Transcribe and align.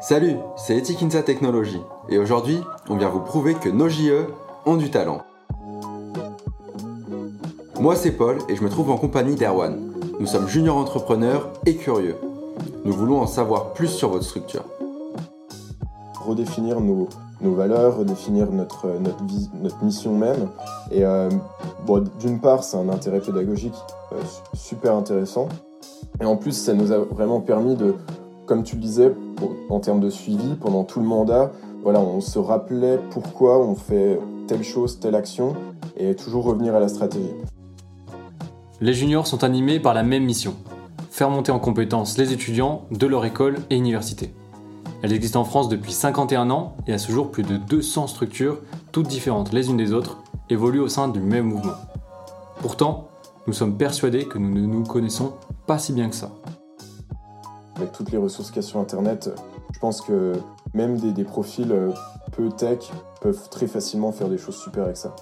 Salut, 0.00 0.36
c'est 0.56 0.78
Etikinsa 0.78 1.24
Technologies 1.24 1.82
et 2.08 2.18
aujourd'hui, 2.18 2.60
on 2.88 2.96
vient 2.96 3.08
vous 3.08 3.18
prouver 3.18 3.54
que 3.54 3.68
nos 3.68 3.88
JE 3.88 4.28
ont 4.64 4.76
du 4.76 4.92
talent. 4.92 5.22
Moi, 7.80 7.96
c'est 7.96 8.12
Paul 8.12 8.38
et 8.48 8.54
je 8.54 8.62
me 8.62 8.68
trouve 8.68 8.92
en 8.92 8.96
compagnie 8.96 9.34
d'Erwan. 9.34 9.92
Nous 10.20 10.26
sommes 10.26 10.46
juniors 10.46 10.76
entrepreneurs 10.76 11.50
et 11.66 11.74
curieux. 11.74 12.14
Nous 12.84 12.92
voulons 12.92 13.20
en 13.20 13.26
savoir 13.26 13.72
plus 13.72 13.88
sur 13.88 14.10
votre 14.10 14.24
structure. 14.24 14.62
Redéfinir 16.24 16.80
nos, 16.80 17.08
valeurs, 17.42 17.98
redéfinir 17.98 18.52
notre, 18.52 18.86
notre, 19.00 19.24
notre 19.60 19.82
mission 19.82 20.16
même. 20.16 20.48
Et 20.92 21.04
euh, 21.04 21.28
d'une 22.20 22.38
part, 22.38 22.62
c'est 22.62 22.76
un 22.76 22.88
intérêt 22.88 23.20
pédagogique 23.20 23.74
euh, 24.12 24.22
super 24.54 24.94
intéressant. 24.94 25.48
Et 26.20 26.24
en 26.24 26.36
plus, 26.36 26.52
ça 26.52 26.72
nous 26.72 26.92
a 26.92 26.98
vraiment 26.98 27.40
permis 27.40 27.74
de, 27.74 27.96
comme 28.48 28.64
tu 28.64 28.76
le 28.76 28.80
disais, 28.80 29.14
en 29.68 29.78
termes 29.78 30.00
de 30.00 30.08
suivi, 30.08 30.54
pendant 30.58 30.82
tout 30.82 31.00
le 31.00 31.06
mandat, 31.06 31.52
voilà, 31.84 32.00
on 32.00 32.22
se 32.22 32.38
rappelait 32.38 32.98
pourquoi 33.10 33.58
on 33.60 33.74
fait 33.74 34.18
telle 34.46 34.64
chose, 34.64 34.98
telle 34.98 35.14
action, 35.14 35.54
et 35.98 36.16
toujours 36.16 36.44
revenir 36.44 36.74
à 36.74 36.80
la 36.80 36.88
stratégie. 36.88 37.34
Les 38.80 38.94
juniors 38.94 39.26
sont 39.26 39.44
animés 39.44 39.80
par 39.80 39.92
la 39.92 40.02
même 40.02 40.24
mission, 40.24 40.54
faire 41.10 41.28
monter 41.28 41.52
en 41.52 41.58
compétence 41.58 42.16
les 42.16 42.32
étudiants 42.32 42.86
de 42.90 43.06
leur 43.06 43.26
école 43.26 43.56
et 43.68 43.76
université. 43.76 44.32
Elle 45.02 45.12
existe 45.12 45.36
en 45.36 45.44
France 45.44 45.68
depuis 45.68 45.92
51 45.92 46.50
ans 46.50 46.74
et 46.86 46.94
à 46.94 46.98
ce 46.98 47.12
jour 47.12 47.30
plus 47.30 47.42
de 47.42 47.58
200 47.58 48.06
structures, 48.06 48.58
toutes 48.92 49.08
différentes 49.08 49.52
les 49.52 49.68
unes 49.68 49.76
des 49.76 49.92
autres, 49.92 50.16
évoluent 50.48 50.80
au 50.80 50.88
sein 50.88 51.08
du 51.08 51.20
même 51.20 51.44
mouvement. 51.44 51.74
Pourtant, 52.62 53.08
nous 53.46 53.52
sommes 53.52 53.76
persuadés 53.76 54.24
que 54.24 54.38
nous 54.38 54.48
ne 54.48 54.66
nous 54.66 54.84
connaissons 54.84 55.34
pas 55.66 55.78
si 55.78 55.92
bien 55.92 56.08
que 56.08 56.16
ça. 56.16 56.30
Avec 57.78 57.92
toutes 57.92 58.10
les 58.10 58.18
ressources 58.18 58.48
qu'il 58.50 58.60
y 58.60 58.64
a 58.64 58.68
sur 58.68 58.80
Internet, 58.80 59.30
je 59.72 59.78
pense 59.78 60.00
que 60.00 60.32
même 60.74 60.98
des, 60.98 61.22
profils 61.22 61.70
euh, 61.70 61.92
peu 62.32 62.48
tech 62.48 62.90
peuvent 63.20 63.48
très 63.50 63.68
facilement 63.68 64.10
faire 64.10 64.28
des 64.28 64.36
choses 64.36 64.56
super 64.56 64.84
avec 64.84 64.96
ça. 64.96 65.14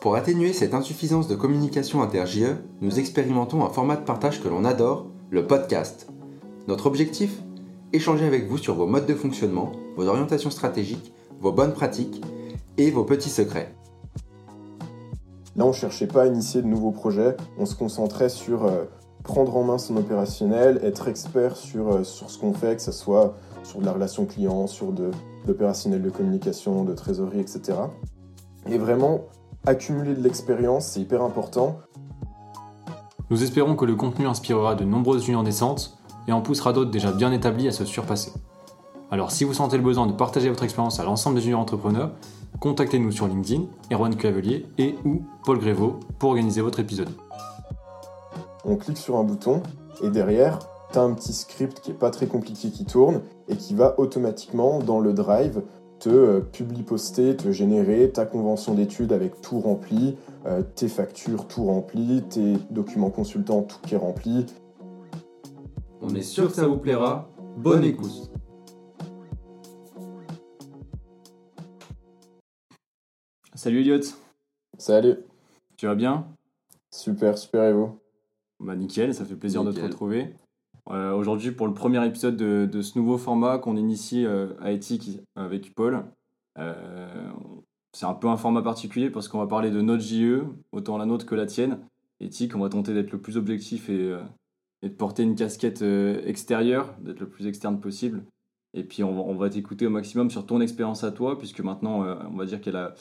Pour 0.00 0.16
atténuer 0.16 0.54
cette 0.54 0.72
insuffisance 0.72 1.28
de 1.28 1.34
communication 1.34 2.00
inter-JE, 2.00 2.56
nous 2.80 2.98
expérimentons 2.98 3.62
un 3.62 3.68
format 3.68 3.96
de 3.96 4.04
partage 4.04 4.42
que 4.42 4.48
l'on 4.48 4.64
adore, 4.64 5.08
le 5.28 5.46
podcast. 5.46 6.08
Notre 6.66 6.86
objectif? 6.86 7.42
Échanger 7.92 8.24
avec 8.24 8.48
vous 8.48 8.56
sur 8.56 8.74
vos 8.74 8.86
modes 8.86 9.06
de 9.06 9.14
fonctionnement, 9.14 9.72
vos 9.96 10.06
orientations 10.06 10.50
stratégiques, 10.50 11.12
vos 11.40 11.52
bonnes 11.52 11.74
pratiques 11.74 12.22
et 12.78 12.90
vos 12.90 13.04
petits 13.04 13.28
secrets. 13.28 13.74
Là, 15.56 15.66
on 15.66 15.68
ne 15.68 15.74
cherchait 15.74 16.06
pas 16.06 16.22
à 16.22 16.26
initier 16.26 16.62
de 16.62 16.68
nouveaux 16.68 16.92
projets, 16.92 17.36
on 17.58 17.66
se 17.66 17.74
concentrait 17.74 18.30
sur 18.30 18.64
euh, 18.64 18.84
prendre 19.30 19.56
en 19.56 19.62
main 19.62 19.78
son 19.78 19.96
opérationnel, 19.96 20.80
être 20.82 21.06
expert 21.06 21.56
sur, 21.56 21.92
euh, 21.92 22.02
sur 22.02 22.28
ce 22.32 22.38
qu'on 22.38 22.52
fait, 22.52 22.74
que 22.74 22.82
ce 22.82 22.90
soit 22.90 23.36
sur 23.62 23.78
de 23.78 23.86
la 23.86 23.92
relation 23.92 24.26
client, 24.26 24.66
sur 24.66 24.90
de 24.90 25.12
l'opérationnel 25.46 26.02
de 26.02 26.10
communication, 26.10 26.82
de 26.82 26.94
trésorerie, 26.94 27.38
etc. 27.38 27.78
Et 28.68 28.76
vraiment, 28.76 29.20
accumuler 29.64 30.14
de 30.14 30.22
l'expérience, 30.22 30.86
c'est 30.86 31.00
hyper 31.00 31.22
important. 31.22 31.78
Nous 33.30 33.44
espérons 33.44 33.76
que 33.76 33.84
le 33.84 33.94
contenu 33.94 34.26
inspirera 34.26 34.74
de 34.74 34.84
nombreuses 34.84 35.22
juniors 35.22 35.44
naissantes 35.44 35.96
et 36.26 36.32
en 36.32 36.40
poussera 36.40 36.72
d'autres 36.72 36.90
déjà 36.90 37.12
bien 37.12 37.30
établis 37.30 37.68
à 37.68 37.72
se 37.72 37.84
surpasser. 37.84 38.32
Alors 39.12 39.30
si 39.30 39.44
vous 39.44 39.54
sentez 39.54 39.76
le 39.76 39.84
besoin 39.84 40.08
de 40.08 40.12
partager 40.12 40.48
votre 40.48 40.64
expérience 40.64 40.98
à 40.98 41.04
l'ensemble 41.04 41.36
des 41.36 41.42
juniors 41.42 41.60
entrepreneurs, 41.60 42.10
contactez-nous 42.58 43.12
sur 43.12 43.28
LinkedIn, 43.28 43.62
Erwan 43.92 44.16
Clavelier 44.16 44.66
et 44.76 44.96
ou 45.04 45.22
Paul 45.44 45.60
Grévaux 45.60 46.00
pour 46.18 46.30
organiser 46.30 46.62
votre 46.62 46.80
épisode 46.80 47.10
on 48.64 48.76
clique 48.76 48.98
sur 48.98 49.16
un 49.16 49.24
bouton 49.24 49.62
et 50.02 50.10
derrière, 50.10 50.58
tu 50.92 50.98
as 50.98 51.02
un 51.02 51.14
petit 51.14 51.32
script 51.32 51.80
qui 51.80 51.92
est 51.92 51.94
pas 51.94 52.10
très 52.10 52.26
compliqué 52.26 52.70
qui 52.70 52.84
tourne 52.84 53.22
et 53.48 53.56
qui 53.56 53.74
va 53.74 53.98
automatiquement 53.98 54.78
dans 54.80 55.00
le 55.00 55.12
drive 55.12 55.62
te 55.98 56.08
euh, 56.08 56.40
publie-poster, 56.40 57.36
te 57.36 57.52
générer 57.52 58.10
ta 58.10 58.24
convention 58.24 58.74
d'études 58.74 59.12
avec 59.12 59.40
tout 59.42 59.60
rempli, 59.60 60.16
euh, 60.46 60.62
tes 60.62 60.88
factures 60.88 61.46
tout 61.46 61.64
rempli, 61.64 62.22
tes 62.22 62.54
documents 62.70 63.10
consultants 63.10 63.62
tout 63.62 63.78
qui 63.86 63.94
est 63.94 63.98
rempli. 63.98 64.46
On 66.00 66.14
est 66.14 66.22
sûr 66.22 66.48
que 66.48 66.54
ça 66.54 66.66
vous 66.66 66.78
plaira. 66.78 67.28
Bonne 67.58 67.84
écoute. 67.84 68.30
Salut 73.54 73.80
Elliot. 73.80 74.00
Salut. 74.78 75.18
Tu 75.76 75.86
vas 75.86 75.94
bien? 75.94 76.26
Super, 76.90 77.36
super 77.36 77.64
et 77.64 77.74
vous? 77.74 77.99
Bah 78.60 78.76
nickel, 78.76 79.14
ça 79.14 79.24
fait 79.24 79.36
plaisir 79.36 79.64
de 79.64 79.72
te 79.72 79.80
retrouver. 79.80 80.34
Euh, 80.90 81.14
aujourd'hui, 81.14 81.52
pour 81.52 81.66
le 81.66 81.74
premier 81.74 82.04
épisode 82.06 82.36
de, 82.36 82.82
ce 82.82 82.98
nouveau 82.98 83.16
format 83.16 83.58
qu'on 83.58 83.76
initie 83.76 84.26
euh, 84.26 84.48
à 84.60 84.72
Ethic 84.72 85.20
avec 85.36 85.74
Paul, 85.74 86.04
euh, 86.58 87.30
c'est 87.92 88.06
un 88.06 88.14
peu 88.14 88.28
un 88.28 88.36
format 88.36 88.62
particulier 88.62 89.10
parce 89.10 89.28
qu'on 89.28 89.38
va 89.38 89.46
parler 89.46 89.70
de 89.70 89.80
notre 89.80 90.02
JE, 90.02 90.42
autant 90.72 90.98
la 90.98 91.06
nôtre 91.06 91.26
que 91.26 91.34
la 91.34 91.46
tienne. 91.46 91.78
Ethic, 92.20 92.54
on 92.54 92.60
va 92.60 92.68
tenter 92.68 92.92
d'être 92.92 93.12
le 93.12 93.20
plus 93.20 93.36
objectif 93.36 93.88
et, 93.88 94.14
de 94.82 94.88
porter 94.88 95.22
une 95.22 95.34
casquette 95.34 95.82
extérieure, 95.82 96.94
d'être 97.00 97.20
le 97.20 97.28
plus 97.28 97.46
externe 97.46 97.80
possible. 97.80 98.24
Et 98.72 98.84
puis 98.84 99.02
on 99.02 99.34
va 99.34 99.50
t'écouter 99.50 99.86
au 99.86 99.90
maximum 99.90 100.30
sur 100.30 100.46
ton 100.46 100.60
expérience 100.60 101.02
à 101.02 101.12
toi, 101.12 101.38
puisque 101.38 101.60
maintenant, 101.60 102.04
on 102.30 102.36
va 102.36 102.46
dire 102.46 102.60
qu'elle 102.60 102.76
a 102.76 102.94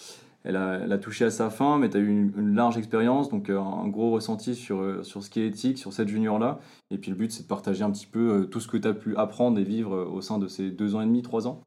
elle 0.43 0.55
a, 0.55 0.97
touché 0.97 1.25
à 1.25 1.31
sa 1.31 1.49
fin, 1.49 1.77
mais 1.77 1.89
tu 1.89 1.97
as 1.97 1.99
eu 1.99 2.07
une, 2.07 2.55
large 2.55 2.77
expérience, 2.77 3.29
donc 3.29 3.49
euh, 3.49 3.59
un 3.59 3.87
gros 3.89 4.11
ressenti 4.11 4.55
sur, 4.55 4.79
euh, 4.79 5.03
sur 5.03 5.21
ce 5.21 5.29
qui 5.29 5.41
est 5.41 5.47
éthique, 5.47 5.77
sur 5.77 5.91
cette 5.91 6.07
junior-là. 6.07 6.59
Et 6.91 6.97
puis 6.97 7.11
le 7.11 7.17
but, 7.17 7.31
c'est 7.31 7.43
de 7.43 7.47
partager 7.47 7.83
un 7.83 7.91
petit 7.91 8.07
peu 8.07 8.31
euh, 8.31 8.45
tout 8.45 8.61
ce 8.61 8.67
que 8.67 8.77
tu 8.77 8.87
as 8.87 8.93
pu 8.93 9.17
apprendre 9.17 9.59
et 9.59 9.63
vivre 9.63 9.97
au 9.97 10.21
sein 10.21 10.37
de 10.37 10.47
ces 10.47 10.71
deux 10.71 10.95
ans 10.95 11.01
et 11.01 11.05
demi, 11.05 11.21
trois 11.21 11.47
ans. 11.47 11.61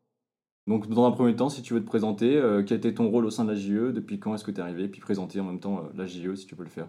Donc 0.67 0.89
dans 0.89 1.05
un 1.05 1.11
premier 1.11 1.37
temps, 1.37 1.49
si 1.49 1.61
tu 1.61 1.75
veux 1.75 1.81
te 1.81 1.87
présenter, 1.87 2.41
quel 2.67 2.79
était 2.79 2.95
ton 2.95 3.11
rôle 3.11 3.27
au 3.27 3.31
sein 3.31 3.45
de 3.45 3.51
la 3.51 3.57
JE, 3.57 3.93
depuis 3.93 4.21
quand 4.21 4.33
est-ce 4.35 4.45
que 4.45 4.53
tu 4.53 4.59
es 4.59 4.63
arrivé, 4.63 4.89
puis 4.89 5.01
présenter 5.01 5.41
en 5.41 5.45
même 5.45 5.59
temps 5.59 5.83
la 5.97 6.07
JE 6.07 6.37
si 6.37 6.47
tu 6.47 6.55
peux 6.55 6.63
le 6.63 6.69
faire. 6.69 6.87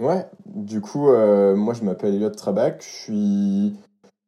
Ouais, 0.00 0.26
du 0.46 0.80
coup, 0.80 1.04
moi 1.10 1.74
je 1.74 1.84
m'appelle 1.84 2.14
Elliot 2.14 2.30
Trabac, 2.30 2.80
je 2.80 2.88
suis 2.88 3.76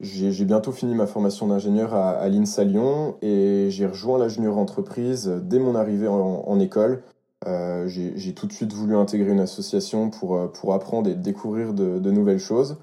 j'ai 0.01 0.45
bientôt 0.45 0.71
fini 0.71 0.95
ma 0.95 1.07
formation 1.07 1.49
d'ingénieur 1.49 1.93
à, 1.93 2.11
à 2.11 2.29
l'INSA 2.29 2.63
Lyon 2.63 3.17
et 3.21 3.67
j'ai 3.71 3.87
rejoint 3.87 4.19
la 4.19 4.29
junior 4.29 4.57
entreprise 4.57 5.29
dès 5.43 5.59
mon 5.59 5.75
arrivée 5.75 6.07
en, 6.07 6.61
école. 6.61 7.03
Euh, 7.47 7.89
j'ai 7.89 8.35
tout 8.35 8.47
de 8.47 8.53
suite 8.53 8.73
voulu 8.73 8.97
intégrer 8.97 9.33
une 9.33 9.41
association 9.41 10.11
pour, 10.11 10.37
euh, 10.37 10.47
pour 10.47 10.73
apprendre 10.73 11.11
et 11.11 11.15
découvrir 11.15 11.75
de, 11.75 12.11
nouvelles 12.11 12.39
choses. 12.39 12.79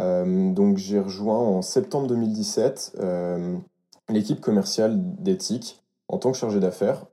Euh, 0.00 0.52
donc 0.52 0.78
j'ai 0.78 0.98
rejoint 0.98 1.38
en 1.38 1.62
septembre 1.62 2.06
2017 2.08 2.96
euh, 2.98 3.56
l'équipe 4.08 4.40
commerciale 4.40 4.96
d'Ethic 4.98 5.82
en 6.08 6.16
tant 6.18 6.32
que 6.32 6.38
chargé 6.38 6.60
d'affaires. 6.60 7.04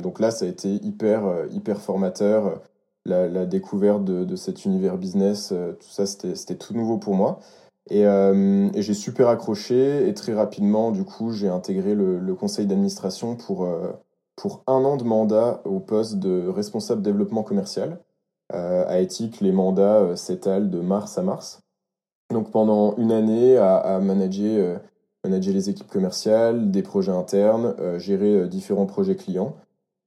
Donc 0.00 0.20
là, 0.20 0.30
ça 0.30 0.44
a 0.44 0.48
été 0.48 0.74
hyper, 0.74 1.22
hyper 1.50 1.80
formateur. 1.80 2.62
La, 3.06 3.44
découverte 3.44 4.04
de, 4.04 4.36
cet 4.36 4.64
univers 4.64 4.96
business, 4.96 5.48
tout 5.48 5.90
ça, 5.90 6.06
c'était 6.06 6.54
tout 6.54 6.74
nouveau 6.74 6.96
pour 6.96 7.16
moi. 7.16 7.40
Euh, 7.92 8.70
et, 8.74 8.82
j'ai 8.82 8.94
super 8.94 9.28
accroché 9.28 10.08
et 10.08 10.14
très 10.14 10.34
rapidement, 10.34 10.90
du 10.90 11.04
coup, 11.04 11.32
j'ai 11.32 11.48
intégré 11.48 11.94
le, 11.94 12.34
conseil 12.34 12.66
d'administration 12.66 13.36
pour, 13.36 13.64
euh, 13.64 13.92
pour 14.36 14.62
un 14.66 14.84
an 14.84 14.96
de 14.96 15.04
mandat 15.04 15.60
au 15.64 15.80
poste 15.80 16.18
de 16.18 16.48
responsable 16.48 17.02
développement 17.02 17.42
commercial. 17.42 18.00
Euh, 18.54 18.84
à 18.88 19.00
Ethic, 19.00 19.40
les 19.40 19.52
mandats 19.52 20.16
s'étalent 20.16 20.70
de 20.70 20.80
mars 20.80 21.18
à 21.18 21.22
mars. 21.22 21.60
Donc 22.30 22.50
pendant 22.50 22.96
une 22.96 23.12
année 23.12 23.56
à, 23.58 24.00
manager, 24.00 24.80
manager 25.24 25.54
les 25.54 25.70
équipes 25.70 25.88
commerciales, 25.88 26.70
des 26.70 26.82
projets 26.82 27.12
internes, 27.12 27.74
gérer 27.98 28.48
différents 28.48 28.86
projets 28.86 29.14
clients. 29.14 29.56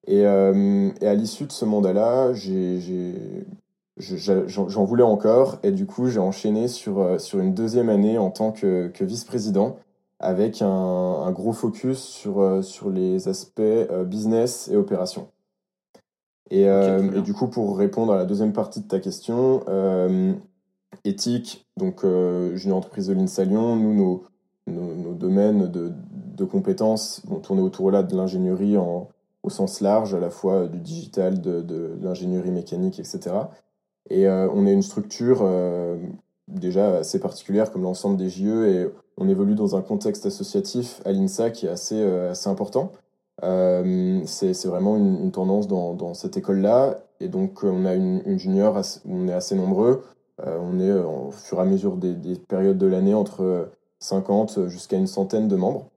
Et 0.08 0.26
à 0.26 1.14
l'issue 1.14 1.46
de 1.46 1.52
ce 1.52 1.64
mandat-là, 1.66 2.34
j'ai 2.34 3.46
j'en 4.00 4.84
voulais 4.84 5.04
encore 5.04 5.58
et 5.64 5.72
du 5.72 5.86
coup 5.86 6.08
j'ai 6.08 6.20
enchaîné 6.20 6.68
sur, 6.68 7.00
euh, 7.00 7.18
sur 7.18 7.40
une 7.40 7.54
deuxième 7.54 7.90
année 7.90 8.18
en 8.18 8.30
tant 8.30 8.52
que, 8.52 8.88
que 8.88 9.04
vice-président 9.04 9.78
avec 10.20 10.62
un, 10.62 10.68
un, 10.68 11.32
gros 11.32 11.54
focus 11.54 12.00
sur, 12.00 12.40
euh, 12.40 12.62
sur 12.62 12.90
les 12.90 13.28
aspects 13.28 13.60
euh, 13.60 14.04
business 14.04 14.70
et 14.72 14.76
opération. 14.76 15.28
Et, 16.50 16.62
et, 16.62 17.22
du 17.24 17.34
coup 17.34 17.48
pour 17.48 17.78
répondre 17.78 18.14
à 18.14 18.18
la 18.18 18.26
deuxième 18.26 18.54
partie 18.54 18.80
de 18.80 18.88
ta 18.88 19.02
question, 19.02 19.66
éthique, 21.04 21.68
donc 21.76 22.06
junior 22.54 22.78
entreprise 22.78 23.08
de 23.08 23.14
l'INSA 23.14 23.44
Lyon, 23.44 23.76
nous 23.76 23.94
nos, 23.94 24.24
nos, 24.66 24.96
nos, 24.96 25.14
domaines 25.14 25.68
de, 25.68 25.92
de 26.10 26.46
compétences 26.46 27.22
vont 27.26 27.42
tourner 27.42 27.62
autour 27.62 27.92
là 27.92 28.02
de 28.02 28.16
l'ingénierie 28.16 28.78
en, 28.78 29.10
au 29.44 29.50
sens 29.50 29.82
large, 29.82 30.14
à 30.14 30.20
la 30.20 30.30
fois 30.30 30.68
du 30.68 30.80
digital, 30.80 31.42
de, 31.42 31.62
de 31.62 31.98
l'ingénierie 32.02 32.52
mécanique, 32.52 33.00
etc. 33.00 33.36
Et 34.10 34.28
euh, 34.28 34.50
on 34.54 34.66
est 34.66 34.74
une 34.74 34.82
structure 34.82 35.40
euh, 35.42 35.98
déjà 36.48 36.98
assez 36.98 37.20
particulière 37.20 37.72
comme 37.72 37.84
l'ensemble 37.84 38.18
des 38.18 38.30
JE 38.30 38.66
et 38.66 38.90
on 39.18 39.28
évolue 39.28 39.56
dans 39.56 39.76
un 39.76 39.82
contexte 39.82 40.26
associatif 40.26 41.02
à 41.06 41.12
l'INSA 41.12 41.50
qui 41.50 41.66
est 41.66 41.70
assez, 41.70 42.00
euh, 42.00 42.32
assez 42.32 42.50
important. 42.50 42.92
c'est 43.42 44.66
vraiment 44.66 44.98
une, 44.98 45.32
tendance 45.32 45.68
dans, 45.68 45.94
dans 45.94 46.14
cette 46.14 46.38
école-là. 46.38 47.00
Et 47.20 47.28
donc, 47.28 47.64
on 47.64 47.86
a 47.86 47.96
une, 47.96 48.38
junior, 48.38 48.80
on 49.08 49.28
est 49.28 49.34
assez 49.34 49.56
nombreux. 49.56 50.04
on 50.44 50.80
est 50.80 50.92
au 50.92 51.32
fur 51.32 51.58
et 51.58 51.62
à 51.62 51.66
mesure 51.66 51.98
des, 51.98 52.14
des 52.14 52.36
périodes 52.36 52.78
de 52.78 52.88
l'année 52.88 53.14
entre 53.14 53.70
50 54.00 54.68
jusqu'à 54.68 54.98
une 54.98 55.08
centaine 55.08 55.48
de 55.48 55.56
membres. 55.56 55.88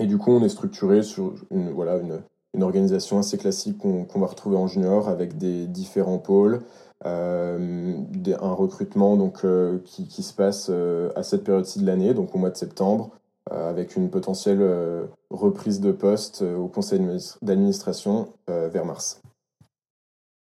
Et 0.00 0.06
du 0.06 0.18
coup, 0.18 0.32
on 0.32 0.44
est 0.44 0.50
structuré 0.50 1.02
sur 1.02 1.34
une, 1.50 1.70
voilà, 1.70 1.96
une, 1.96 2.20
une 2.54 2.62
organisation 2.62 3.18
assez 3.18 3.38
classique 3.38 3.78
qu'on 3.78 4.20
va 4.20 4.26
retrouver 4.26 4.56
en 4.56 4.66
junior 4.66 5.08
avec 5.08 5.38
des 5.38 5.66
différents 5.66 6.18
pôles, 6.18 6.60
euh, 7.06 8.04
un 8.40 8.52
recrutement 8.52 9.32
euh, 9.44 9.78
qui, 9.84 10.06
qui, 10.06 10.22
se 10.22 10.34
passe 10.34 10.68
euh, 10.70 11.10
à 11.16 11.22
cette 11.22 11.44
période-ci 11.44 11.80
de 11.80 11.86
l'année, 11.86 12.12
donc 12.12 12.34
au 12.34 12.38
mois 12.38 12.50
de 12.50 12.56
septembre, 12.56 13.10
avec 13.50 13.96
une 13.96 14.10
potentielle 14.10 15.08
reprise 15.30 15.80
de 15.80 15.90
poste 15.90 16.42
au 16.42 16.68
conseil 16.68 17.00
d'administration 17.42 18.32
vers 18.46 18.84
mars. 18.84 19.20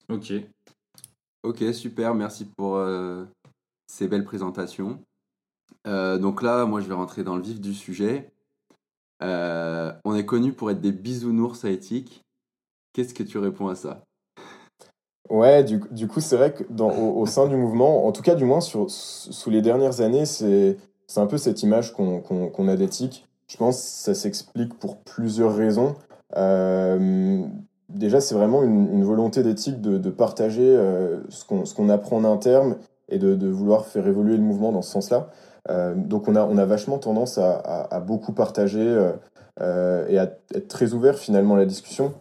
Ok. 0.09 0.33
Ok, 1.43 1.65
super, 1.73 2.15
merci 2.15 2.45
pour 2.45 2.81
ces 3.89 4.07
belles 4.07 4.25
présentations. 4.25 5.01
donc 5.85 6.43
là, 6.43 6.65
moi, 6.65 6.81
je 6.81 6.87
vais 6.87 6.95
rentrer 6.95 7.25
dans 7.25 7.35
le 7.35 7.43
vif 7.43 7.61
du 7.61 7.75
sujet. 7.75 8.31
on 9.21 10.15
est 10.15 10.27
connu 10.27 10.53
pour 10.53 10.71
être 10.71 10.81
des 10.81 10.93
bisounours 10.93 11.65
à 11.65 11.71
éthique. 11.71 12.25
Qu'est-ce 12.93 13.15
que 13.15 13.25
tu 13.25 13.39
réponds 13.39 13.67
à 13.67 13.75
ça? 13.75 14.05
Ouais, 15.33 15.65
du, 15.65 15.81
du 15.91 16.09
coup, 16.09 16.21
c'est 16.21 16.37
vrai 16.37 16.53
que 16.53 16.63
dans, 16.69 16.95
au, 16.95 17.25
sein 17.25 17.49
du 17.49 17.57
mouvement, 17.57 18.07
en 18.07 18.13
tout 18.13 18.21
cas, 18.21 18.35
du 18.35 18.45
moins, 18.45 18.61
sur, 18.61 18.91
sous 18.91 19.49
les 19.49 19.63
dernières 19.63 20.03
années, 20.03 20.27
c'est 20.27 20.77
un 21.17 21.27
peu 21.27 21.39
cette 21.39 21.63
image 21.63 21.95
qu'on 21.95 22.69
a 22.69 22.77
d'éthique. 22.77 23.27
Je 23.47 23.57
pense 23.57 23.77
que 23.77 23.83
ça 23.83 24.15
s'explique 24.15 24.79
pour 24.79 24.99
plusieurs 24.99 25.57
raisons. 25.57 25.95
Euh, 26.37 27.43
déjà, 27.89 28.21
c'est 28.21 28.35
vraiment 28.35 28.63
une, 28.63 29.03
volonté 29.05 29.43
d'éthique 29.43 29.81
de, 29.81 29.97
de, 29.97 30.11
partager 30.11 30.69
euh, 30.69 31.23
ce 31.31 31.75
qu'on 31.75 31.89
apprend 31.89 32.19
en 32.19 32.25
interne 32.25 32.77
et 33.09 33.19
de, 33.19 33.35
de, 33.35 33.49
vouloir 33.49 33.87
faire 33.87 34.07
évoluer 34.07 34.37
le 34.37 34.43
mouvement 34.43 34.71
dans 34.71 34.83
ce 34.83 34.91
sens-là. 34.91 35.31
Euh, 35.71 35.95
donc, 35.95 36.29
on 36.29 36.37
a, 36.37 36.45
on 36.45 36.59
a 36.59 36.67
vachement 36.67 36.99
tendance 36.99 37.39
à, 37.39 37.55
à, 37.55 37.95
à 37.95 38.01
beaucoup 38.01 38.35
partager 38.35 38.85
et 39.59 40.19
à 40.19 40.37
être 40.55 40.69
très 40.69 40.93
ouvert 40.93 41.17
finalement 41.19 41.55
à 41.55 41.59
la 41.59 41.67
discussion. 41.67 42.13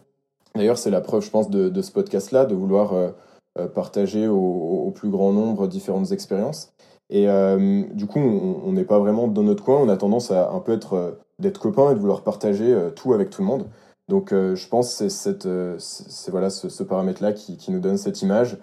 D'ailleurs, 0.54 0.78
c'est 0.78 0.90
la 0.90 1.00
preuve, 1.00 1.22
je 1.22 1.30
pense, 1.30 1.50
de, 1.50 1.82
ce 1.82 1.90
podcast-là, 1.92 2.44
de 2.44 2.54
vouloir 2.54 2.92
euh, 2.92 3.10
euh, 3.58 3.68
partager 3.68 4.28
au, 4.28 4.92
plus 4.94 5.08
grand 5.08 5.32
nombre 5.32 5.66
différentes 5.66 6.12
expériences. 6.12 6.72
Et 7.08 7.28
euh, 7.28 7.84
du 7.94 8.06
coup, 8.06 8.18
on 8.18 8.72
n'est 8.72 8.84
pas 8.84 8.98
vraiment 8.98 9.28
dans 9.28 9.42
notre 9.42 9.64
coin, 9.64 9.76
on 9.76 9.88
a 9.88 9.96
tendance 9.96 10.30
à 10.30 10.50
un 10.50 10.60
peu 10.60 10.72
être 10.72 11.18
d'être 11.38 11.58
copains 11.58 11.90
et 11.90 11.94
de 11.94 11.98
vouloir 11.98 12.22
partager 12.22 12.74
tout 12.94 13.12
avec 13.12 13.30
tout 13.30 13.42
le 13.42 13.48
monde. 13.48 13.66
Donc, 14.08 14.30
je 14.32 14.68
pense 14.68 14.98
que 14.98 15.08
c'est 15.08 16.30
voilà 16.30 16.50
ce, 16.50 16.82
paramètre-là 16.82 17.32
qui, 17.32 17.70
nous 17.70 17.80
donne 17.80 17.96
cette 17.96 18.22
image, 18.22 18.58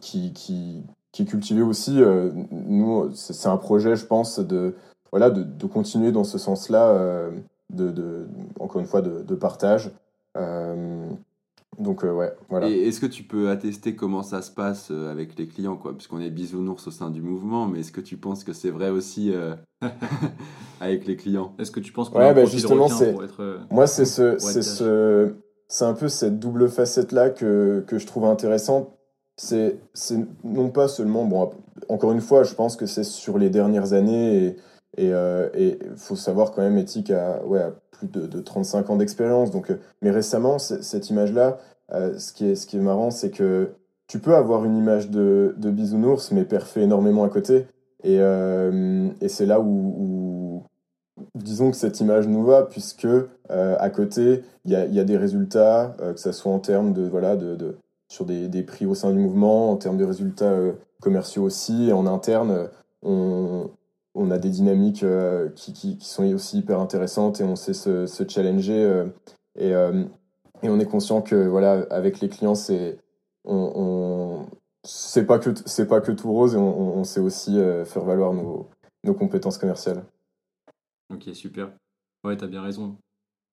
qui, 0.00 0.84
est 1.18 1.24
cultivé 1.24 1.62
aussi. 1.62 2.00
nous, 2.50 3.10
c'est 3.14 3.48
un 3.48 3.56
projet, 3.56 3.96
je 3.96 4.06
pense, 4.06 4.38
de 4.38 4.74
voilà 5.10 5.28
de, 5.30 5.66
continuer 5.66 6.12
dans 6.12 6.24
ce 6.24 6.38
sens-là, 6.38 7.28
de, 7.70 8.28
encore 8.60 8.80
une 8.80 8.86
fois, 8.86 9.02
de 9.02 9.34
partage. 9.34 9.90
Euh, 10.36 11.08
donc 11.78 12.04
euh, 12.04 12.12
ouais, 12.12 12.32
voilà. 12.48 12.68
Et 12.68 12.88
est-ce 12.88 13.00
que 13.00 13.06
tu 13.06 13.22
peux 13.22 13.50
attester 13.50 13.96
comment 13.96 14.22
ça 14.22 14.42
se 14.42 14.50
passe 14.50 14.90
euh, 14.90 15.10
avec 15.10 15.38
les 15.38 15.46
clients, 15.46 15.76
quoi? 15.76 15.94
Puisqu'on 15.94 16.20
est 16.20 16.30
bisounours 16.30 16.86
au 16.86 16.90
sein 16.90 17.10
du 17.10 17.22
mouvement, 17.22 17.66
mais 17.66 17.80
est-ce 17.80 17.92
que 17.92 18.00
tu 18.00 18.16
penses 18.16 18.44
que 18.44 18.52
c'est 18.52 18.70
vrai 18.70 18.90
aussi 18.90 19.32
avec 20.80 21.06
les 21.06 21.16
clients? 21.16 21.54
Est-ce 21.58 21.70
que 21.70 21.80
tu 21.80 21.92
penses 21.92 22.10
qu'on 22.10 22.18
ouais, 22.18 22.34
bah 22.34 22.44
justement, 22.44 22.88
c'est 22.88 23.14
moi 23.70 23.86
c'est 23.86 24.04
ce, 24.04 24.38
c'est 24.38 24.62
ce, 24.62 25.34
c'est 25.68 25.84
un 25.84 25.94
peu 25.94 26.08
cette 26.08 26.38
double 26.38 26.68
facette 26.68 27.12
là 27.12 27.30
que 27.30 27.84
que 27.86 27.98
je 27.98 28.06
trouve 28.06 28.24
intéressante. 28.24 28.90
C'est 29.36 29.80
c'est 29.94 30.18
non 30.44 30.68
pas 30.68 30.86
seulement 30.86 31.24
bon, 31.24 31.50
encore 31.88 32.12
une 32.12 32.20
fois, 32.20 32.42
je 32.42 32.54
pense 32.54 32.76
que 32.76 32.84
c'est 32.84 33.04
sur 33.04 33.38
les 33.38 33.48
dernières 33.48 33.94
années 33.94 34.44
et 34.44 34.56
et 34.96 35.06
il 35.06 35.12
euh, 35.12 35.76
faut 35.96 36.16
savoir 36.16 36.50
quand 36.50 36.62
même, 36.62 36.76
Éthique 36.78 37.10
a, 37.10 37.44
ouais, 37.44 37.64
plus 38.00 38.08
de, 38.08 38.26
de, 38.26 38.40
35 38.40 38.90
ans 38.90 38.96
d'expérience. 38.96 39.50
Donc, 39.50 39.70
euh, 39.70 39.78
mais 40.02 40.10
récemment, 40.10 40.58
cette 40.58 41.10
image-là, 41.10 41.58
euh, 41.92 42.18
ce, 42.18 42.32
qui 42.32 42.50
est, 42.50 42.54
ce 42.54 42.66
qui 42.66 42.76
est 42.76 42.80
marrant, 42.80 43.10
c'est 43.10 43.30
que 43.30 43.70
tu 44.06 44.18
peux 44.18 44.34
avoir 44.34 44.64
une 44.64 44.76
image 44.76 45.10
de, 45.10 45.54
bisounours, 45.58 46.32
mais 46.32 46.44
fait 46.44 46.82
énormément 46.82 47.24
à 47.24 47.28
côté. 47.28 47.66
Et, 48.02 48.16
et 48.16 49.28
c'est 49.28 49.46
là 49.46 49.60
où, 49.60 50.64
disons 51.36 51.70
que 51.70 51.76
cette 51.76 52.00
image 52.00 52.26
nous 52.26 52.42
va, 52.42 52.64
puisque 52.64 53.06
à 53.48 53.90
côté, 53.90 54.42
il 54.64 54.72
y 54.72 54.74
a, 54.74 54.86
y 54.86 54.98
a, 54.98 55.04
des 55.04 55.16
résultats, 55.16 55.94
que 55.98 56.18
ce 56.18 56.32
soit 56.32 56.50
en 56.50 56.58
termes 56.58 56.92
de, 56.92 57.06
voilà, 57.06 57.36
de, 57.36 57.76
sur 58.08 58.24
des, 58.24 58.48
des, 58.48 58.64
prix 58.64 58.84
au 58.84 58.96
sein 58.96 59.12
du 59.12 59.18
mouvement, 59.18 59.70
en 59.70 59.76
termes 59.76 59.98
de 59.98 60.04
résultats 60.04 60.56
commerciaux 61.00 61.44
aussi, 61.44 61.90
et 61.90 61.92
en 61.92 62.06
interne, 62.06 62.68
on, 63.02 63.70
on 64.14 64.30
a 64.30 64.38
des 64.38 64.50
dynamiques 64.50 65.02
euh, 65.02 65.48
qui, 65.50 65.98
sont 66.00 66.24
aussi 66.34 66.58
hyper 66.58 66.80
intéressantes 66.80 67.40
et 67.40 67.44
on 67.44 67.56
sait 67.56 67.74
se, 67.74 68.06
challenger. 68.28 68.82
Euh, 68.82 69.06
et, 69.56 69.74
euh, 69.74 70.04
et, 70.62 70.68
on 70.68 70.80
est 70.80 70.86
conscient 70.86 71.22
que 71.22 71.46
voilà, 71.46 71.86
avec 71.90 72.20
les 72.20 72.28
clients, 72.28 72.54
c'est 72.54 72.98
on, 73.44 74.46
pas 75.26 75.38
que 75.38 75.50
c'est 75.66 75.86
pas 75.86 76.00
que 76.00 76.12
tout 76.12 76.32
rose 76.32 76.54
et 76.54 76.58
on, 76.58 77.04
sait 77.04 77.20
aussi 77.20 77.58
faire 77.84 78.04
valoir 78.04 78.32
nos, 78.32 78.68
compétences 79.14 79.58
commerciales. 79.58 80.04
Ok, 81.12 81.28
super. 81.34 81.72
Ouais, 82.24 82.36
t'as 82.36 82.46
bien 82.46 82.62
raison. 82.62 82.96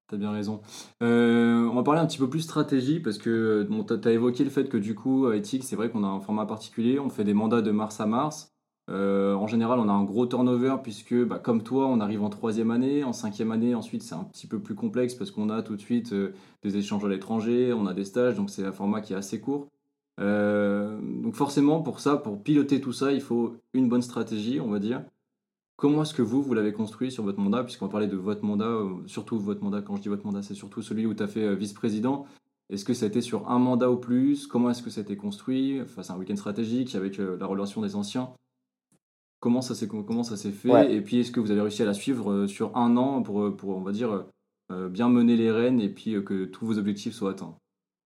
T'as 0.09 0.17
bien 0.17 0.31
raison. 0.31 0.61
on 1.01 1.73
va 1.73 1.83
parler 1.83 1.99
un 1.99 2.05
petit 2.05 2.17
peu 2.17 2.29
plus 2.29 2.41
stratégie 2.41 2.99
parce 2.99 3.17
que 3.17 3.67
bon, 3.69 3.83
t'as 3.83 3.97
as 4.09 4.13
évoqué 4.13 4.43
le 4.43 4.49
fait 4.49 4.69
que 4.69 4.77
du 4.77 4.95
coup, 4.95 5.27
à 5.27 5.35
Ethic, 5.35 5.63
c'est 5.63 5.75
vrai 5.75 5.89
qu'on 5.89 6.03
a 6.03 6.07
un 6.07 6.21
format 6.21 6.45
particulier. 6.45 6.99
On 6.99 7.09
fait 7.09 7.25
des 7.25 7.33
mandats 7.33 7.61
de 7.61 7.71
mars 7.71 7.99
à 7.99 8.05
mars. 8.05 8.56
Euh, 8.89 9.33
en 9.33 9.47
général, 9.47 9.79
on 9.79 9.89
a 9.89 9.91
un 9.91 10.03
gros 10.03 10.25
turnover 10.25 10.77
puisque, 10.81 11.13
bah, 11.13 11.39
comme 11.39 11.61
toi, 11.61 11.87
on 11.87 11.99
arrive 11.99 12.23
en 12.23 12.29
troisième 12.29 12.71
année, 12.71 13.03
en 13.03 13.11
cinquième 13.11 13.51
année, 13.51 13.75
ensuite 13.75 14.01
c'est 14.01 14.15
un 14.15 14.23
petit 14.23 14.47
peu 14.47 14.59
plus 14.59 14.75
complexe 14.75 15.13
parce 15.13 15.29
qu'on 15.29 15.49
a 15.49 15.61
tout 15.61 15.75
de 15.75 15.81
suite 15.81 16.13
euh, 16.13 16.33
des 16.63 16.77
échanges 16.77 17.03
à 17.03 17.09
l'étranger, 17.09 17.73
on 17.73 17.85
a 17.85 17.93
des 17.93 18.05
stages, 18.05 18.35
donc 18.35 18.49
c'est 18.49 18.65
un 18.65 18.71
format 18.71 19.01
qui 19.01 19.13
est 19.13 19.17
assez 19.17 19.41
court. 19.41 19.67
Euh, 20.19 20.97
donc 21.21 21.35
forcément, 21.35 21.81
pour 21.81 21.99
ça, 21.99 22.15
pour 22.15 22.41
piloter 22.41 22.79
tout 22.79 22.93
ça, 22.93 23.11
il 23.11 23.21
faut 23.21 23.57
une 23.73 23.89
bonne 23.89 24.01
stratégie, 24.01 24.61
on 24.61 24.69
va 24.69 24.79
dire. 24.79 25.03
Comment 25.75 26.03
est-ce 26.03 26.13
que 26.13 26.23
vous, 26.23 26.41
vous 26.41 26.53
l'avez 26.53 26.73
construit 26.73 27.11
sur 27.11 27.23
votre 27.23 27.39
mandat, 27.39 27.63
puisqu'on 27.63 27.89
parler 27.89 28.07
de 28.07 28.15
votre 28.15 28.43
mandat, 28.43 28.73
surtout 29.05 29.37
votre 29.37 29.63
mandat, 29.63 29.81
quand 29.81 29.97
je 29.97 30.01
dis 30.01 30.09
votre 30.09 30.25
mandat, 30.25 30.41
c'est 30.41 30.55
surtout 30.55 30.81
celui 30.81 31.05
où 31.05 31.13
tu 31.13 31.21
as 31.21 31.27
fait 31.27 31.55
vice-président. 31.55 32.25
Est-ce 32.69 32.83
que 32.83 32.93
ça 32.93 33.05
a 33.05 33.09
été 33.09 33.21
sur 33.21 33.49
un 33.51 33.59
mandat 33.59 33.91
ou 33.91 33.97
plus? 33.97 34.47
Comment 34.47 34.71
est-ce 34.71 34.81
que 34.81 34.89
ça 34.89 35.01
a 35.01 35.03
été 35.03 35.17
construit? 35.17 35.79
Enfin, 35.81 36.01
c'est 36.01 36.13
un 36.13 36.17
week-end 36.17 36.35
stratégique 36.35 36.95
avec 36.95 37.17
la 37.17 37.45
relation 37.45 37.81
des 37.81 37.95
anciens. 37.95 38.31
Comment 39.39 39.61
ça 39.61 39.75
s'est 39.75 39.87
comment 39.87 40.23
ça 40.23 40.35
s'est 40.35 40.51
fait 40.51 40.91
Et 40.91 41.01
puis 41.01 41.19
est-ce 41.19 41.31
que 41.31 41.39
vous 41.39 41.51
avez 41.51 41.61
réussi 41.61 41.83
à 41.83 41.85
la 41.85 41.93
suivre 41.93 42.31
euh, 42.31 42.47
sur 42.47 42.75
un 42.75 42.97
an 42.97 43.21
pour, 43.21 43.43
euh, 43.43 43.55
pour 43.55 43.77
on 43.77 43.81
va 43.81 43.91
dire 43.91 44.25
euh, 44.71 44.89
bien 44.89 45.09
mener 45.09 45.35
les 45.35 45.51
rênes 45.51 45.79
et 45.79 45.89
puis 45.89 46.23
que 46.23 46.45
tous 46.45 46.65
vos 46.65 46.79
objectifs 46.79 47.13
soient 47.13 47.31
atteints? 47.31 47.55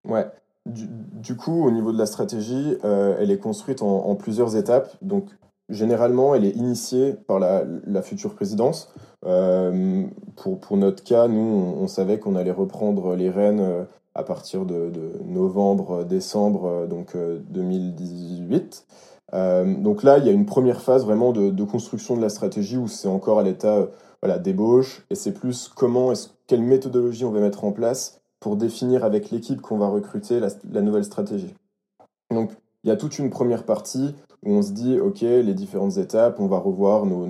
Ouais. 0.07 0.27
Du, 0.67 1.35
coup, 1.37 1.65
au 1.65 1.71
niveau 1.71 1.91
de 1.91 1.97
la 1.97 2.05
stratégie, 2.05 2.75
elle 2.83 3.31
est 3.31 3.39
construite 3.39 3.81
en, 3.81 4.13
plusieurs 4.13 4.55
étapes. 4.55 4.95
Donc, 5.01 5.29
généralement, 5.69 6.35
elle 6.35 6.45
est 6.45 6.55
initiée 6.55 7.15
par 7.25 7.39
la, 7.39 7.63
la 7.87 8.03
future 8.03 8.35
présidence. 8.35 8.93
pour, 9.23 10.59
pour 10.59 10.77
notre 10.77 11.03
cas, 11.03 11.27
nous, 11.27 11.41
on, 11.79 11.87
savait 11.87 12.19
qu'on 12.19 12.35
allait 12.35 12.51
reprendre 12.51 13.15
les 13.15 13.31
rênes 13.31 13.87
à 14.13 14.21
partir 14.21 14.65
de, 14.65 14.91
de 14.91 15.13
novembre, 15.25 16.03
décembre, 16.03 16.85
donc 16.87 17.17
2018. 17.17 18.85
Euh, 19.33 19.75
donc 19.75 20.03
là, 20.03 20.17
il 20.17 20.25
y 20.25 20.29
a 20.29 20.33
une 20.33 20.45
première 20.45 20.81
phase 20.81 21.05
vraiment 21.05 21.31
de, 21.31 21.63
construction 21.63 22.15
de 22.15 22.21
la 22.21 22.29
stratégie 22.29 22.77
où 22.77 22.87
c'est 22.87 23.07
encore 23.07 23.39
à 23.39 23.43
l'état 23.43 23.77
euh, 23.77 23.87
voilà, 24.21 24.39
d'ébauche 24.39 25.03
et 25.09 25.15
c'est 25.15 25.31
plus 25.31 25.69
comment, 25.73 26.11
est 26.11 26.33
quelle 26.47 26.61
méthodologie 26.61 27.25
on 27.25 27.31
va 27.31 27.39
mettre 27.39 27.63
en 27.63 27.71
place 27.71 28.19
pour 28.39 28.55
définir 28.55 29.05
avec 29.05 29.31
l'équipe 29.31 29.61
qu'on 29.61 29.77
va 29.77 29.87
recruter 29.87 30.39
la, 30.39 30.81
nouvelle 30.81 31.05
stratégie. 31.05 31.53
Donc 32.31 32.51
il 32.83 32.89
y 32.89 32.91
a 32.91 32.97
toute 32.97 33.19
une 33.19 33.29
première 33.29 33.63
partie 33.63 34.15
où 34.43 34.53
on 34.53 34.61
se 34.61 34.71
dit, 34.71 34.99
OK, 34.99 35.21
les 35.21 35.53
différentes 35.53 35.97
étapes, 35.97 36.39
on 36.39 36.47
va 36.47 36.57
revoir 36.57 37.05
nos, 37.05 37.27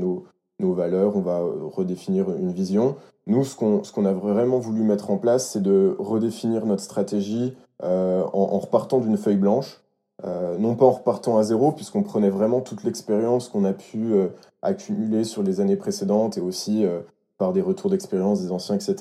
nos, 0.59 0.73
valeurs, 0.73 1.17
on 1.17 1.21
va 1.21 1.41
redéfinir 1.73 2.29
une 2.29 2.51
vision. 2.51 2.95
Nous, 3.27 3.43
ce 3.43 3.55
qu'on 3.55 3.79
qu'on 3.79 4.05
a 4.05 4.13
vraiment 4.13 4.59
voulu 4.59 4.83
mettre 4.83 5.11
en 5.11 5.17
place, 5.17 5.49
c'est 5.51 5.61
de 5.61 5.95
redéfinir 5.99 6.65
notre 6.65 6.81
stratégie 6.81 7.53
euh, 7.83 8.23
en 8.31 8.59
repartant 8.59 8.99
d'une 8.99 9.17
feuille 9.17 9.37
blanche 9.37 9.81
euh, 10.23 10.57
non 10.57 10.75
pas 10.75 10.85
en 10.85 10.91
repartant 10.91 11.37
à 11.37 11.43
zéro, 11.43 11.71
puisqu'on 11.71 12.03
prenait 12.03 12.29
vraiment 12.29 12.61
toute 12.61 12.83
l'expérience 12.83 13.49
qu'on 13.49 13.65
a 13.65 13.73
pu 13.73 14.13
euh, 14.13 14.27
accumuler 14.61 15.23
sur 15.23 15.41
les 15.41 15.59
années 15.61 15.77
précédentes 15.77 16.37
et 16.37 16.41
aussi 16.41 16.85
euh, 16.85 17.01
par 17.39 17.53
des 17.53 17.61
retours 17.61 17.89
d'expérience 17.89 18.41
des 18.41 18.51
anciens, 18.51 18.75
etc. 18.75 18.95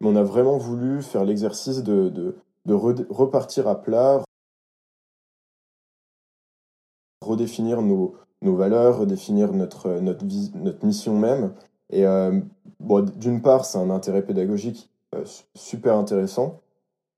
Mais 0.00 0.08
on 0.08 0.16
a 0.16 0.22
vraiment 0.22 0.56
voulu 0.56 1.02
faire 1.02 1.24
l'exercice 1.24 1.82
de, 1.82 2.08
de, 2.08 2.34
repartir 2.74 3.68
à 3.68 3.82
plat, 3.82 4.22
redéfinir 7.20 7.82
nos, 7.82 8.14
nos 8.40 8.56
valeurs, 8.56 8.98
redéfinir 8.98 9.52
notre, 9.52 10.00
notre, 10.00 10.24
notre 10.54 10.86
mission 10.86 11.18
même. 11.18 11.52
Et 11.90 12.04
bon, 12.80 13.04
d'une 13.16 13.42
part, 13.42 13.66
c'est 13.66 13.76
un 13.76 13.90
intérêt 13.90 14.22
pédagogique 14.22 14.88
super 15.54 15.96
intéressant. 15.96 16.60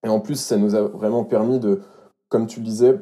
Et 0.05 0.09
en 0.09 0.19
plus, 0.19 0.41
ça 0.41 0.57
nous 0.57 0.75
a 0.75 0.83
vraiment 0.83 1.25
permis 1.25 1.61
de, 1.61 1.83
comme 2.35 2.49
tu 2.49 2.59
le 2.59 2.67
disais, 2.67 2.97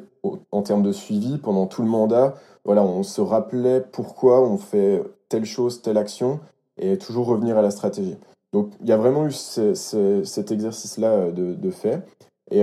en 0.51 0.61
termes 0.61 0.83
de 0.83 0.91
suivi 0.91 1.39
pendant 1.39 1.65
tout 1.65 1.81
le 1.81 1.87
mandat, 1.87 2.35
voilà, 2.65 2.83
on 2.83 3.01
se 3.01 3.19
rappelait 3.19 3.81
pourquoi 3.81 4.47
on 4.47 4.59
fait 4.59 5.01
telle 5.27 5.43
chose, 5.43 5.81
telle 5.81 5.97
action, 5.97 6.39
et 6.77 6.99
toujours 6.99 7.25
revenir 7.25 7.57
à 7.57 7.63
la 7.63 7.71
stratégie. 7.71 8.15
Donc 8.51 8.69
il 8.81 8.87
y 8.87 8.91
a 8.91 8.97
vraiment 8.97 9.25
eu 9.25 9.31
cet 9.31 10.51
exercice-là 10.51 11.31
de, 11.31 11.55
de, 11.55 11.71
fait. 11.71 12.03
Et 12.51 12.61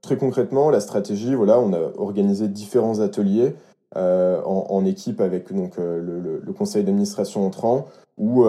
très 0.00 0.16
concrètement, 0.16 0.70
la 0.70 0.80
stratégie, 0.80 1.34
voilà, 1.34 1.60
on 1.60 1.74
a 1.74 1.92
organisé 1.98 2.48
différents 2.48 3.00
ateliers 3.00 3.54
en, 3.94 4.84
équipe 4.86 5.20
avec 5.20 5.52
donc, 5.52 5.76
le, 5.76 6.40
le 6.42 6.52
conseil 6.54 6.82
d'administration 6.82 7.46
entrant, 7.46 7.88
où 8.16 8.46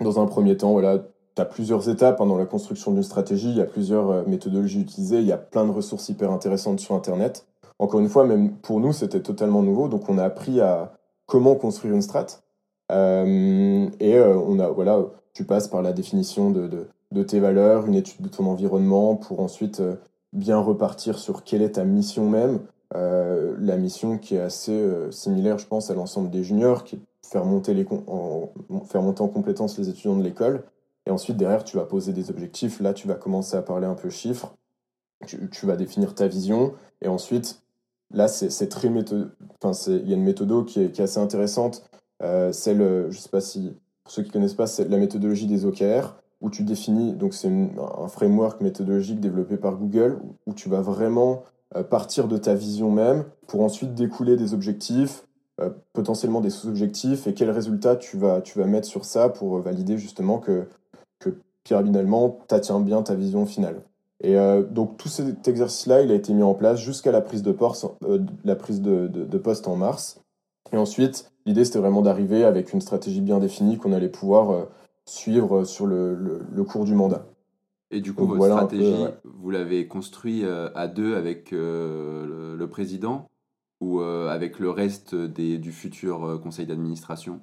dans 0.00 0.20
un 0.22 0.24
premier 0.24 0.56
temps, 0.56 0.72
voilà, 0.72 1.04
tu 1.36 1.42
as 1.42 1.44
plusieurs 1.44 1.88
étapes 1.88 2.20
hein, 2.20 2.26
dans 2.26 2.38
la 2.38 2.46
construction 2.46 2.92
d'une 2.92 3.02
stratégie, 3.02 3.50
il 3.50 3.56
y 3.56 3.60
a 3.60 3.66
plusieurs 3.66 4.10
euh, 4.10 4.22
méthodologies 4.26 4.80
utilisées, 4.80 5.20
il 5.20 5.26
y 5.26 5.32
a 5.32 5.36
plein 5.36 5.66
de 5.66 5.70
ressources 5.70 6.08
hyper 6.08 6.32
intéressantes 6.32 6.80
sur 6.80 6.94
Internet. 6.94 7.46
Encore 7.78 8.00
une 8.00 8.08
fois, 8.08 8.24
même 8.24 8.52
pour 8.52 8.80
nous, 8.80 8.92
c'était 8.94 9.20
totalement 9.20 9.62
nouveau, 9.62 9.88
donc 9.88 10.08
on 10.08 10.16
a 10.16 10.24
appris 10.24 10.60
à 10.60 10.94
comment 11.26 11.54
construire 11.54 11.94
une 11.94 12.02
strat. 12.02 12.26
Euh, 12.90 13.88
et 14.00 14.16
euh, 14.16 14.34
on 14.34 14.58
a, 14.58 14.68
voilà, 14.68 15.04
tu 15.34 15.44
passes 15.44 15.68
par 15.68 15.82
la 15.82 15.92
définition 15.92 16.50
de, 16.50 16.88
tes 17.24 17.40
valeurs, 17.40 17.86
une 17.86 17.94
étude 17.94 18.22
de 18.22 18.28
ton 18.28 18.46
environnement, 18.46 19.16
pour 19.16 19.40
ensuite 19.40 19.82
bien 20.32 20.58
repartir 20.58 21.18
sur 21.18 21.44
quelle 21.44 21.62
est 21.62 21.72
ta 21.72 21.84
mission 21.84 22.28
même. 22.28 22.60
la 22.94 23.76
mission 23.76 24.18
qui 24.18 24.36
est 24.36 24.40
assez 24.40 24.86
similaire, 25.10 25.58
je 25.58 25.66
pense, 25.66 25.90
à 25.90 25.94
l'ensemble 25.94 26.30
des 26.30 26.44
juniors, 26.44 26.84
qui 26.84 26.96
est 26.96 27.00
faire 27.30 27.44
monter, 27.44 27.74
les, 27.74 27.86
faire 28.86 29.02
monter 29.02 29.22
en 29.22 29.28
compétence 29.28 29.78
les 29.78 29.88
étudiants 29.88 30.16
de 30.16 30.22
l'école. 30.22 30.62
Et 31.06 31.10
ensuite, 31.10 31.36
derrière, 31.36 31.64
tu 31.64 31.76
vas 31.76 31.84
poser 31.84 32.12
des 32.12 32.30
objectifs. 32.30 32.80
Là, 32.80 32.92
tu 32.92 33.06
vas 33.06 33.14
commencer 33.14 33.56
à 33.56 33.62
parler 33.62 33.86
un 33.86 33.94
peu 33.94 34.10
chiffres. 34.10 34.54
Tu, 35.26 35.66
vas 35.66 35.76
définir 35.76 36.14
ta 36.14 36.26
vision. 36.26 36.74
Et 37.00 37.08
ensuite, 37.08 37.62
là, 38.12 38.28
c'est 38.28 38.68
très 38.68 38.90
méthode. 38.90 39.30
Enfin, 39.62 39.72
il 39.88 40.08
y 40.08 40.12
a 40.12 40.16
une 40.16 40.24
méthode 40.24 40.66
qui 40.66 40.80
est, 40.80 41.00
assez 41.00 41.18
intéressante. 41.18 41.88
Euh, 42.22 42.52
celle, 42.52 43.06
je 43.10 43.18
sais 43.18 43.28
pas 43.28 43.40
si, 43.40 43.72
pour 44.04 44.12
ceux 44.12 44.22
qui 44.22 44.30
connaissent 44.30 44.54
pas, 44.54 44.66
c'est 44.66 44.88
la 44.88 44.98
méthodologie 44.98 45.46
des 45.46 45.64
OKR, 45.64 46.16
où 46.40 46.50
tu 46.50 46.62
définis, 46.62 47.12
donc 47.14 47.34
c'est 47.34 47.48
un 47.48 48.08
framework 48.08 48.60
méthodologique 48.60 49.20
développé 49.20 49.56
par 49.56 49.76
Google, 49.76 50.18
où 50.46 50.54
tu 50.54 50.68
vas 50.68 50.80
vraiment 50.80 51.44
euh, 51.74 51.82
partir 51.82 52.28
de 52.28 52.36
ta 52.36 52.54
vision 52.54 52.90
même 52.90 53.24
pour 53.46 53.62
ensuite 53.62 53.94
découler 53.94 54.36
des 54.36 54.54
objectifs, 54.54 55.26
euh, 55.60 55.70
potentiellement 55.92 56.40
des 56.40 56.50
sous-objectifs 56.50 57.26
et 57.26 57.34
quels 57.34 57.50
résultats 57.50 57.96
tu 57.96 58.18
vas, 58.18 58.40
tu 58.42 58.58
vas 58.58 58.66
mettre 58.66 58.86
sur 58.86 59.04
ça 59.04 59.28
pour 59.28 59.58
valider 59.58 59.98
justement 59.98 60.38
que, 60.38 60.68
que 61.18 61.38
pyramidellement, 61.64 62.38
tu 62.48 62.54
attiens 62.54 62.80
bien 62.80 63.02
ta 63.02 63.14
vision 63.14 63.46
finale. 63.46 63.82
Et 64.22 64.38
euh, 64.38 64.62
donc 64.62 64.96
tout 64.96 65.08
cet 65.08 65.46
exercice-là, 65.46 66.02
il 66.02 66.10
a 66.10 66.14
été 66.14 66.32
mis 66.32 66.42
en 66.42 66.54
place 66.54 66.80
jusqu'à 66.80 67.12
la 67.12 67.20
prise 67.20 67.42
de, 67.42 67.52
poste, 67.52 67.86
euh, 68.04 68.20
la 68.44 68.56
prise 68.56 68.80
de, 68.80 69.08
de, 69.08 69.38
poste 69.38 69.68
en 69.68 69.76
mars. 69.76 70.20
Et 70.72 70.76
ensuite, 70.76 71.30
l'idée, 71.44 71.64
c'était 71.64 71.78
vraiment 71.78 72.02
d'arriver 72.02 72.44
avec 72.44 72.72
une 72.72 72.80
stratégie 72.80 73.20
bien 73.20 73.38
définie 73.38 73.76
qu'on 73.76 73.92
allait 73.92 74.08
pouvoir 74.08 74.66
suivre 75.04 75.64
sur 75.64 75.86
le, 75.86 76.14
le, 76.14 76.64
cours 76.64 76.84
du 76.84 76.94
mandat. 76.94 77.26
Et 77.92 78.00
du 78.00 78.14
coup, 78.14 78.26
votre 78.26 78.44
stratégie, 78.44 79.06
vous 79.24 79.50
l'avez 79.50 79.86
construit 79.86 80.44
à 80.44 80.88
deux 80.88 81.14
avec 81.14 81.52
le, 81.52 82.56
le, 82.56 82.68
président 82.68 83.28
ou 83.80 84.00
euh, 84.00 84.28
avec 84.28 84.58
le 84.58 84.70
reste 84.70 85.14
des, 85.14 85.58
du 85.58 85.72
futur 85.72 86.24
euh, 86.24 86.38
conseil 86.38 86.66
d'administration? 86.66 87.40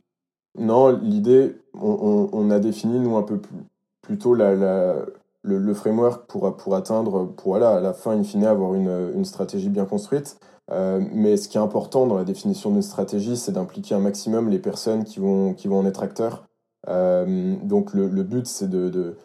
Non, 0.58 0.98
l'idée, 1.02 1.56
on, 1.74 2.50
a 2.52 2.60
défini, 2.60 3.00
nous, 3.00 3.18
un 3.18 3.24
peu 3.24 3.40
plus, 3.40 3.56
plutôt 4.02 4.36
le, 4.36 5.74
framework 5.74 6.28
pour, 6.28 6.56
pour 6.56 6.76
atteindre, 6.76 7.26
pour 7.26 7.54
voilà, 7.54 7.78
à 7.78 7.80
la 7.82 7.94
fin, 7.94 8.12
in 8.12 8.24
fine, 8.24 8.46
avoir 8.46 8.76
une, 8.76 9.12
une 9.16 9.26
stratégie 9.26 9.70
bien 9.70 9.86
construite. 9.86 10.38
Euh, 10.72 11.02
mais 11.12 11.38
ce 11.38 11.50
qui 11.50 11.58
est 11.58 11.62
important 11.62 12.08
dans 12.08 12.18
la 12.18 12.24
définition 12.24 12.72
d'une 12.72 12.82
stratégie, 12.82 13.36
c'est 13.38 13.52
d'impliquer 13.52 13.96
un 13.96 14.00
maximum 14.00 14.50
les 14.50 14.60
personnes 14.60 15.04
qui 15.04 15.20
vont, 15.20 15.54
qui 15.54 15.68
vont 15.68 15.80
en 15.80 15.86
être 15.86 16.04
acteurs. 16.04 16.46
Euh, 16.88 17.56
donc 17.64 17.94
le, 17.94 18.08
but, 18.24 18.48
c'est 18.48 18.70
de, 18.70 18.90
de, 18.90 19.16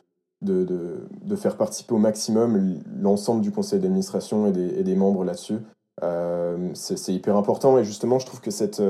de, 0.42 1.37
faire 1.37 1.56
participer 1.56 1.94
au 1.94 1.99
maximum 1.99 2.80
l'ensemble 3.00 3.40
du 3.40 3.50
conseil 3.50 3.80
d'administration 3.80 4.47
et 4.47 4.52
des, 4.52 4.97
membres 4.97 5.25
là-dessus. 5.25 5.58
Euh, 6.02 6.70
c'est 6.75 7.12
hyper 7.12 7.37
important 7.37 7.78
et 7.78 7.85
justement, 7.85 8.18
je 8.18 8.26
trouve 8.26 8.40
que 8.40 8.50
cette, 8.50 8.82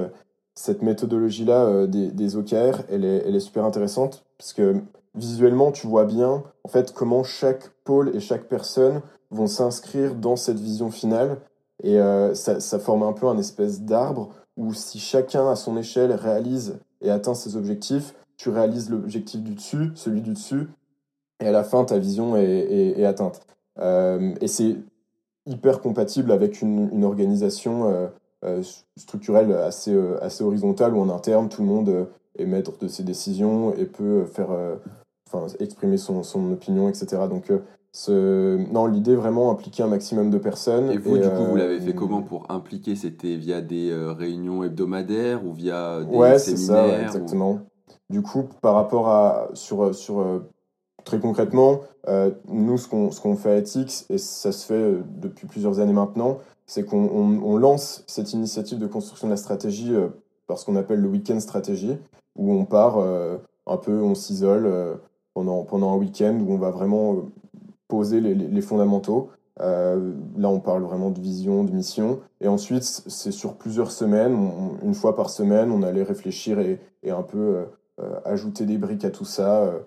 cette 0.59 0.83
méthodologie-là 0.83 1.67
euh, 1.67 1.87
des, 1.87 2.11
des, 2.11 2.35
OKR, 2.35 2.83
elle 2.91 3.05
est, 3.05 3.41
super 3.41 3.65
intéressante 3.65 4.25
parce 4.39 4.53
que 4.53 4.75
visuellement, 5.15 5.71
tu 5.71 5.87
vois 5.87 6.05
bien 6.05 6.43
en 6.65 6.69
fait 6.69 6.93
comment 6.93 7.23
chaque 7.23 7.69
pôle 7.85 8.11
et 8.15 8.19
chaque 8.19 8.49
personne 8.49 9.01
vont 9.31 9.47
s'inscrire 9.47 10.17
dans 10.17 10.35
cette 10.35 10.59
vision 10.59 10.91
finale 10.91 11.39
et 11.85 11.99
ça, 12.35 12.59
ça, 12.59 12.79
forme 12.81 13.05
un 13.05 13.13
peu 13.13 13.29
un 13.29 13.39
espèce 13.39 13.83
d'arbre 13.83 14.31
où 14.57 14.75
si 14.75 14.99
chacun 14.99 15.49
à 15.49 15.55
son 15.55 15.77
échelle 15.77 16.11
réalise 16.13 16.81
et 17.03 17.11
atteint 17.11 17.35
ses 17.35 17.57
objectifs, 17.57 18.17
tu 18.37 18.49
réalises 18.49 18.91
l'objectif 18.91 19.41
du 19.41 19.55
dessus, 19.55 19.93
celui 19.95 20.23
du 20.23 20.33
dessus, 20.33 20.69
et 21.39 21.47
à 21.47 21.53
la 21.53 21.63
fin 21.63 21.85
ta 21.85 21.99
vision 21.99 22.37
est, 22.37 23.05
atteinte. 23.05 23.43
Euh, 23.79 24.35
et 24.41 24.49
c'est 24.49 24.77
hyper 25.47 25.81
compatible 25.81 26.33
avec 26.33 26.63
une 26.63 27.05
organisation 27.05 28.11
euh, 28.45 28.61
euh, 28.61 28.63
structurelle 28.97 29.53
assez, 29.53 29.93
euh, 29.93 30.23
assez 30.23 30.45
horizontale 30.45 30.95
où 30.95 31.01
en 31.01 31.09
interne 31.09 31.49
tout 31.49 31.63
le 31.63 31.69
monde 31.69 32.09
est 32.39 32.47
maître 32.47 32.73
de 32.79 32.89
ses 32.89 33.03
décisions 33.03 33.75
et 33.75 33.85
peut 33.85 34.25
faire, 34.25 34.49
enfin, 35.27 35.47
exprimer 35.59 35.97
son, 35.97 36.23
son 36.23 36.53
opinion, 36.53 36.89
etc. 36.89 37.23
Donc 37.29 37.51
ce... 37.93 38.57
non, 38.73 38.87
l'idée 38.87 39.17
vraiment 39.17 39.51
impliquer 39.51 39.83
un 39.83 39.89
maximum 39.89 40.31
de 40.31 40.39
personnes. 40.39 40.91
Et 40.91 40.99
vous, 40.99 41.19
du 41.19 41.29
coup, 41.29 41.45
vous 41.51 41.57
l'avez 41.57 41.81
fait 41.81 41.95
comment 41.95 42.23
pour 42.23 42.47
impliquer? 42.49 42.95
C'était 42.95 43.37
via 43.37 43.61
des 43.61 43.93
réunions 44.17 44.63
hebdomadaires 44.63 45.45
ou 45.45 45.53
via 45.53 46.05
des 46.05 46.17
ouais, 46.17 46.39
séminaires 46.39 46.67
ça, 46.67 47.03
exactement. 47.03 47.61
Du 48.09 48.23
coup, 48.23 48.45
par 48.63 48.75
rapport 48.75 49.09
à 49.09 49.49
sur 49.55 49.95
sur 49.95 50.43
Très 51.09 51.21
concrètement, 51.21 51.81
euh, 52.07 52.31
nous, 52.49 52.77
ce 52.77 52.87
qu'on 52.87 53.37
fait 53.37 53.51
à 53.51 53.57
Ethics, 53.57 54.05
et 54.11 54.19
ça 54.19 54.53
se 54.53 54.67
fait 54.67 54.75
euh, 54.75 55.03
depuis 55.07 55.47
plusieurs 55.47 55.81
années 55.81 55.95
maintenant, 55.95 56.37
c'est 56.69 56.85
qu'on 56.85 57.57
lance 57.57 58.05
cette 58.07 58.33
initiative 58.35 58.79
de 58.79 58.87
construction 58.87 59.27
de 59.27 59.33
la 59.33 59.37
stratégie 59.37 59.93
euh, 59.93 60.11
par 60.47 60.59
ce 60.59 60.67
qu'on 60.67 60.77
appelle 60.77 61.01
le 61.01 61.09
week-end 61.09 61.41
stratégie, 61.41 61.97
où 62.37 62.53
on 62.53 62.65
part 62.65 62.99
un 63.67 63.77
peu, 63.77 64.01
on 64.01 64.15
s'isole 64.15 64.73
pendant, 65.35 65.65
pendant 65.65 65.93
un 65.93 65.97
week-end, 65.97 66.39
où 66.41 66.53
on 66.53 66.57
va 66.57 66.71
vraiment 66.71 67.17
poser 67.89 68.21
les, 68.21 68.61
fondamentaux. 68.63 69.29
là, 69.59 69.99
on 70.49 70.61
parle 70.61 70.85
vraiment 70.85 71.11
de 71.11 71.21
vision, 71.21 71.65
de 71.65 71.73
mission. 71.73 72.21
Et 72.41 72.49
ensuite, 72.49 72.85
c'est 72.85 73.33
sur 73.33 73.57
plusieurs 73.57 73.91
semaines, 73.91 74.39
une 74.83 74.95
fois 74.95 75.17
par 75.17 75.29
semaine, 75.29 75.71
on 75.71 75.83
allait 75.83 76.05
réfléchir 76.05 76.61
et, 76.61 76.81
un 77.11 77.23
peu 77.23 77.67
ajouter 78.25 78.65
des 78.65 78.79
briques 78.79 79.05
à 79.05 79.11
tout 79.11 79.25
ça 79.25 79.65
euh, 79.65 79.81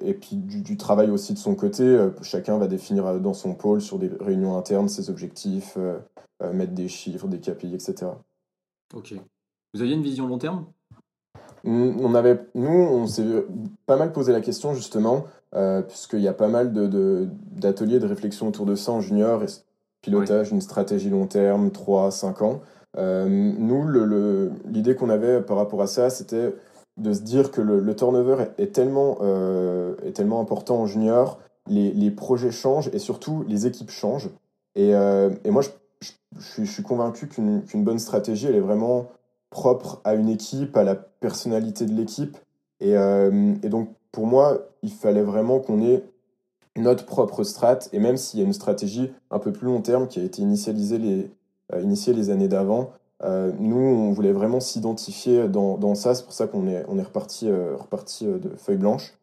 et 0.00 0.14
puis 0.14 0.36
du, 0.36 0.76
travail 0.76 1.10
aussi 1.10 1.34
de 1.34 1.38
son 1.38 1.54
côté, 1.54 1.82
euh, 1.82 2.10
chacun 2.22 2.58
va 2.58 2.66
définir 2.66 3.06
euh, 3.06 3.18
dans 3.18 3.34
son 3.34 3.54
pôle 3.54 3.80
sur 3.80 3.98
des 3.98 4.10
réunions 4.20 4.56
internes 4.56 4.88
ses 4.88 5.10
objectifs, 5.10 5.76
mettre 6.52 6.72
des 6.72 6.88
chiffres, 6.88 7.28
des 7.28 7.40
KPI, 7.40 7.74
etc. 7.74 8.12
Ok. 8.94 9.14
Vous 9.74 9.82
aviez 9.82 9.94
une 9.94 10.02
vision 10.02 10.26
long 10.26 10.38
terme? 10.38 10.66
On 11.64 12.14
avait, 12.14 12.46
nous, 12.54 12.68
on 12.68 13.06
s'est 13.06 13.24
pas 13.86 13.96
mal 13.96 14.12
posé 14.12 14.32
la 14.32 14.40
question 14.40 14.74
justement, 14.74 15.24
puisqu'il 15.88 16.20
y 16.20 16.28
a 16.28 16.34
pas 16.34 16.48
mal 16.48 16.72
d'ateliers 16.72 17.98
de, 17.98 18.06
de, 18.06 18.06
réflexion 18.06 18.48
autour 18.48 18.66
de 18.66 18.74
ça 18.74 18.92
en 18.92 19.00
junior, 19.00 19.42
et 19.42 19.46
pilotage 20.02 20.50
d'une 20.50 20.60
stratégie 20.60 21.10
long 21.10 21.26
terme, 21.26 21.70
3, 21.72 22.10
5 22.10 22.42
ans. 22.42 22.60
nous, 22.96 23.88
l'idée 24.68 24.94
qu'on 24.94 25.08
avait 25.08 25.40
par 25.40 25.56
rapport 25.56 25.82
à 25.82 25.86
ça, 25.86 26.10
c'était 26.10 26.54
de 26.96 27.12
se 27.12 27.20
dire 27.20 27.50
que 27.50 27.60
le, 27.60 27.94
turnover 27.94 28.46
est, 28.58 28.72
tellement, 28.74 29.18
euh, 29.20 29.94
est 30.04 30.12
tellement 30.12 30.40
important 30.40 30.80
en 30.80 30.86
junior, 30.86 31.38
les, 31.68 31.90
les, 31.90 32.10
projets 32.10 32.50
changent 32.50 32.88
et 32.92 32.98
surtout 32.98 33.44
les 33.48 33.66
équipes 33.66 33.90
changent. 33.90 34.30
Et, 34.74 34.94
euh, 34.94 35.30
et 35.44 35.50
moi, 35.50 35.62
je, 35.62 35.68
je, 36.38 36.64
suis 36.64 36.82
convaincu 36.82 37.28
qu'une 37.28 37.62
bonne 37.84 37.98
stratégie, 37.98 38.46
elle 38.46 38.54
est 38.54 38.60
vraiment 38.60 39.08
propre 39.50 40.00
à 40.04 40.14
une 40.14 40.28
équipe, 40.28 40.76
à 40.76 40.84
la 40.84 40.94
personnalité 40.94 41.84
de 41.84 41.92
l'équipe. 41.92 42.38
Et, 42.80 42.96
euh, 42.96 43.54
et, 43.62 43.68
donc, 43.68 43.90
pour 44.12 44.26
moi, 44.26 44.66
il 44.82 44.92
fallait 44.92 45.22
vraiment 45.22 45.60
qu'on 45.60 45.82
ait 45.82 46.02
notre 46.76 47.04
propre 47.04 47.42
strat. 47.42 47.78
Et 47.92 47.98
même 47.98 48.16
s'il 48.16 48.40
y 48.40 48.42
a 48.42 48.46
une 48.46 48.52
stratégie 48.52 49.10
un 49.30 49.38
peu 49.38 49.52
plus 49.52 49.66
long 49.66 49.82
terme 49.82 50.08
qui 50.08 50.20
a 50.20 50.22
été 50.22 50.40
initialisée 50.40 50.98
les, 50.98 51.30
initiée 51.82 52.14
les 52.14 52.30
années 52.30 52.48
d'avant, 52.48 52.90
euh, 53.24 53.52
nous, 53.58 53.76
on 53.76 54.12
voulait 54.12 54.32
vraiment 54.32 54.60
s'identifier 54.60 55.48
dans, 55.48 55.78
dans, 55.78 55.94
ça, 55.94 56.14
c'est 56.14 56.24
pour 56.24 56.34
ça 56.34 56.46
qu'on 56.46 56.66
est, 56.66 56.84
on 56.88 56.98
est 56.98 57.02
reparti, 57.02 57.48
euh, 57.48 57.74
reparti 57.76 58.26
euh, 58.26 58.38
de 58.38 58.50
feuilles 58.56 58.76
blanches. 58.76 59.14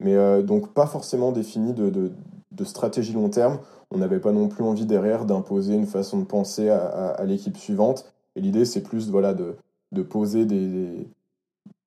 Mais 0.00 0.42
donc 0.42 0.74
pas 0.74 0.88
forcément 0.88 1.30
défini 1.30 1.72
de, 1.74 1.88
de, 1.88 2.64
stratégie 2.64 3.12
long 3.12 3.28
terme. 3.28 3.60
On 3.92 3.98
n'avait 3.98 4.18
pas 4.18 4.32
non 4.32 4.48
plus 4.48 4.64
envie 4.64 4.84
derrière 4.84 5.26
d'imposer 5.26 5.74
une 5.74 5.86
façon 5.86 6.18
de 6.18 6.24
penser 6.24 6.70
à, 6.70 7.10
à, 7.10 7.24
l'équipe 7.24 7.56
suivante. 7.56 8.12
Et 8.34 8.40
l'idée, 8.40 8.64
c'est 8.64 8.80
plus 8.80 9.10
voilà, 9.10 9.32
de, 9.32 9.54
de 9.92 10.02
poser 10.02 10.44
des, 10.44 11.06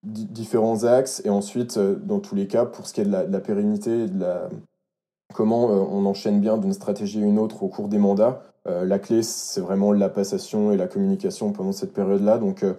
différents 0.04 0.86
axes 0.86 1.22
et 1.26 1.30
ensuite, 1.30 1.78
dans 1.78 2.22
tous 2.22 2.36
les 2.36 2.48
cas, 2.48 2.64
pour 2.64 2.88
ce 2.88 2.94
qui 2.94 3.02
est 3.02 3.06
de 3.06 3.12
la, 3.12 3.40
pérennité 3.42 4.08
de 4.08 4.22
la, 4.22 4.50
comment 5.34 5.66
on 5.66 6.06
enchaîne 6.06 6.40
bien 6.40 6.58
d'une 6.58 6.72
stratégie 6.72 7.22
à 7.22 7.26
une 7.26 7.38
autre 7.38 7.64
au 7.64 7.68
cours 7.68 7.90
des 7.90 7.98
mandats, 7.98 8.44
la 8.66 9.00
clé, 9.00 9.22
c'est 9.22 9.62
vraiment 9.62 9.94
la 9.94 10.10
passation 10.10 10.72
et 10.72 10.78
la 10.78 10.88
communication 10.88 11.52
pendant 11.52 11.72
cette 11.72 11.94
période-là. 11.94 12.38
Donc, 12.38 12.64
euh, 12.64 12.74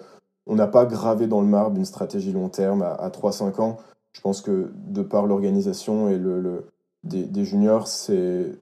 on 0.47 0.57
n'a 0.57 0.67
pas 0.67 0.85
gravé 0.85 1.27
dans 1.27 1.41
le 1.41 1.47
marbre 1.47 1.77
une 1.77 1.85
stratégie 1.85 2.33
long 2.33 2.49
terme 2.49 2.83
à, 2.83 3.09
3-5 3.11 3.61
ans. 3.61 3.79
Je 4.13 4.21
pense 4.21 4.41
que 4.41 4.71
de 4.75 5.03
par 5.03 5.27
l'organisation 5.27 6.09
et 6.09 6.19
le, 6.19 6.67
des, 7.05 7.45
juniors, 7.45 7.87
c'est 7.87 8.59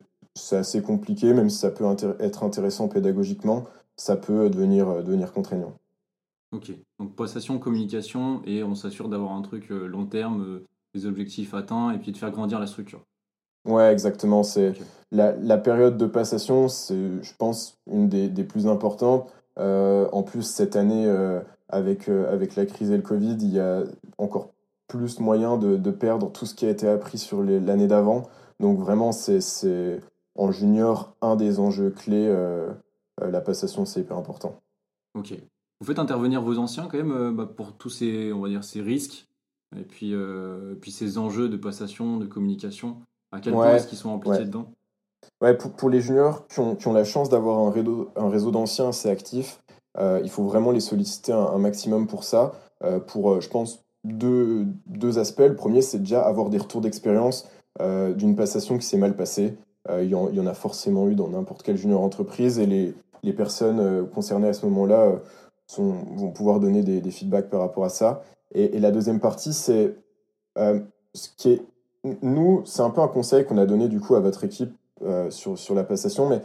assez 0.50 0.82
compliqué, 0.82 1.32
même 1.32 1.50
si 1.50 1.58
ça 1.58 1.70
peut 1.70 1.84
être 2.20 2.42
intéressant 2.42 2.88
pédagogiquement, 2.88 3.64
ça 3.96 4.16
peut 4.16 4.50
devenir, 4.50 5.02
devenir 5.02 5.32
contraignant. 5.32 5.74
Ok, 6.52 6.72
donc 7.00 7.16
passation, 7.16 7.58
communication, 7.58 8.40
et 8.44 8.62
on 8.62 8.76
s'assure 8.76 9.08
d'avoir 9.08 9.32
un 9.32 9.42
truc 9.42 9.72
euh, 9.72 9.86
long 9.86 10.06
terme, 10.06 10.42
euh, 10.42 10.66
des 10.94 11.04
objectifs 11.04 11.52
atteints, 11.52 11.90
et 11.90 11.98
puis 11.98 12.12
de 12.12 12.16
faire 12.16 12.30
grandir 12.30 12.60
la 12.60 12.68
structure. 12.68 13.04
Ouais, 13.64 13.92
exactement. 13.92 14.42
C'est 14.42 14.74
la, 15.10 15.58
période 15.58 15.96
de 15.96 16.06
passation, 16.06 16.68
c'est, 16.68 17.22
je 17.22 17.34
pense, 17.36 17.78
une 17.90 18.08
des, 18.08 18.44
plus 18.44 18.66
importantes. 18.66 19.32
Euh, 19.58 20.08
en 20.12 20.22
plus, 20.22 20.42
cette 20.42 20.76
année, 20.76 21.08
avec, 21.68 22.08
avec 22.08 22.56
la 22.56 22.66
crise 22.66 22.90
et 22.90 22.96
le 22.96 23.02
Covid, 23.02 23.36
il 23.40 23.54
y 23.54 23.60
a 23.60 23.82
encore 24.18 24.50
plus 24.88 25.18
moyen 25.20 25.56
de, 25.56 25.90
perdre 25.90 26.30
tout 26.30 26.46
ce 26.46 26.54
qui 26.54 26.66
a 26.66 26.70
été 26.70 26.88
appris 26.88 27.18
sur 27.18 27.42
l'année 27.42 27.86
d'avant. 27.86 28.24
Donc 28.60 28.78
vraiment, 28.78 29.12
c'est 29.12 30.00
en 30.36 30.50
junior 30.50 31.14
un 31.22 31.36
des 31.36 31.60
enjeux 31.60 31.90
clés. 31.90 32.30
la 33.20 33.40
passation, 33.40 33.86
c'est 33.86 34.00
hyper 34.00 34.18
important. 34.18 34.60
Ok. 35.14 35.34
Vous 35.80 35.86
faites 35.86 35.98
intervenir 35.98 36.40
vos 36.40 36.58
anciens 36.58 36.88
quand 36.88 36.96
même 36.96 37.12
euh, 37.12 37.30
bah, 37.30 37.46
pour 37.46 37.76
tous 37.76 37.90
ces, 37.90 38.32
on 38.32 38.40
va 38.40 38.48
dire, 38.48 38.64
ces 38.64 38.80
risques 38.80 39.28
et 39.76 39.82
puis, 39.82 40.14
euh, 40.14 40.74
puis 40.80 40.90
ces 40.90 41.18
enjeux 41.18 41.48
de 41.48 41.56
passation, 41.56 42.16
de 42.16 42.26
communication. 42.26 43.02
À 43.34 43.40
quel 43.40 43.52
point 43.52 43.74
est-ce 43.74 43.86
qu'ils 43.86 43.98
sont 43.98 44.14
impliqués 44.14 44.44
dedans? 44.44 44.66
Ouais, 45.40 45.54
pour, 45.54 45.72
pour, 45.72 45.90
les 45.90 46.00
juniors 46.00 46.46
qui 46.46 46.60
ont, 46.60 46.76
qui 46.76 46.86
ont 46.88 46.92
la 46.92 47.04
chance 47.04 47.28
d'avoir 47.28 47.58
un 47.58 47.70
réseau, 47.70 48.10
un 48.16 48.28
réseau 48.28 48.50
d'anciens 48.50 48.88
assez 48.88 49.08
actif, 49.10 49.60
euh, 49.98 50.20
il 50.22 50.30
faut 50.30 50.44
vraiment 50.44 50.70
les 50.70 50.80
solliciter 50.80 51.32
un, 51.32 51.58
maximum 51.58 52.06
pour 52.06 52.24
ça. 52.24 52.52
pour, 53.06 53.40
je 53.40 53.48
pense, 53.48 53.84
deux, 54.04 54.66
deux 54.86 55.18
aspects. 55.18 55.40
Le 55.40 55.56
premier, 55.56 55.82
c'est 55.82 55.98
déjà 55.98 56.22
avoir 56.22 56.50
des 56.50 56.58
retours 56.58 56.80
d'expérience 56.80 57.48
d'une 57.80 58.36
passation 58.36 58.78
qui 58.78 58.86
s'est 58.86 58.98
mal 58.98 59.16
passée. 59.16 59.56
il, 59.90 60.04
y 60.04 60.10
y 60.10 60.14
en, 60.14 60.46
a 60.46 60.54
forcément 60.54 61.08
eu 61.08 61.14
dans 61.14 61.28
n'importe 61.28 61.62
quelle 61.62 61.76
junior 61.76 62.02
entreprise 62.02 62.58
et 62.58 62.66
les, 62.66 62.94
les 63.22 63.32
personnes 63.32 64.06
concernées 64.10 64.48
à 64.48 64.52
ce 64.52 64.66
moment-là 64.66 65.18
vont 65.78 66.30
pouvoir 66.30 66.60
donner 66.60 66.82
des, 66.82 67.10
feedbacks 67.10 67.48
par 67.48 67.60
rapport 67.60 67.84
à 67.84 67.88
ça. 67.88 68.22
Et, 68.54 68.78
la 68.78 68.90
deuxième 68.90 69.20
partie, 69.20 69.52
c'est 69.52 69.96
euh, 70.58 70.80
ce 71.14 71.28
qui 71.36 71.50
est. 71.52 71.62
Nous, 72.22 72.62
c'est 72.64 72.82
un 72.82 72.90
peu 72.90 73.00
un 73.00 73.08
conseil 73.08 73.44
qu'on 73.44 73.58
a 73.58 73.66
donné 73.66 73.88
du 73.88 74.00
coup 74.00 74.14
à 74.14 74.20
votre 74.20 74.44
équipe 74.44 74.72
euh, 75.02 75.30
sur, 75.30 75.58
sur 75.58 75.74
la 75.74 75.84
passation, 75.84 76.28
mais 76.28 76.40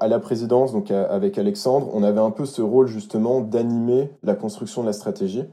à 0.00 0.08
la 0.08 0.18
présidence, 0.18 0.72
donc 0.72 0.90
avec 0.90 1.38
Alexandre, 1.38 1.90
on 1.92 2.02
avait 2.02 2.20
un 2.20 2.30
peu 2.30 2.46
ce 2.46 2.62
rôle 2.62 2.88
justement 2.88 3.40
d'animer 3.40 4.10
la 4.22 4.34
construction 4.34 4.80
de 4.80 4.86
la 4.86 4.92
stratégie. 4.92 5.44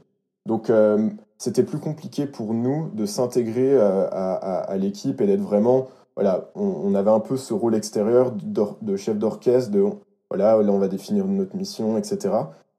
Donc, 0.46 0.70
euh, 0.70 1.10
c'était 1.38 1.62
plus 1.62 1.78
compliqué 1.78 2.26
pour 2.26 2.54
nous 2.54 2.88
de 2.94 3.04
s'intégrer 3.04 3.78
à, 3.78 4.74
l'équipe 4.78 5.20
et 5.20 5.26
d'être 5.26 5.42
vraiment. 5.42 5.88
Voilà, 6.16 6.48
on, 6.54 6.94
avait 6.94 7.10
un 7.10 7.20
peu 7.20 7.36
ce 7.36 7.52
rôle 7.52 7.74
extérieur 7.74 8.32
de, 8.32 8.62
de 8.80 8.96
chef 8.96 9.18
d'orchestre, 9.18 9.70
de 9.70 9.84
voilà, 10.30 10.60
là 10.62 10.72
on 10.72 10.78
va 10.78 10.88
définir 10.88 11.26
notre 11.26 11.54
mission, 11.54 11.98
etc. 11.98 12.34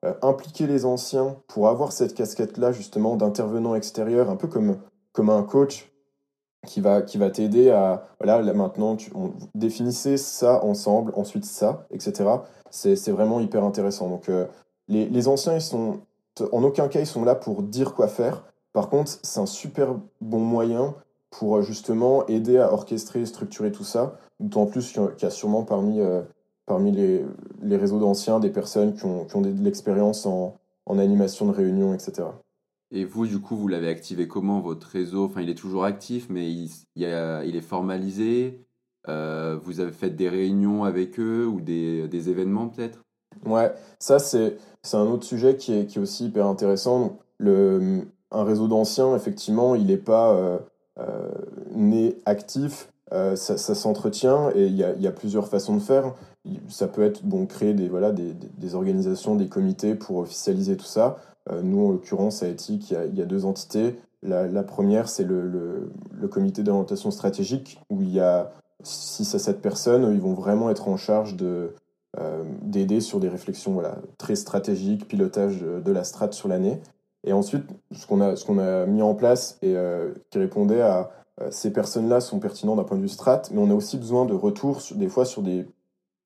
Euh, 0.06 0.14
impliquer 0.22 0.68
les 0.68 0.86
anciens 0.86 1.38
pour 1.48 1.68
avoir 1.68 1.92
cette 1.92 2.14
casquette-là, 2.14 2.72
justement, 2.72 3.16
d'intervenant 3.16 3.74
extérieur, 3.74 4.30
un 4.30 4.36
peu 4.36 4.48
comme, 4.48 4.78
comme 5.12 5.30
un 5.30 5.42
coach 5.42 5.92
qui 6.66 6.82
va, 6.82 7.02
qui 7.02 7.18
va 7.18 7.30
t'aider 7.30 7.70
à, 7.70 8.04
voilà, 8.20 8.42
là, 8.42 8.54
maintenant, 8.54 8.96
tu, 8.96 9.12
définissez 9.56 10.18
ça 10.18 10.64
ensemble, 10.64 11.14
ensuite 11.16 11.46
ça, 11.46 11.86
etc. 11.92 12.30
C'est 12.70 13.12
vraiment 13.12 13.40
hyper 13.40 13.64
intéressant. 13.64 14.10
Donc, 14.10 14.30
euh, 14.30 14.46
les, 14.88 15.08
les, 15.08 15.28
anciens, 15.28 15.56
ils 15.56 15.62
sont, 15.62 16.00
en 16.52 16.64
aucun 16.64 16.88
cas, 16.88 17.00
ils 17.00 17.08
sont 17.08 17.24
là 17.24 17.36
pour 17.36 17.64
dire 17.64 17.94
quoi 17.94 18.08
faire. 18.08 18.44
Par 18.74 18.90
contre, 18.90 19.12
c'est 19.24 19.40
un 19.40 19.46
super 19.46 19.96
bon 20.22 20.40
moyen 20.40 20.96
pour 21.29 21.62
justement 21.62 22.25
aider 22.27 22.58
à 22.58 22.72
orchestrer, 22.74 23.25
structurer 23.25 23.72
tout 23.72 23.84
ça. 23.84 24.18
D'autant 24.40 24.66
plus 24.66 24.92
qu'il 24.92 25.01
y 25.22 25.25
a 25.25 25.29
sûrement 25.29 25.64
parmi 25.64 26.00
euh, 26.00 26.22
parmi 26.68 26.92
les, 26.92 27.25
les 27.64 27.77
réseaux 27.77 28.00
d'anciens 28.00 28.40
des 28.40 28.51
personnes 28.51 28.94
qui 28.94 29.05
ont, 29.05 29.25
qui 29.25 29.36
ont 29.36 29.42
de 29.42 29.50
l'expérience 29.64 30.27
en, 30.27 30.58
en, 30.86 31.00
animation 31.00 31.48
de 31.48 31.51
réunion, 31.51 31.94
etc. 31.94 32.27
Et 32.92 33.04
vous, 33.04 33.28
du 33.28 33.40
coup, 33.40 33.56
vous 33.56 33.68
l'avez 33.68 33.90
activé 33.90 34.28
comment, 34.28 34.60
votre 34.60 34.88
réseau? 34.88 35.26
Enfin, 35.26 35.42
il 35.42 35.50
est 35.50 35.58
toujours 35.58 35.84
actif, 35.84 36.28
mais 36.30 36.50
il, 36.52 36.70
est 36.96 37.62
formalisé. 37.62 38.66
Euh, 39.10 39.58
vous 39.62 39.80
avez 39.80 39.92
fait 39.92 40.10
des 40.10 40.30
réunions 40.30 40.84
avec 40.84 41.20
eux 41.20 41.46
ou 41.46 41.60
des, 41.60 42.30
événements, 42.30 42.70
peut-être? 42.70 43.04
Ouais, 43.46 43.74
ça, 44.00 44.20
c'est 44.20 44.58
un 44.94 45.06
autre 45.06 45.26
sujet 45.26 45.58
qui 45.58 45.74
est, 45.74 45.86
qui 45.86 46.00
est 46.00 46.02
aussi 46.02 46.26
hyper 46.28 46.46
intéressant. 46.46 47.20
Le, 47.38 48.06
un 48.32 48.44
réseau 48.44 48.68
d'anciens, 48.68 49.16
effectivement, 49.16 49.76
il 49.76 49.88
n'est 49.88 49.98
pas 49.98 50.34
euh, 50.34 50.58
euh, 51.00 51.30
né 51.76 52.18
actif. 52.26 52.90
ça, 53.12 53.36
ça 53.36 53.76
s'entretient 53.76 54.50
et 54.56 54.66
il 54.66 54.76
y 54.76 54.84
a, 54.84 54.94
y 54.94 55.08
a, 55.08 55.12
plusieurs 55.12 55.48
façons 55.48 55.76
de 55.76 55.82
faire 55.82 56.14
ça 56.70 56.88
peut 56.88 57.04
être 57.04 57.24
bon, 57.24 57.46
créer 57.46 57.74
des, 57.74 57.90
voilà, 57.90 58.12
des, 58.12 58.34
des, 58.34 58.76
organisations, 58.76 59.36
des 59.36 59.48
comités 59.48 59.96
pour 59.96 60.18
officialiser 60.18 60.78
tout 60.78 60.86
ça. 60.86 61.18
Euh, 61.51 61.62
nous, 61.62 61.88
en 61.88 61.92
l'occurrence, 61.92 62.44
à 62.44 62.48
Ethic, 62.48 62.92
il 62.92 63.18
y, 63.18 63.22
a, 63.22 63.25
deux 63.25 63.46
entités. 63.46 63.96
La, 64.24 64.64
première, 64.64 65.10
c'est 65.10 65.24
le, 65.24 65.92
comité 66.29 66.64
d'orientation 66.64 67.12
stratégique, 67.12 67.79
où 67.90 68.01
il 68.01 68.12
y 68.12 68.20
a 68.20 68.51
6 68.83 69.36
à 69.36 69.40
7 69.40 69.62
personnes. 69.62 70.12
Ils 70.14 70.22
vont 70.22 70.33
vraiment 70.33 70.70
être 70.70 70.90
en 70.90 70.98
charge 70.98 71.36
de, 71.36 71.74
euh, 72.20 72.44
d'aider 72.62 73.00
sur 73.00 73.20
des 73.20 73.29
réflexions 73.29 73.81
très 74.18 74.36
stratégiques, 74.36 75.07
pilotage 75.07 75.62
de, 75.62 75.92
la 75.92 76.03
strate 76.03 76.33
sur 76.33 76.48
l'année. 76.48 76.81
Et 77.24 77.33
ensuite, 77.33 77.64
ce 77.92 78.05
qu'on 78.07 78.22
a, 78.22 78.86
mis 78.86 79.01
en 79.01 79.16
place 79.16 79.57
et 79.62 79.75
euh, 79.75 80.14
qui 80.29 80.40
répondait 80.40 80.81
à 80.81 81.12
ces 81.51 81.72
personnes-là 81.72 82.20
sont 82.20 82.40
pertinents 82.40 82.75
d'un 82.75 82.83
point 82.83 82.98
de 82.98 83.03
vue 83.03 83.10
strat, 83.10 83.44
mais 83.51 83.60
on 83.60 83.70
a 83.70 83.74
aussi 83.75 83.98
besoin 83.98 84.25
de 84.25 84.33
retours 84.33 84.81
des 84.96 85.07
fois 85.07 85.24
sur 85.24 85.44
des 85.44 85.68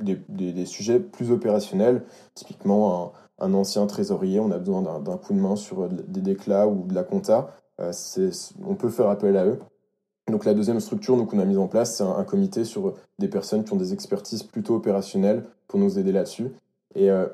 des, 0.02 0.66
sujets 0.66 1.00
plus 1.00 1.32
opérationnels. 1.32 2.04
Typiquement, 2.34 3.14
un, 3.42 3.54
ancien 3.54 3.86
trésorier, 3.88 4.40
on 4.40 4.52
a 4.52 4.58
besoin 4.58 4.82
d'un 5.00 5.18
coup 5.18 5.34
de 5.34 5.40
main 5.40 5.56
sur 5.56 5.90
des 5.90 6.22
déclats 6.22 6.68
ou 6.68 6.86
de 6.88 6.94
la 6.94 7.04
compta. 7.04 7.50
Euh, 7.80 7.92
on 8.66 8.76
peut 8.76 8.90
faire 8.90 9.10
appel 9.10 9.38
à 9.38 9.46
eux. 9.46 9.60
Donc 10.30 10.46
la 10.46 10.54
deuxième 10.54 10.80
structure 10.80 11.26
qu'on 11.28 11.40
a 11.40 11.46
mise 11.46 11.58
en 11.58 11.68
place, 11.68 11.96
c'est 11.98 12.04
un, 12.04 12.24
comité 12.24 12.64
sur 12.64 12.94
des 13.20 13.28
personnes 13.28 13.64
qui 13.64 13.74
ont 13.74 13.78
des 13.78 13.94
expertises 13.94 14.44
plutôt 14.44 14.76
opérationnelles 14.76 15.44
pour 15.68 15.80
nous 15.80 15.98
aider 15.98 16.12
là-dessus. 16.12 16.52
Et, 16.96 17.10
euh, 17.10 17.26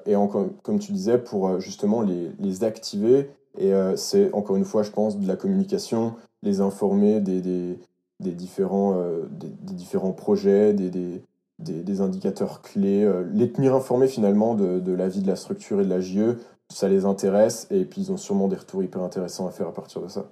comme 0.63 0.79
tu 0.79 0.91
disais, 0.91 1.17
pour 1.17 1.47
euh, 1.47 1.59
justement 1.59 2.01
les, 2.01 2.63
activer, 2.63 3.29
et 3.59 3.71
c'est 3.95 4.31
encore 4.33 4.55
une 4.55 4.65
fois, 4.65 4.83
je 4.83 4.91
pense, 4.91 5.17
de 5.17 5.27
la 5.27 5.35
communication, 5.35 6.13
les 6.43 6.61
informer 6.61 7.19
des 7.21 7.79
différents, 8.19 9.01
des, 9.31 9.73
différents 9.73 10.11
projets, 10.11 10.73
des, 10.73 11.23
des, 11.59 11.83
des, 11.83 12.01
indicateurs 12.01 12.61
clés, 12.61 13.03
euh, 13.03 13.27
les 13.33 13.51
tenir 13.51 13.75
informés 13.75 14.07
finalement 14.07 14.55
de, 14.55 14.79
de 14.79 14.91
la 14.91 15.07
vie 15.07 15.21
de 15.21 15.27
la 15.27 15.35
structure 15.35 15.81
et 15.81 15.85
de 15.85 15.89
la 15.89 15.99
JE, 15.99 16.37
ça 16.69 16.87
les 16.87 17.05
intéresse 17.05 17.67
et 17.71 17.85
puis 17.85 18.01
ils 18.01 18.11
ont 18.11 18.17
sûrement 18.17 18.47
des 18.47 18.55
retours 18.55 18.83
hyper 18.83 19.01
intéressants 19.01 19.47
à 19.47 19.51
faire 19.51 19.67
à 19.67 19.73
partir 19.73 20.01
de 20.01 20.07
ça. 20.07 20.31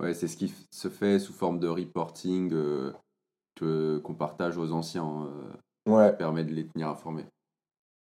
Ouais, 0.00 0.14
c'est 0.14 0.26
ce 0.26 0.36
qui 0.36 0.52
se 0.70 0.88
fait 0.88 1.18
sous 1.18 1.32
forme 1.32 1.60
de 1.60 1.68
reporting 1.68 2.52
euh, 2.52 4.00
qu'on 4.00 4.14
partage 4.14 4.58
aux 4.58 4.72
anciens. 4.72 5.28
Euh, 5.86 5.92
ouais. 5.92 6.10
Qui 6.10 6.16
permet 6.16 6.44
de 6.44 6.52
les 6.52 6.66
tenir 6.66 6.88
informés. 6.88 7.26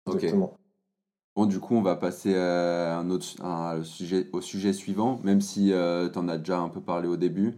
Exactement. 0.08 0.58
Bon, 1.36 1.46
du 1.46 1.60
coup, 1.60 1.76
on 1.76 1.82
va 1.82 1.96
passer 1.96 2.36
à 2.36 2.98
un 2.98 3.10
autre, 3.10 3.26
sujet, 3.84 4.30
au 4.34 4.42
sujet 4.42 4.74
suivant, 4.74 5.20
même 5.24 5.40
si 5.40 5.68
tu 5.68 6.20
en 6.20 6.28
as 6.28 6.38
déjà 6.38 6.60
un 6.60 6.68
peu 6.68 6.82
parlé 6.82 7.08
au 7.08 7.16
début. 7.16 7.56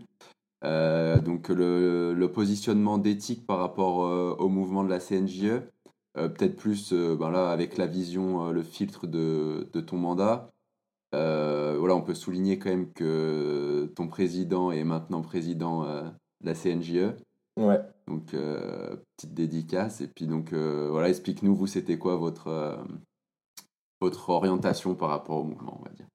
Euh, 0.64 1.20
donc 1.20 1.50
le, 1.50 2.26
positionnement 2.34 2.98
d'éthique 2.98 3.46
par 3.46 3.60
rapport 3.60 4.06
euh, 4.06 4.36
au 4.40 4.48
mouvement 4.48 4.84
de 4.84 4.90
la 4.90 5.00
CNJE, 5.00 5.62
euh, 6.18 6.30
peut-être 6.30 6.56
plus 6.56 6.94
ben 6.94 7.30
là, 7.30 7.52
avec 7.52 7.78
la 7.78 7.86
vision, 7.86 8.52
le 8.52 8.64
filtre 8.64 9.08
de, 9.08 9.70
de 9.72 9.82
ton 9.82 9.98
mandat. 9.98 10.52
voilà, 11.12 11.96
on 11.96 12.02
peut 12.02 12.14
souligner 12.14 12.60
quand 12.60 12.70
même 12.70 12.92
que 12.92 13.92
ton 13.96 14.08
président 14.08 14.72
est 14.72 14.84
maintenant 14.84 15.22
président 15.22 15.84
de 15.84 16.46
la 16.46 16.54
CNJE. 16.54 17.14
Ouais. 17.58 17.80
Donc, 18.08 18.32
petite 18.32 19.34
dédicace. 19.34 20.02
Et 20.02 20.08
puis, 20.08 20.28
donc, 20.28 20.54
voilà, 20.54 21.10
explique-nous, 21.10 21.56
vous, 21.56 21.68
c'était 21.68 21.98
quoi 21.98 22.16
votre, 22.16 22.80
votre 24.02 24.30
orientation 24.30 24.96
par 24.96 25.10
rapport 25.10 25.38
au 25.38 25.44
mouvement, 25.44 25.78
on 25.80 25.84
va 25.84 25.92
dire 25.92 26.08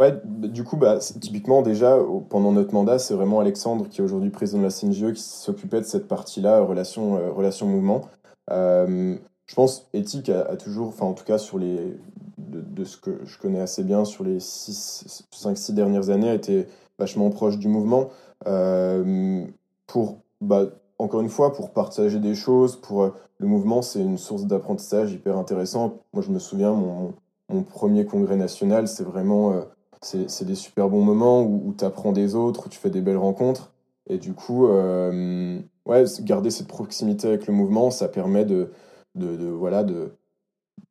Ouais, 0.00 0.18
du 0.24 0.64
coup, 0.64 0.78
bah, 0.78 0.98
typiquement, 0.98 1.60
déjà, 1.60 1.98
pendant 2.30 2.52
notre 2.52 2.72
mandat, 2.72 2.98
c'est 2.98 3.12
vraiment 3.12 3.38
Alexandre, 3.38 3.86
qui 3.86 4.00
est 4.00 4.04
aujourd'hui 4.04 4.30
président 4.30 4.60
de 4.60 4.64
la 4.64 4.70
CNGE, 4.70 5.12
qui 5.12 5.20
s'occupait 5.20 5.80
de 5.80 5.84
cette 5.84 6.08
partie-là, 6.08 6.62
relation, 6.62 7.18
euh, 7.18 7.30
relation 7.30 7.66
mouvement. 7.66 8.08
Euh, 8.50 9.18
je 9.44 9.54
pense, 9.54 9.90
éthique 9.92 10.30
a, 10.30 10.56
toujours, 10.56 10.88
enfin, 10.88 11.04
en 11.04 11.12
tout 11.12 11.24
cas, 11.24 11.36
sur 11.36 11.58
les, 11.58 11.98
de, 12.38 12.84
ce 12.84 12.96
que 12.96 13.20
je 13.26 13.36
connais 13.36 13.60
assez 13.60 13.84
bien, 13.84 14.06
sur 14.06 14.24
les 14.24 14.38
5-6 14.38 15.74
dernières 15.74 16.08
années, 16.08 16.30
a 16.30 16.34
été 16.34 16.66
vachement 16.98 17.28
proche 17.28 17.58
du 17.58 17.68
mouvement. 17.68 18.08
Euh, 18.46 19.44
pour, 19.86 20.16
bah, 20.40 20.62
encore 20.98 21.20
une 21.20 21.28
fois, 21.28 21.52
pour 21.52 21.72
partager 21.72 22.20
des 22.20 22.34
choses, 22.34 22.76
pour 22.76 23.12
le 23.36 23.46
mouvement, 23.46 23.82
c'est 23.82 24.00
une 24.00 24.16
source 24.16 24.46
d'apprentissage 24.46 25.12
hyper 25.12 25.36
intéressant. 25.36 25.98
Moi, 26.14 26.22
je 26.22 26.30
me 26.30 26.38
souviens, 26.38 26.72
mon, 26.72 27.12
mon 27.50 27.62
premier 27.64 28.06
congrès 28.06 28.36
national, 28.36 28.88
c'est 28.88 29.04
vraiment 29.04 29.62
c'est 30.02 30.44
des 30.44 30.54
super 30.54 30.88
bons 30.88 31.04
moments 31.04 31.42
où, 31.42 31.74
tu 31.76 31.84
apprends 31.84 32.12
des 32.12 32.34
autres, 32.34 32.66
où 32.66 32.68
tu 32.68 32.78
fais 32.78 32.90
des 32.90 33.02
belles 33.02 33.16
rencontres. 33.16 33.72
Et 34.06 34.18
du 34.18 34.32
coup, 34.32 34.66
ouais, 34.66 36.04
garder 36.20 36.50
cette 36.50 36.68
proximité 36.68 37.28
avec 37.28 37.46
le 37.46 37.52
mouvement, 37.52 37.90
ça 37.90 38.08
permet 38.08 38.44
de, 38.44 38.70
de, 39.14 39.46
voilà, 39.48 39.84
de, 39.84 40.12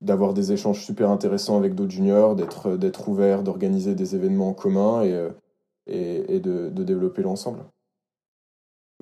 d'avoir 0.01 0.33
des 0.33 0.51
échanges 0.51 0.85
super 0.85 1.09
intéressants 1.09 1.57
avec 1.57 1.75
d'autres 1.75 1.91
juniors, 1.91 2.35
d'être, 2.35 2.77
d'être 2.77 3.09
ouvert, 3.09 3.43
d'organiser 3.43 3.95
des 3.95 4.15
événements 4.15 4.49
en 4.49 4.53
commun 4.53 5.03
et, 5.03 5.27
et, 5.87 6.35
et 6.35 6.39
de, 6.39 6.69
développer 6.69 7.23
l'ensemble. 7.23 7.65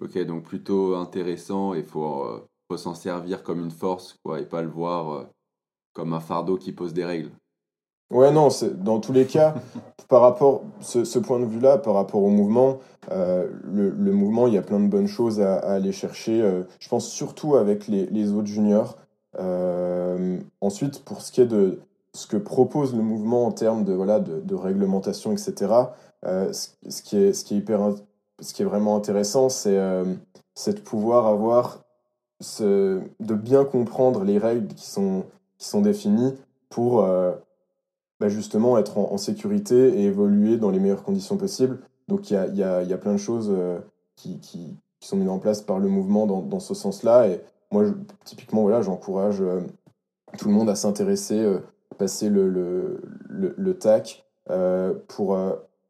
Ok, 0.01 0.17
donc 0.25 0.43
plutôt 0.43 0.95
intéressant 0.95 1.73
et 1.73 1.83
faut, 1.83 2.25
faut 2.69 2.77
s'en 2.77 2.93
servir 2.93 3.43
comme 3.43 3.59
une 3.59 3.71
force 3.71 4.15
quoi, 4.23 4.39
et 4.39 4.45
pas 4.45 4.61
le 4.61 4.69
voir 4.69 5.27
comme 5.93 6.13
un 6.13 6.19
fardeau 6.19 6.57
qui 6.57 6.71
pose 6.71 6.93
des 6.93 7.05
règles. 7.05 7.31
Ouais, 8.09 8.31
non, 8.31 8.47
dans 8.75 8.99
tous 8.99 9.11
les 9.11 9.25
cas, 9.25 9.55
par 10.07 10.21
rapport, 10.21 10.63
ce, 10.79 11.03
ce 11.03 11.19
point 11.19 11.39
de 11.39 11.45
vue-là, 11.45 11.77
par 11.77 11.93
rapport 11.93 12.23
au 12.23 12.29
mouvement, 12.29 12.79
euh, 13.11 13.49
le, 13.63 13.89
le, 13.89 14.11
mouvement, 14.13 14.47
il 14.47 14.53
y 14.53 14.57
a 14.57 14.61
plein 14.61 14.79
de 14.79 14.87
bonnes 14.87 15.07
choses 15.07 15.41
à, 15.41 15.55
aller 15.57 15.91
chercher. 15.91 16.41
Euh, 16.41 16.63
je 16.79 16.87
pense 16.87 17.07
surtout 17.07 17.55
avec 17.55 17.87
les, 17.87 18.05
les 18.05 18.31
autres 18.31 18.47
juniors. 18.47 18.97
Euh, 19.39 20.39
ensuite, 20.61 21.03
pour 21.03 21.21
ce 21.21 21.33
qui 21.33 21.41
est 21.41 21.45
de 21.45 21.81
ce 22.13 22.27
que 22.27 22.37
propose 22.37 22.95
le 22.95 23.01
mouvement 23.01 23.45
en 23.45 23.51
termes 23.51 23.83
de, 23.83 23.93
voilà, 23.93 24.19
de, 24.21 24.39
de 24.39 24.55
réglementation, 24.55 25.33
etc., 25.33 25.73
ce, 26.23 26.69
ce, 26.89 27.01
qui 27.01 27.17
est, 27.17 27.33
ce, 27.33 27.43
qui 27.43 27.55
est 27.55 27.57
hyper, 27.57 27.93
ce 28.39 28.53
qui 28.53 28.61
est 28.61 28.65
vraiment 28.65 28.95
intéressant, 28.95 29.49
c'est 29.49 29.75
de 29.75 30.79
pouvoir 30.83 31.27
avoir 31.27 31.83
ce, 32.39 33.01
de 33.19 33.33
bien 33.35 33.65
comprendre 33.65 34.23
les 34.23 34.37
règles 34.37 34.73
qui 34.73 34.87
sont, 34.87 35.25
qui 35.57 35.67
sont 35.67 35.81
définies 35.81 36.33
pour 36.69 37.05
bah, 38.19 38.29
justement 38.29 38.77
être 38.77 38.97
en, 38.97 39.17
sécurité 39.17 39.99
et 39.99 40.05
évoluer 40.05 40.57
dans 40.57 40.71
les 40.71 40.79
meilleures 40.79 41.03
conditions 41.03 41.37
possibles. 41.37 41.79
Donc 42.07 42.31
il 42.31 42.33
y 42.33 42.37
a, 42.37 42.47
y, 42.47 42.63
a, 42.63 42.81
y 42.83 42.93
a, 42.93 42.97
plein 42.97 43.13
de 43.13 43.17
choses 43.17 43.51
euh, 43.51 43.79
qui, 44.15 44.39
qui, 44.39 44.75
sont 44.99 45.17
mises 45.17 45.29
en 45.29 45.37
place 45.37 45.61
par 45.61 45.77
le 45.77 45.87
mouvement 45.87 46.25
dans, 46.25 46.41
dans 46.41 46.59
ce 46.59 46.73
sens-là. 46.73 47.27
Et 47.27 47.39
moi, 47.71 47.85
typiquement, 48.25 48.63
voilà, 48.63 48.81
j'encourage 48.81 49.41
euh, 49.41 49.61
tout 50.39 50.47
le 50.47 50.55
monde 50.55 50.69
à 50.69 50.75
s'intéresser, 50.75 51.39
euh, 51.39 51.59
passer 51.99 52.29
le, 52.29 52.49
le, 52.49 52.99
le, 53.55 53.77
TAC 53.77 54.25
pour 55.07 55.37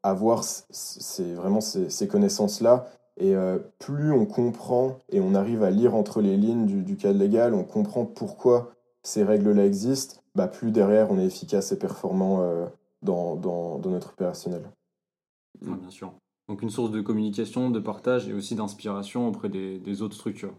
avoir 0.02 0.44
ces, 0.44 1.32
vraiment 1.34 1.62
ces, 1.62 1.88
ces 1.88 2.08
connaissances-là. 2.08 2.86
Et 3.18 3.34
plus 3.78 4.12
on 4.12 4.26
comprend 4.26 4.98
et 5.10 5.20
on 5.20 5.34
arrive 5.34 5.62
à 5.62 5.70
lire 5.70 5.94
entre 5.94 6.20
les 6.20 6.36
lignes 6.36 6.66
du, 6.66 6.82
du 6.82 6.96
cadre 6.96 7.18
légal, 7.18 7.54
on 7.54 7.64
comprend 7.64 8.04
pourquoi 8.04 8.70
ces 9.02 9.24
règles-là 9.24 9.64
existent, 9.64 10.20
bah, 10.38 10.46
plus 10.46 10.70
derrière 10.70 11.10
on 11.10 11.18
est 11.18 11.26
efficace 11.26 11.72
et 11.72 11.78
performant 11.78 12.42
euh, 12.42 12.66
dans, 13.02 13.34
dans, 13.34 13.78
dans, 13.78 13.90
notre 13.90 14.10
opérationnel. 14.10 14.62
bien 15.60 15.90
sûr. 15.90 16.12
Donc 16.48 16.62
une 16.62 16.70
source 16.70 16.92
de 16.92 17.00
communication, 17.00 17.70
de 17.70 17.80
partage 17.80 18.28
et 18.28 18.32
aussi 18.32 18.54
d'inspiration 18.54 19.26
auprès 19.26 19.48
des, 19.48 19.78
des, 19.80 20.00
autres 20.00 20.14
structures. 20.14 20.54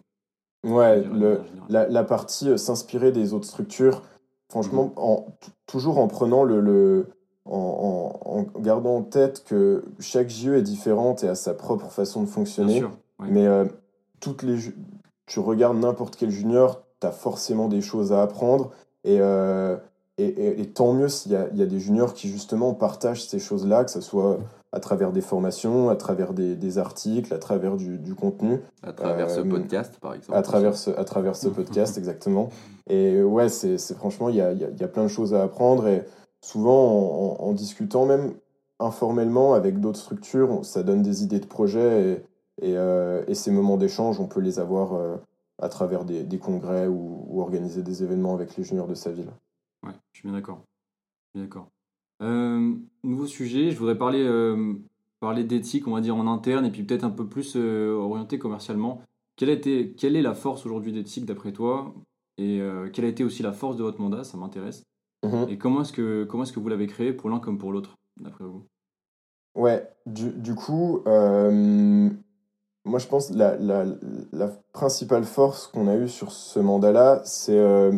Ouais, 0.66 1.02
le, 1.02 1.40
la, 1.70 1.88
la, 1.88 2.04
partie 2.04 2.50
euh, 2.50 2.58
s'inspirer 2.58 3.14
des 3.14 3.34
autres 3.34 3.48
structures, 3.48 4.04
franchement, 4.50 4.88
mhm. 4.88 4.92
en, 4.98 5.26
toujours 5.66 5.98
en 5.98 6.10
prenant 6.10 6.44
le, 6.44 6.60
le 6.60 7.08
en, 7.46 8.20
en, 8.26 8.40
en, 8.40 8.60
gardant 8.60 8.98
en 8.98 9.04
tête 9.04 9.46
que 9.46 9.86
chaque 10.00 10.30
JE 10.30 10.50
est 10.56 10.62
différente 10.62 11.24
et 11.24 11.30
a 11.30 11.36
sa 11.36 11.54
propre 11.54 11.90
façon 11.90 12.22
de 12.22 12.28
fonctionner. 12.28 12.80
Sûr, 12.80 12.92
Mais 13.20 13.48
euh, 13.48 13.64
toutes 14.20 14.44
les, 14.44 14.58
tu 15.26 15.40
regardes 15.40 15.78
n'importe 15.78 16.18
quel 16.18 16.32
junior, 16.32 16.84
tu 17.00 17.08
as 17.08 17.12
forcément 17.12 17.70
des 17.70 17.82
choses 17.82 18.12
à 18.12 18.22
apprendre. 18.22 18.72
Euh, 19.08 19.78
et, 20.18 20.26
et, 20.26 20.62
et, 20.62 20.66
tant 20.68 20.94
mieux 20.94 21.08
s'il 21.08 21.32
y, 21.32 21.36
y 21.36 21.62
a, 21.62 21.66
des 21.66 21.80
juniors 21.80 22.14
qui 22.14 22.28
justement 22.28 22.74
partagent 22.74 23.24
ces 23.24 23.40
choses-là, 23.40 23.86
que 23.86 23.92
ce 23.92 24.02
soit 24.02 24.40
à 24.72 24.80
travers 24.80 25.12
des 25.12 25.22
formations, 25.22 25.90
à 25.90 25.96
travers 25.96 26.34
des, 26.34 26.56
des 26.56 26.78
articles, 26.78 27.34
à 27.34 27.40
travers 27.40 27.76
du, 27.76 27.98
du, 27.98 28.16
contenu. 28.16 28.60
À 28.84 28.94
travers 28.94 29.30
ce 29.30 29.40
euh, 29.40 29.50
podcast, 29.50 29.98
par 30.00 30.14
exemple. 30.14 30.38
À 30.38 30.42
travers 30.42 30.76
ce, 30.76 30.92
à 30.92 31.04
travers 31.06 31.36
ce 31.36 31.48
podcast, 31.50 31.98
exactement. 31.98 32.50
Et 32.88 33.22
ouais, 33.24 33.50
c'est 33.50 33.78
franchement, 33.96 34.30
il 34.30 34.36
y 34.36 34.42
a, 34.42 34.52
y, 34.52 34.64
a, 34.64 34.70
y 34.70 34.84
a, 34.84 34.88
plein 34.88 35.04
de 35.04 35.08
choses 35.08 35.34
à 35.34 35.42
apprendre. 35.42 35.88
Et 35.88 36.04
souvent, 36.42 37.38
en, 37.40 37.44
en, 37.44 37.54
discutant 37.54 38.06
même 38.06 38.34
informellement 38.80 39.54
avec 39.54 39.80
d'autres 39.80 40.00
structures, 40.00 40.64
ça 40.64 40.84
donne 40.84 41.02
des 41.02 41.24
idées 41.24 41.40
de 41.40 41.48
projets. 41.48 42.22
Et, 42.62 42.72
et, 42.72 42.78
euh, 42.78 43.24
et 43.28 43.36
ces 43.36 43.52
moments 43.52 43.78
d'échange, 43.78 44.20
on 44.20 44.28
peut 44.28 44.42
les 44.42 44.60
avoir 44.60 45.20
à 45.62 45.70
travers 45.70 46.06
des, 46.06 46.24
des 46.24 46.38
congrès 46.38 46.88
ou, 46.88 47.26
ou, 47.30 47.42
organiser 47.42 47.84
des 47.84 48.04
événements 48.04 48.34
avec 48.34 48.56
les 48.58 48.64
juniors 48.64 48.88
de 48.88 48.96
sa 48.96 49.12
ville. 49.12 49.32
Ouais, 49.86 49.94
je 50.14 50.20
suis 50.20 50.28
bien 50.28 50.38
d'accord. 50.38 50.64
D'accord. 51.36 51.70
Euh, 52.22 52.76
nouveau 53.04 53.28
sujet, 53.28 53.72
je 53.72 53.78
voudrais 53.78 53.98
parler, 53.98 54.24
euh, 54.24 54.74
parler 55.20 55.44
d'éthique, 55.44 55.88
on 55.88 55.94
va 55.94 56.02
dire 56.02 56.16
en 56.16 56.28
interne, 56.28 56.66
et 56.66 56.72
puis 56.72 56.84
peut-être 56.84 57.04
un 57.04 57.10
peu 57.10 57.28
plus 57.28 57.54
euh, 57.56 57.94
orienté 57.94 58.40
commercialement. 58.40 59.02
Quelle, 59.36 59.50
a 59.50 59.54
été, 59.54 59.94
quelle 59.94 60.16
est 60.16 60.22
la 60.22 60.34
force 60.34 60.66
aujourd'hui 60.66 60.92
d'éthique 60.92 61.26
d'après 61.26 61.54
toi? 61.54 61.94
Et 62.38 62.62
quelle 62.94 63.04
a 63.04 63.10
été 63.10 63.26
aussi 63.26 63.44
la 63.44 63.52
force 63.52 63.76
de 63.76 63.84
votre 63.84 64.00
mandat? 64.00 64.24
Ça 64.24 64.38
m'intéresse. 64.38 64.84
Mm 65.24 65.46
Et 65.50 65.58
comment 65.58 65.82
est-ce 65.82 65.92
que, 65.92 66.24
comment 66.24 66.44
est 66.44 66.54
que 66.54 66.60
vous 66.62 66.70
l'avez 66.70 66.88
créé 66.88 67.12
pour 67.12 67.30
l'un 67.30 67.40
comme 67.40 67.58
pour 67.58 67.74
l'autre, 67.74 67.98
d'après 68.22 68.46
vous? 68.46 68.64
Ouais, 69.56 69.90
du, 70.06 70.32
du 70.32 70.56
coup, 70.56 71.04
moi, 72.90 73.00
je 73.00 73.08
pense 73.08 73.32
la, 73.32 73.56
la, 73.58 74.50
principale 74.74 75.24
force 75.24 75.68
qu'on 75.68 75.88
a 75.88 75.96
eue 75.96 76.08
sur 76.08 76.32
ce 76.32 76.60
mandat-là, 76.60 77.22
c'est 77.24 77.58
euh, 77.58 77.92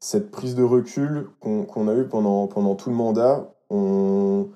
cette 0.00 0.30
prise 0.30 0.54
de 0.54 0.62
recul 0.62 1.28
qu'on 1.40 1.88
a 1.88 1.94
eue 1.94 2.06
pendant, 2.06 2.46
pendant 2.46 2.74
tout 2.74 2.90
le 2.90 2.96
mandat. 2.96 3.50
On, 3.70 4.48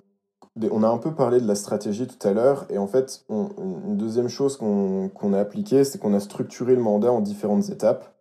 on 0.71 0.83
a 0.83 0.89
un 0.89 0.99
peu 0.99 1.15
parlé 1.15 1.41
de 1.41 1.47
la 1.47 1.55
stratégie 1.55 2.07
tout 2.07 2.29
à 2.29 2.33
l'heure, 2.33 2.67
et 2.69 2.79
en 2.79 2.87
fait, 2.87 3.25
une 3.31 3.97
deuxième 3.97 4.29
chose 4.29 4.57
qu'on 4.57 5.09
qu'on 5.09 5.33
a 5.33 5.41
appliquée, 5.41 5.85
c'est 5.85 5.99
qu'on 5.99 6.15
a 6.15 6.21
structuré 6.21 6.75
le 6.75 6.83
mandat 6.83 7.13
en 7.13 7.21
différentes 7.21 7.71
étapes. 7.71 8.13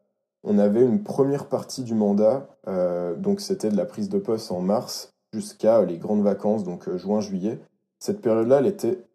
On 0.44 0.60
avait 0.60 0.84
une 0.84 1.04
première 1.04 1.48
partie 1.48 1.84
du 1.84 1.96
mandat, 1.96 2.48
euh, 2.68 3.16
donc 3.16 3.42
c'était 3.42 3.70
de 3.70 3.76
la 3.76 3.86
prise 3.86 4.10
de 4.10 4.20
poste 4.20 4.52
en 4.52 4.62
mars 4.62 5.12
jusqu'à 5.34 5.84
les 5.84 5.98
grandes 5.98 6.24
vacances, 6.24 6.64
donc 6.64 6.88
euh, 6.88 6.98
juin-juillet. 6.98 7.60
Cette 8.00 8.22
période-là, 8.22 8.60
elle 8.60 8.68
était 8.68 9.07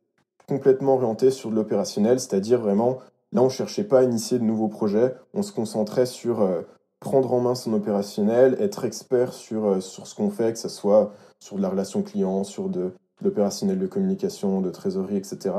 complètement 0.52 0.94
orienté 0.94 1.30
sur 1.30 1.50
de 1.50 1.54
l'opérationnel, 1.54 2.20
c'est-à-dire 2.20 2.60
vraiment, 2.60 2.98
là, 3.32 3.40
on 3.40 3.46
ne 3.46 3.50
cherchait 3.50 3.84
pas 3.84 4.00
à 4.00 4.02
initier 4.02 4.38
de 4.38 4.44
nouveaux 4.44 4.68
projets, 4.68 5.14
on 5.32 5.42
se 5.42 5.50
concentrait 5.50 6.04
sur 6.04 6.42
euh, 6.42 6.60
prendre 7.00 7.32
en 7.32 7.40
main 7.40 7.54
son 7.54 7.72
opérationnel, 7.72 8.56
être 8.60 8.84
expert 8.84 9.32
sur, 9.32 9.64
euh, 9.64 9.80
sur 9.80 10.06
ce 10.06 10.14
qu'on 10.14 10.28
fait, 10.28 10.52
que 10.52 10.58
ce 10.58 10.68
soit 10.68 11.12
sur 11.40 11.56
de 11.56 11.62
la 11.62 11.70
relation 11.70 12.02
client, 12.02 12.44
sur 12.44 12.68
de, 12.68 12.92
l'opérationnel 13.22 13.78
de 13.78 13.86
communication, 13.86 14.60
de 14.60 14.70
trésorerie, 14.70 15.16
etc. 15.16 15.54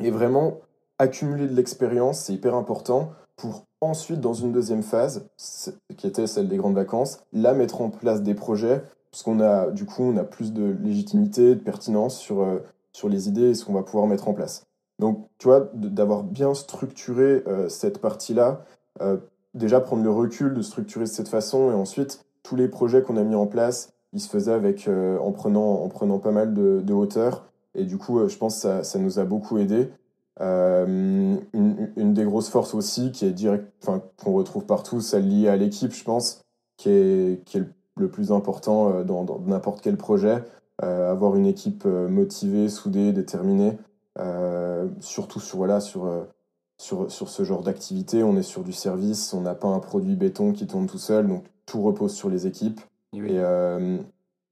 Et 0.00 0.10
vraiment, 0.10 0.60
accumuler 0.98 1.46
de 1.46 1.54
l'expérience, 1.54 2.20
c'est 2.20 2.32
hyper 2.32 2.54
important 2.54 3.12
pour 3.36 3.64
ensuite, 3.82 4.20
dans 4.20 4.34
une 4.34 4.52
deuxième 4.52 4.82
phase, 4.82 5.28
qui 5.96 6.06
était 6.06 6.26
celle 6.26 6.48
des 6.48 6.56
grandes 6.56 6.74
vacances, 6.74 7.20
là, 7.32 7.52
mettre 7.52 7.82
en 7.82 7.90
place 7.90 8.22
des 8.22 8.34
projets, 8.34 8.82
parce 9.10 9.22
qu'on 9.22 9.40
a, 9.40 9.70
du 9.70 9.84
coup, 9.84 10.02
on 10.02 10.16
a 10.16 10.24
plus 10.24 10.52
de 10.52 10.76
légitimité, 10.82 11.54
de 11.54 11.60
pertinence 11.60 12.16
sur 12.18 12.42
euh, 12.42 12.58
sur 12.98 13.08
les 13.08 13.28
idées 13.28 13.50
et 13.50 13.54
ce 13.54 13.64
qu'on 13.64 13.74
va 13.74 13.84
pouvoir 13.84 14.08
mettre 14.08 14.28
en 14.28 14.34
place. 14.34 14.66
Donc, 14.98 15.28
tu 15.38 15.46
vois, 15.46 15.70
d'avoir 15.72 16.24
bien 16.24 16.52
structuré 16.54 17.44
euh, 17.46 17.68
cette 17.68 18.00
partie-là, 18.00 18.64
euh, 19.00 19.18
déjà 19.54 19.80
prendre 19.80 20.02
le 20.02 20.10
recul 20.10 20.52
de 20.52 20.62
structurer 20.62 21.04
de 21.04 21.10
cette 21.10 21.28
façon, 21.28 21.70
et 21.70 21.74
ensuite, 21.74 22.24
tous 22.42 22.56
les 22.56 22.66
projets 22.66 23.02
qu'on 23.02 23.16
a 23.16 23.22
mis 23.22 23.36
en 23.36 23.46
place, 23.46 23.92
ils 24.12 24.20
se 24.20 24.28
faisaient 24.28 24.52
avec, 24.52 24.88
euh, 24.88 25.16
en, 25.18 25.30
prenant, 25.30 25.84
en 25.84 25.88
prenant 25.88 26.18
pas 26.18 26.32
mal 26.32 26.52
de, 26.52 26.92
hauteur, 26.92 27.44
et 27.76 27.84
du 27.84 27.98
coup, 27.98 28.26
je 28.26 28.36
pense 28.36 28.56
que 28.56 28.60
ça, 28.62 28.82
ça, 28.82 28.98
nous 28.98 29.20
a 29.20 29.24
beaucoup 29.24 29.58
aidé. 29.58 29.90
Une, 30.40 31.40
des 32.14 32.24
grosses 32.24 32.48
forces 32.48 32.74
aussi, 32.74 33.12
qui 33.12 33.26
est 33.26 33.32
direct, 33.32 33.72
qu'on 33.84 34.32
retrouve 34.32 34.64
partout, 34.64 35.00
celle 35.00 35.28
liée 35.28 35.48
à 35.48 35.56
l'équipe, 35.56 35.92
je 35.92 36.02
pense, 36.02 36.42
qui 36.76 36.90
est, 36.90 37.44
qui 37.44 37.58
est 37.58 37.64
le 37.96 38.08
plus 38.08 38.32
important 38.32 39.04
dans 39.04 39.24
n'importe 39.46 39.80
quel 39.80 39.96
projet. 39.96 40.42
Euh, 40.84 41.10
avoir 41.10 41.34
une 41.34 41.46
équipe 41.46 41.82
euh, 41.86 42.08
motivée, 42.08 42.68
soudée, 42.68 43.12
déterminée, 43.12 43.76
euh, 44.18 44.88
surtout 45.00 45.40
sur, 45.40 45.56
voilà, 45.56 45.80
sur, 45.80 46.26
sur, 46.76 47.10
sur 47.10 47.28
ce 47.28 47.42
genre 47.42 47.62
d'activité. 47.62 48.22
On 48.22 48.36
est 48.36 48.44
sur 48.44 48.62
du 48.62 48.72
service, 48.72 49.32
on 49.34 49.40
n'a 49.40 49.56
pas 49.56 49.68
un 49.68 49.80
produit 49.80 50.14
béton 50.14 50.52
qui 50.52 50.66
tourne 50.68 50.86
tout 50.86 50.98
seul, 50.98 51.26
donc 51.26 51.44
tout 51.66 51.82
repose 51.82 52.14
sur 52.14 52.30
les 52.30 52.46
équipes. 52.46 52.80
Et, 53.12 53.36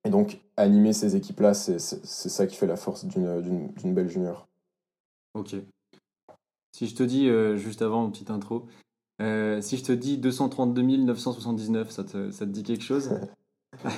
et, 0.05 0.11
donc, 0.11 0.41
animer 0.57 0.93
ces 0.93 1.15
équipes-là, 1.15 1.53
c'est 1.55 1.79
ça 1.79 2.47
qui 2.47 2.57
fait 2.57 2.67
la 2.67 2.77
force 2.77 3.05
d'une 3.05 3.95
belle 3.95 4.09
junior. 4.09 4.49
Ok. 5.35 5.55
Si 6.73 6.87
je 6.89 6.95
te 6.95 7.03
dis, 7.03 7.29
juste 7.59 7.83
avant, 7.83 8.07
une 8.07 8.13
petite 8.13 8.31
intro, 8.31 8.67
si 9.21 9.77
je 9.77 9.85
te 9.85 9.93
dis 9.93 10.19
232 10.19 10.83
979, 10.83 11.91
ça 11.91 12.05
te, 12.05 12.31
ça 12.31 12.47
te 12.47 12.51
dit 12.51 12.63
quelque 12.63 12.85
chose? 12.85 13.11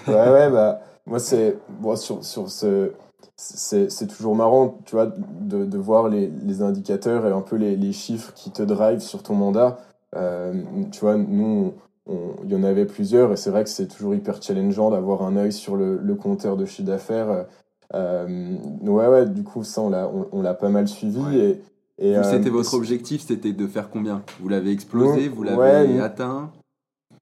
Ouais, 0.06 0.30
ouais, 0.30 0.50
bah, 0.50 0.80
moi, 1.06 1.18
c'est. 1.18 1.58
Bon, 1.80 1.96
sur, 1.96 2.24
sur 2.24 2.50
ce. 2.50 2.92
C'est 3.36 4.08
toujours 4.08 4.34
marrant, 4.34 4.78
tu 4.84 4.96
vois, 4.96 5.06
de, 5.06 5.64
de 5.64 5.78
voir 5.78 6.08
les, 6.08 6.26
les, 6.26 6.60
indicateurs 6.60 7.24
et 7.24 7.30
un 7.30 7.40
peu 7.40 7.54
les, 7.54 7.76
les, 7.76 7.92
chiffres 7.92 8.32
qui 8.34 8.50
te 8.50 8.62
drivent 8.62 9.00
sur 9.00 9.22
ton 9.22 9.34
mandat. 9.34 9.78
Euh, 10.16 10.52
tu 10.90 11.00
vois, 11.00 11.16
nous, 11.16 11.72
il 12.08 12.50
y 12.50 12.56
en 12.56 12.64
avait 12.64 12.84
plusieurs 12.84 13.32
et 13.32 13.36
c'est 13.36 13.50
vrai 13.50 13.62
que 13.62 13.70
c'est 13.70 13.86
toujours 13.86 14.14
hyper 14.14 14.42
challengeant 14.42 14.90
d'avoir 14.90 15.22
un 15.22 15.36
œil 15.36 15.52
sur 15.52 15.76
le, 15.76 15.98
le 15.98 16.14
compteur 16.16 16.56
de 16.56 16.64
chiffre 16.64 16.88
d'affaires. 16.88 17.46
Euh, 17.94 18.56
ouais, 18.82 19.06
ouais, 19.06 19.26
du 19.26 19.44
coup, 19.44 19.62
ça, 19.62 19.82
on 19.82 19.90
l'a, 19.90 20.10
on, 20.32 20.42
l'a 20.42 20.54
pas 20.54 20.68
mal 20.68 20.88
suivi. 20.88 21.20
Et, 21.38 21.60
et 21.98 22.22
c'était 22.24 22.50
votre 22.50 22.74
objectif, 22.74 23.22
c'était 23.24 23.52
de 23.52 23.66
faire 23.66 23.90
combien? 23.90 24.22
Vous 24.40 24.48
l'avez 24.48 24.72
explosé, 24.72 25.28
vous 25.28 25.42
l'avez 25.42 26.00
atteint? 26.00 26.50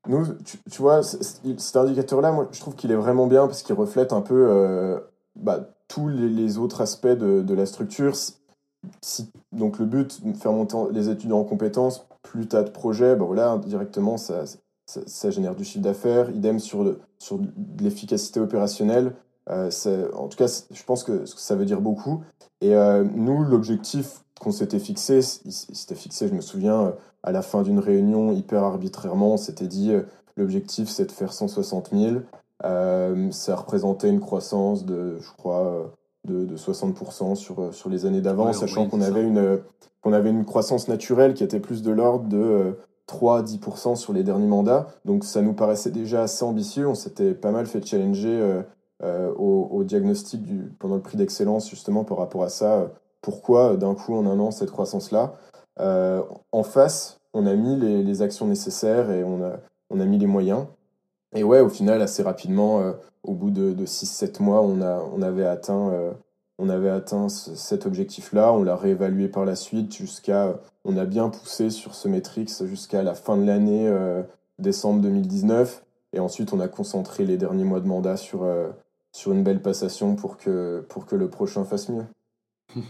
Nous, 0.08 0.26
tu, 0.44 0.82
vois, 0.82 1.02
cet 1.02 1.76
indicateur-là, 1.76 2.32
moi, 2.32 2.48
je 2.52 2.60
trouve 2.60 2.74
qu'il 2.74 2.92
est 2.92 2.96
vraiment 2.96 3.26
bien 3.26 3.46
parce 3.46 3.62
qu'il 3.62 3.74
reflète 3.74 4.12
un 4.12 4.20
peu 4.20 5.00
bah, 5.36 5.68
tous 5.88 6.08
les, 6.08 6.58
autres 6.58 6.80
aspects 6.80 7.06
de, 7.06 7.54
la 7.54 7.66
structure. 7.66 8.14
Si, 9.02 9.30
donc 9.52 9.78
le 9.78 9.86
but, 9.86 10.20
faire 10.36 10.52
monter 10.52 10.76
les 10.92 11.08
étudiants 11.08 11.40
en 11.40 11.44
compétences, 11.44 12.06
plus 12.22 12.46
tu 12.46 12.56
as 12.56 12.62
de 12.62 12.70
projets, 12.70 13.16
bah 13.16 13.24
voilà, 13.24 13.58
directement, 13.58 14.16
ça, 14.16 14.44
ça, 14.86 15.30
génère 15.30 15.54
du 15.54 15.64
chiffre 15.64 15.82
d'affaires. 15.82 16.30
Idem 16.30 16.58
sur, 16.58 16.96
sur 17.18 17.40
l'efficacité 17.80 18.40
opérationnelle. 18.40 19.14
Euh, 19.48 19.70
en 20.14 20.28
tout 20.28 20.36
cas, 20.36 20.64
je 20.70 20.82
pense 20.84 21.04
que 21.04 21.24
ça 21.26 21.54
veut 21.54 21.64
dire 21.64 21.80
beaucoup. 21.80 22.22
Et 22.60 22.74
euh, 22.74 23.04
nous, 23.04 23.44
l'objectif 23.44 24.24
qu'on 24.40 24.52
s'était 24.52 24.78
fixé, 24.78 25.20
il, 25.44 25.52
s'était 25.52 25.94
fixé, 25.94 26.28
je 26.28 26.34
me 26.34 26.40
souviens, 26.40 26.94
à 27.26 27.32
la 27.32 27.42
fin 27.42 27.62
d'une 27.62 27.78
réunion, 27.78 28.32
hyper 28.32 28.62
arbitrairement, 28.62 29.34
on 29.34 29.36
s'était 29.36 29.66
dit, 29.66 29.92
euh, 29.92 30.02
l'objectif, 30.36 30.88
c'est 30.88 31.06
de 31.06 31.12
faire 31.12 31.32
160 31.32 31.90
000. 31.92 32.20
ça 33.30 33.56
représentait 33.56 34.08
une 34.08 34.20
croissance 34.20 34.86
de, 34.86 35.18
je 35.20 35.30
crois, 35.36 35.92
de, 36.24 36.44
de 36.44 36.56
60% 36.56 37.34
sur, 37.34 37.74
sur 37.74 37.90
les 37.90 38.06
années 38.06 38.20
d'avant, 38.22 38.52
sachant 38.52 38.88
qu'on 38.88 39.00
avait, 39.00 39.22
une, 39.22 39.60
qu'on 40.00 40.12
avait 40.12 40.30
une 40.30 40.44
croissance 40.44 40.88
naturelle 40.88 41.34
qui 41.34 41.44
était 41.44 41.60
plus 41.60 41.82
de 41.82 41.90
l'ordre 41.90 42.28
de 42.28 42.76
3-10% 43.08 43.96
sur 43.96 44.12
les 44.12 44.22
derniers 44.22 44.46
mandats. 44.46 44.88
Donc 45.04 45.24
ça 45.24 45.42
nous 45.42 45.52
paraissait 45.52 45.90
déjà 45.90 46.22
assez 46.22 46.44
ambitieux. 46.44 46.88
On 46.88 46.94
s'était 46.94 47.34
pas 47.34 47.50
mal 47.50 47.66
fait 47.66 47.84
challenger 47.84 48.28
euh, 48.28 48.62
euh, 49.02 49.32
au, 49.34 49.84
diagnostic 49.84 50.42
du, 50.42 50.72
pendant 50.78 50.96
le 50.96 51.02
prix 51.02 51.16
d'excellence 51.16 51.68
justement 51.68 52.04
par 52.04 52.18
rapport 52.18 52.42
à 52.42 52.48
ça. 52.48 52.90
Pourquoi 53.20 53.76
d'un 53.76 53.94
coup 53.94 54.14
en 54.14 54.26
un 54.26 54.38
an 54.38 54.50
cette 54.50 54.70
croissance-là 54.70 55.34
euh, 55.80 56.22
En 56.52 56.62
face, 56.62 57.20
on 57.32 57.46
a 57.46 57.54
mis 57.54 57.76
les, 57.76 58.22
actions 58.22 58.46
nécessaires 58.46 59.10
et 59.10 59.24
on 59.24 59.42
a, 59.42 59.58
on 59.90 60.00
a 60.00 60.04
mis 60.04 60.18
les 60.18 60.26
moyens. 60.26 60.66
Et 61.34 61.44
ouais, 61.44 61.60
au 61.60 61.68
final, 61.68 62.00
assez 62.02 62.22
rapidement, 62.22 62.94
au 63.22 63.34
bout 63.34 63.50
de, 63.50 63.72
de 63.72 63.84
6-7 63.84 64.42
mois, 64.42 64.62
on, 64.62 64.80
a, 64.80 65.04
on 65.14 65.20
avait 65.20 65.44
atteint 65.44 66.14
on 66.58 66.68
avait 66.68 66.88
atteint 66.88 67.28
cet 67.28 67.86
objectif-là, 67.86 68.52
on 68.52 68.62
l'a 68.62 68.76
réévalué 68.76 69.28
par 69.28 69.44
la 69.44 69.56
suite 69.56 69.94
jusqu'à, 69.94 70.58
on 70.84 70.96
a 70.96 71.04
bien 71.04 71.28
poussé 71.28 71.70
sur 71.70 71.94
ce 71.94 72.08
métrix 72.08 72.46
jusqu'à 72.64 73.02
la 73.02 73.14
fin 73.14 73.36
de 73.36 73.44
l'année, 73.44 73.86
euh, 73.86 74.22
décembre 74.58 75.02
2019, 75.02 75.84
et 76.14 76.20
ensuite 76.20 76.52
on 76.52 76.60
a 76.60 76.68
concentré 76.68 77.24
les 77.26 77.36
derniers 77.36 77.64
mois 77.64 77.80
de 77.80 77.86
mandat 77.86 78.16
sur, 78.16 78.42
euh, 78.42 78.68
sur 79.12 79.32
une 79.32 79.42
belle 79.42 79.60
passation 79.60 80.16
pour 80.16 80.38
que, 80.38 80.84
pour 80.88 81.04
que 81.04 81.14
le 81.14 81.28
prochain 81.28 81.64
fasse 81.64 81.90
mieux. 81.90 82.06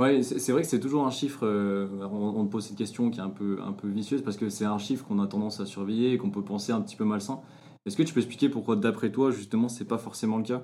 ouais, 0.00 0.22
c'est 0.22 0.52
vrai 0.52 0.62
que 0.62 0.68
c'est 0.68 0.80
toujours 0.80 1.06
un 1.06 1.10
chiffre, 1.10 1.46
euh, 1.46 1.88
on, 2.10 2.40
on, 2.40 2.46
pose 2.46 2.66
cette 2.66 2.76
question 2.76 3.10
qui 3.10 3.20
est 3.20 3.22
un 3.22 3.30
peu, 3.30 3.58
un 3.62 3.72
peu 3.72 3.88
vicieuse, 3.88 4.22
parce 4.22 4.36
que 4.36 4.48
c'est 4.48 4.64
un 4.64 4.78
chiffre 4.78 5.04
qu'on 5.06 5.20
a 5.20 5.26
tendance 5.26 5.60
à 5.60 5.66
surveiller 5.66 6.12
et 6.12 6.18
qu'on 6.18 6.30
peut 6.30 6.42
penser 6.44 6.72
un 6.72 6.80
petit 6.80 6.96
peu 6.96 7.04
malsain. 7.04 7.40
Est-ce 7.86 7.96
que 7.96 8.02
tu 8.02 8.12
peux 8.12 8.20
expliquer 8.20 8.48
pourquoi 8.48 8.76
d'après 8.76 9.10
toi, 9.12 9.30
justement, 9.30 9.68
c'est 9.68 9.84
pas 9.84 9.98
forcément 9.98 10.38
le 10.38 10.44
cas? 10.44 10.62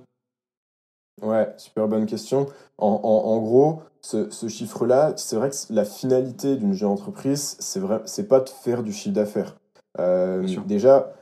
Ouais, 1.22 1.54
super 1.56 1.88
bonne 1.88 2.04
question. 2.04 2.46
En, 2.76 3.00
en, 3.02 3.38
gros, 3.38 3.82
ce, 4.02 4.28
ce 4.30 4.48
chiffre-là, 4.48 5.14
c'est 5.16 5.36
vrai 5.36 5.48
que 5.48 5.56
la 5.70 5.86
finalité 5.86 6.56
d'une 6.56 6.74
jeune 6.74 6.90
entreprise, 6.90 7.56
c'est 7.58 7.80
vrai, 7.80 8.02
c'est 8.04 8.28
pas 8.28 8.40
de 8.40 8.50
faire 8.50 8.82
du 8.82 8.92
chiffre 8.92 9.14
d'affaires. 9.14 9.56
Euh, 9.98 10.46
déjà, 10.66 11.14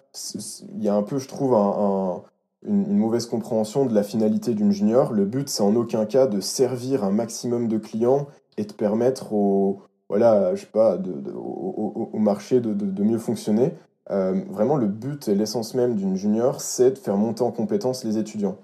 il 0.75 0.83
y 0.83 0.89
a 0.89 0.95
un 0.95 1.03
peu, 1.03 1.19
je 1.19 1.29
trouve, 1.29 1.55
un, 1.55 2.25
une, 2.65 2.97
mauvaise 2.97 3.27
compréhension 3.27 3.87
de 3.87 3.95
la 3.95 4.03
finalité 4.03 4.55
d'une 4.55 4.73
junior. 4.73 5.13
Le 5.13 5.25
but, 5.25 5.49
c'est 5.49 5.63
en 5.63 5.75
aucun 5.77 6.07
cas 6.07 6.27
de 6.27 6.41
servir 6.41 7.05
un 7.05 7.11
maximum 7.11 7.69
de 7.69 7.79
clients 7.79 8.27
et 8.57 8.65
de 8.65 8.73
permettre 8.73 9.33
au, 9.33 9.83
voilà, 10.09 10.55
je 10.55 10.63
sais 10.63 10.67
pas, 10.67 10.99
au, 11.35 12.19
marché 12.19 12.61
de, 12.61 13.03
mieux 13.03 13.19
fonctionner. 13.19 13.75
Euh, 14.11 14.41
vraiment, 14.51 14.77
le 14.77 14.87
but 14.87 15.29
et 15.29 15.35
l'essence 15.35 15.75
même 15.75 15.95
d'une 15.95 16.17
junior, 16.17 16.61
c'est 16.61 16.93
de 16.93 16.99
faire 16.99 17.17
monter 17.17 17.43
en 17.43 17.51
compétence 17.51 18.05
les 18.05 18.19
étudiants. 18.19 18.59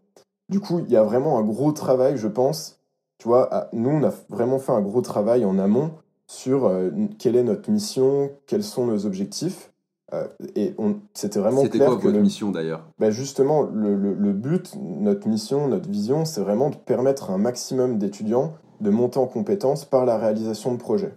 Du 0.49 0.61
coup, 0.61 0.81
il 0.81 0.91
y 0.91 0.97
a 0.97 1.03
vraiment 1.03 1.39
un 1.39 1.43
gros 1.43 1.73
travail, 1.73 2.17
je 2.17 2.29
pense. 2.29 2.81
Tu 3.19 3.29
vois, 3.29 3.69
nous, 3.73 3.91
on 3.91 4.03
a 4.03 4.13
vraiment 4.29 4.59
fait 4.59 4.73
un 4.73 4.81
gros 4.81 5.03
travail 5.03 5.45
en 5.45 5.59
amont 5.59 5.93
sur 6.27 6.67
euh, 6.67 6.91
quelle 7.19 7.37
est 7.37 7.43
notre 7.43 7.71
mission, 7.71 8.31
quels 8.47 8.63
sont 8.63 8.87
nos 8.87 9.05
objectifs. 9.05 9.70
Euh, 10.13 10.27
et 10.57 10.75
c'était 11.15 11.39
vraiment 11.39 11.63
clair. 11.63 11.73
C'était 11.73 11.85
quoi 11.85 11.97
votre 11.97 12.19
mission 12.19 12.51
d'ailleurs? 12.51 12.87
Ben 12.99 13.11
Justement, 13.11 13.63
le, 13.63 13.95
le, 13.95 14.33
but, 14.33 14.75
notre 14.77 15.29
mission, 15.29 15.69
notre 15.69 15.89
vision, 15.89 16.25
c'est 16.25 16.41
vraiment 16.41 16.71
de 16.71 16.77
permettre 16.77 17.31
à 17.31 17.35
un 17.35 17.39
maximum 17.39 17.99
d'étudiants 17.99 18.55
de 18.81 18.91
monter 18.91 19.19
en 19.19 19.27
compétences 19.27 19.85
par 19.85 20.07
la 20.07 20.19
réalisation 20.19 20.73
de 20.73 20.79
projets. 20.79 21.15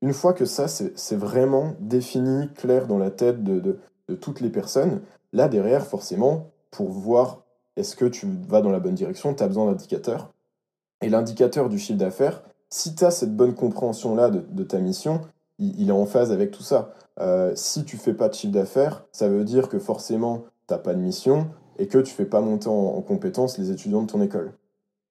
Une 0.00 0.12
fois 0.12 0.32
que 0.32 0.44
ça, 0.44 0.66
c'est 0.66 1.16
vraiment 1.16 1.74
défini, 1.78 2.48
clair 2.54 2.86
dans 2.86 2.98
la 2.98 3.10
tête 3.10 3.44
de, 3.44 3.60
de, 3.60 3.78
de 4.08 4.14
toutes 4.14 4.40
les 4.40 4.48
personnes, 4.48 5.00
là 5.32 5.48
derrière, 5.48 5.86
forcément, 5.86 6.50
pour 6.70 6.90
voir 6.90 7.42
est-ce 7.76 7.96
que 7.96 8.04
tu 8.04 8.26
vas 8.48 8.60
dans 8.60 8.70
la 8.70 8.80
bonne 8.80 8.94
direction 8.94 9.34
Tu 9.34 9.42
as 9.42 9.48
besoin 9.48 9.66
d'indicateurs. 9.66 10.30
Et 11.02 11.08
l'indicateur 11.08 11.68
du 11.68 11.78
chiffre 11.78 11.98
d'affaires, 11.98 12.42
si 12.68 12.94
tu 12.94 13.04
as 13.04 13.10
cette 13.10 13.34
bonne 13.34 13.54
compréhension-là 13.54 14.30
de, 14.30 14.62
ta 14.62 14.78
mission, 14.78 15.20
il, 15.58 15.88
est 15.88 15.92
en 15.92 16.06
phase 16.06 16.32
avec 16.32 16.50
tout 16.50 16.62
ça. 16.62 16.94
Euh, 17.20 17.52
si 17.54 17.84
tu 17.84 17.96
fais 17.96 18.14
pas 18.14 18.28
de 18.28 18.34
chiffre 18.34 18.52
d'affaires, 18.52 19.04
ça 19.12 19.28
veut 19.28 19.44
dire 19.44 19.68
que 19.68 19.78
forcément, 19.78 20.44
tu 20.66 20.74
n'as 20.74 20.78
pas 20.78 20.94
de 20.94 21.00
mission 21.00 21.48
et 21.78 21.86
que 21.86 21.98
tu 21.98 22.12
fais 22.12 22.24
pas 22.24 22.40
monter 22.40 22.68
en, 22.68 22.72
en 22.72 23.02
compétence 23.02 23.58
les 23.58 23.70
étudiants 23.70 24.02
de 24.02 24.06
ton 24.06 24.22
école. 24.22 24.54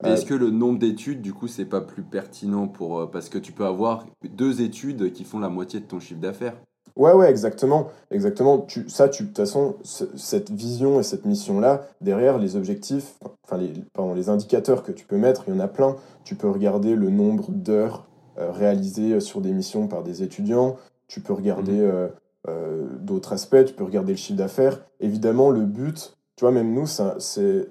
Est-ce 0.04 0.26
que 0.26 0.34
le 0.34 0.50
nombre 0.50 0.80
d'études, 0.80 1.22
du 1.22 1.32
coup, 1.32 1.48
c'est 1.48 1.66
pas 1.66 1.82
plus 1.82 2.02
pertinent 2.02 2.68
pour 2.68 3.00
euh, 3.00 3.06
parce 3.06 3.30
que 3.30 3.38
tu 3.38 3.52
peux 3.52 3.66
avoir 3.66 4.06
deux 4.28 4.62
études 4.62 5.14
qui 5.14 5.24
font 5.24 5.38
la 5.38 5.50
moitié 5.50 5.80
de 5.80 5.86
ton 5.86 6.00
chiffre 6.00 6.20
d'affaires? 6.20 6.56
Ouais, 6.96 7.14
ouais, 7.14 7.30
exactement. 7.30 7.88
Exactement. 8.10 8.60
Tu, 8.60 8.90
ça, 8.90 9.08
tu, 9.08 9.24
de 9.24 9.28
toute 9.28 9.38
façon, 9.38 9.76
cette 9.84 10.50
vision 10.50 11.00
et 11.00 11.04
cette 11.04 11.26
mission-là, 11.26 11.88
derrière 12.02 12.40
les 12.40 12.56
objectifs, 12.56 13.20
enfin, 13.44 13.58
les, 13.58 13.72
pardon, 13.94 14.16
les 14.16 14.30
indicateurs 14.30 14.82
que 14.84 14.92
tu 14.92 15.06
peux 15.06 15.18
mettre, 15.18 15.44
il 15.48 15.54
y 15.54 15.58
en 15.58 15.60
a 15.60 15.68
plein. 15.68 15.96
Tu 16.24 16.36
peux 16.36 16.50
regarder 16.50 16.96
le 16.96 17.10
nombre 17.12 17.52
d'heures 17.52 18.08
euh, 18.40 18.52
réalisées 18.52 19.20
sur 19.20 19.40
des 19.40 19.54
missions 19.54 19.88
par 19.88 20.04
des 20.04 20.24
étudiants. 20.24 20.78
Tu 21.12 21.20
peux 21.20 21.34
regarder 21.34 21.74
mhm. 21.74 21.92
euh, 21.92 22.08
euh, 22.48 22.88
d'autres 23.02 23.34
aspects. 23.34 23.66
Tu 23.66 23.74
peux 23.74 23.84
regarder 23.84 24.14
le 24.14 24.18
chiffre 24.18 24.38
d'affaires. 24.38 24.80
Évidemment, 25.02 25.50
le 25.50 25.66
but, 25.66 26.18
tu 26.38 26.46
vois, 26.46 26.52
même 26.52 26.74
nous, 26.74 26.88
c'est. 26.88 27.68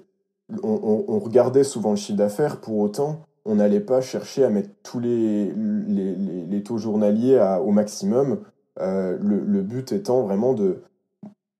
On, 0.61 1.05
on, 1.07 1.17
regardait 1.17 1.63
souvent 1.63 1.91
le 1.91 1.95
chiffre 1.95 2.17
d'affaires, 2.17 2.59
pour 2.59 2.77
autant, 2.77 3.21
on 3.45 3.55
n'allait 3.55 3.79
pas 3.79 4.01
chercher 4.01 4.43
à 4.43 4.49
mettre 4.49 4.69
tous 4.83 4.99
les, 4.99 5.53
les, 5.53 6.13
les, 6.13 6.45
les 6.45 6.63
taux 6.63 6.77
journaliers 6.77 7.37
à, 7.37 7.61
au 7.61 7.71
maximum 7.71 8.41
euh, 8.79 9.17
le, 9.19 9.61
but 9.61 9.91
étant 9.93 10.21
vraiment 10.21 10.53
de... 10.53 10.83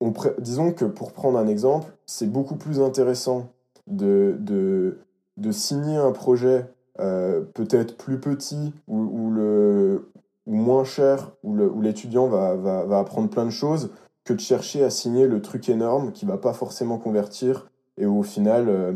On 0.02 0.14
disons 0.40 0.72
que 0.74 0.86
pour 0.86 1.14
prendre 1.14 1.40
un 1.40 1.48
exemple, 1.48 1.94
c'est 2.06 2.30
beaucoup 2.30 2.58
plus 2.58 2.82
intéressant 2.82 3.50
de, 3.88 4.36
de, 4.40 5.00
de 5.38 5.52
signer 5.52 5.96
un 5.96 6.12
projet 6.12 6.66
euh, 7.00 7.42
peut-être 7.42 7.96
plus 7.96 8.20
petit 8.20 8.74
ou, 8.88 9.32
le, 9.32 10.11
ou 10.52 10.56
moins 10.56 10.84
cher, 10.84 11.32
où 11.44 11.82
l'étudiant 11.82 12.28
va, 12.28 12.56
va, 12.56 12.84
va, 12.84 13.00
apprendre 13.00 13.30
plein 13.30 13.46
de 13.46 13.52
choses, 13.52 13.90
que 14.26 14.34
de 14.34 14.40
chercher 14.42 14.84
à 14.84 14.90
signer 14.90 15.26
le 15.26 15.42
truc 15.42 15.70
énorme 15.70 16.12
qui 16.12 16.26
va 16.26 16.38
pas 16.38 16.54
forcément 16.54 16.98
convertir 16.98 17.72
et 17.98 18.06
au 18.06 18.22
final, 18.22 18.68
euh, 18.68 18.94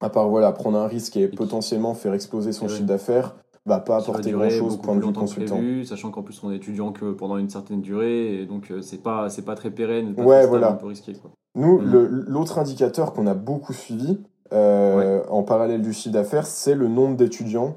à 0.00 0.08
part 0.08 0.28
voilà, 0.28 0.50
prendre 0.52 0.78
un 0.78 0.86
risque 0.86 1.16
et 1.18 1.28
potentiellement 1.28 1.92
faire 1.92 2.14
exploser 2.14 2.52
son 2.52 2.68
chiffre 2.68 2.86
d'affaires, 2.86 3.36
va 3.66 3.80
pas 3.80 3.98
apporter 3.98 4.30
grand 4.30 4.48
chose 4.48 4.78
point 4.78 4.96
de 4.96 5.04
vue 5.04 5.12
consultant. 5.12 5.60
sachant 5.84 6.10
qu'en 6.10 6.22
plus 6.22 6.42
on 6.42 6.50
est 6.50 6.56
étudiant 6.56 6.92
que 6.92 7.12
pendant 7.12 7.36
une 7.36 7.50
certaine 7.50 7.82
durée 7.82 8.40
et 8.40 8.46
donc 8.46 8.70
euh, 8.70 8.80
c'est 8.80 9.02
pas 9.02 9.28
c'est 9.28 9.44
pas 9.44 9.54
très 9.54 9.70
pérenne, 9.70 10.14
ouais 10.16 10.46
voilà. 10.46 10.70
un 10.70 10.74
peu 10.74 10.86
risqué 10.86 11.12
quoi. 11.12 11.30
Nous 11.54 11.78
mm. 11.78 12.24
l'autre 12.28 12.58
indicateur 12.58 13.12
qu'on 13.12 13.26
a 13.26 13.34
beaucoup 13.34 13.74
suivi 13.74 14.20
euh, 14.54 15.22
en 15.28 15.42
parallèle 15.42 15.82
du 15.82 15.92
chiffre 15.92 16.14
d'affaires, 16.14 16.46
c'est 16.46 16.74
le 16.74 16.88
nombre 16.88 17.16
d'étudiants 17.16 17.76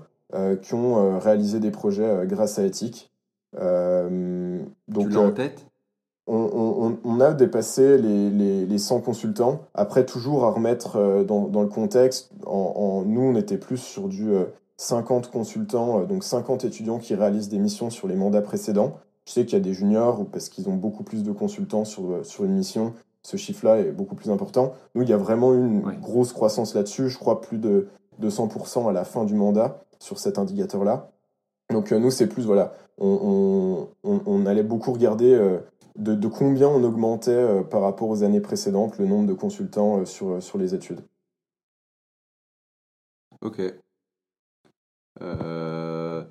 qui 0.61 0.73
ont 0.73 1.19
réalisé 1.19 1.59
des 1.59 1.71
projets 1.71 2.25
grâce 2.25 2.59
à 2.59 2.63
Ethic. 2.63 3.11
donc, 3.53 3.63
tu 4.87 5.09
l'as 5.09 5.19
en 5.19 5.31
tête? 5.31 5.65
on, 6.27 6.97
on, 7.03 7.19
a 7.19 7.33
dépassé 7.33 7.97
les, 7.97 8.29
les, 8.29 8.65
les, 8.65 8.77
100 8.77 9.01
consultants. 9.01 9.63
Après, 9.73 10.05
toujours 10.05 10.45
à 10.45 10.51
remettre 10.51 11.23
dans, 11.27 11.47
dans 11.47 11.61
le 11.61 11.67
contexte, 11.67 12.31
en, 12.45 13.03
nous, 13.05 13.21
on 13.21 13.35
était 13.35 13.57
plus 13.57 13.77
sur 13.77 14.07
du 14.07 14.31
50 14.81 15.29
consultants, 15.29 15.99
euh, 15.99 16.05
donc 16.05 16.23
50 16.23 16.65
étudiants 16.65 16.97
qui 16.97 17.13
réalisent 17.13 17.49
des 17.49 17.59
missions 17.59 17.89
sur 17.89 18.07
les 18.07 18.15
mandats 18.15 18.41
précédents. 18.41 18.97
Je 19.25 19.33
sais 19.33 19.45
qu'il 19.45 19.53
y 19.53 19.61
a 19.61 19.63
des 19.63 19.73
juniors, 19.73 20.25
parce 20.31 20.49
qu'ils 20.49 20.69
ont 20.69 20.75
beaucoup 20.75 21.03
plus 21.03 21.23
de 21.23 21.31
consultants 21.31 21.85
sur, 21.85 22.11
euh, 22.11 22.23
sur 22.23 22.45
une 22.45 22.53
mission, 22.53 22.93
ce 23.21 23.37
chiffre-là 23.37 23.79
est 23.79 23.91
beaucoup 23.91 24.15
plus 24.15 24.31
important. 24.31 24.73
Nous, 24.95 25.03
il 25.03 25.09
y 25.09 25.13
a 25.13 25.17
vraiment 25.17 25.53
une 25.53 25.81
grosse 25.99 26.33
croissance 26.33 26.73
là-dessus, 26.73 27.09
je 27.09 27.19
crois 27.19 27.41
plus 27.41 27.59
de 27.59 27.89
200% 28.19 28.89
à 28.89 28.91
la 28.91 29.03
fin 29.03 29.23
du 29.23 29.35
mandat 29.35 29.83
sur 30.01 30.19
cet 30.19 30.37
indicateur-là. 30.37 31.11
Donc 31.69 31.91
nous, 31.91 32.11
c'est 32.11 32.27
plus, 32.27 32.45
voilà, 32.45 32.73
on, 32.97 33.87
allait 34.45 34.63
beaucoup 34.63 34.91
regarder 34.91 35.39
de, 35.95 36.27
combien 36.27 36.67
on 36.67 36.83
augmentait 36.83 37.63
par 37.69 37.81
rapport 37.81 38.09
aux 38.09 38.23
années 38.23 38.41
précédentes 38.41 38.97
le 38.97 39.05
nombre 39.05 39.27
de 39.27 39.33
consultants 39.33 40.03
sur, 40.05 40.43
sur 40.43 40.57
les 40.57 40.75
études. 40.75 41.01
Ok. 43.41 43.61
Euh, 45.21 46.23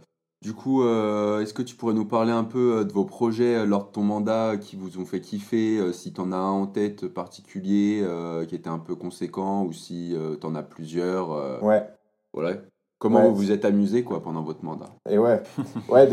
du 0.43 0.55
coup, 0.55 0.83
euh, 0.83 1.41
est-ce 1.41 1.53
que 1.53 1.63
tu 1.63 1.75
pourrais 1.75 1.95
nous 1.95 2.07
parler 2.07 2.33
un 2.33 2.45
peu 2.45 2.79
euh, 2.79 2.85
de 2.85 2.93
vos 2.93 3.05
projets 3.05 3.67
lors 3.67 3.87
de 3.87 3.93
ton 3.93 4.03
mandat 4.03 4.57
qui 4.57 4.77
vous 4.77 4.99
ont 4.99 5.05
fait 5.05 5.21
kiffer, 5.21 5.93
si 5.93 6.13
tu 6.13 6.21
en 6.21 6.33
as 6.33 6.37
un 6.37 6.51
en 6.51 6.67
tête 6.67 7.09
particulier 7.09 8.05
qui 8.49 8.55
était 8.55 8.71
un 8.71 8.79
peu 8.79 8.95
conséquent 8.95 9.65
ou 9.65 9.73
si 9.73 10.17
tu 10.41 10.47
en 10.47 10.55
as 10.55 10.63
plusieurs 10.63 11.63
Ouais. 11.63 11.87
Voilà. 12.33 12.59
Comment 13.01 13.29
vous 13.29 13.35
vous 13.35 13.51
êtes 13.51 13.65
amusé 13.65 14.05
quoi, 14.05 14.23
pendant 14.23 14.43
votre 14.43 14.65
mandat? 14.65 14.87
Et 15.09 15.19
ouais, 15.19 15.43
ouais 15.89 16.09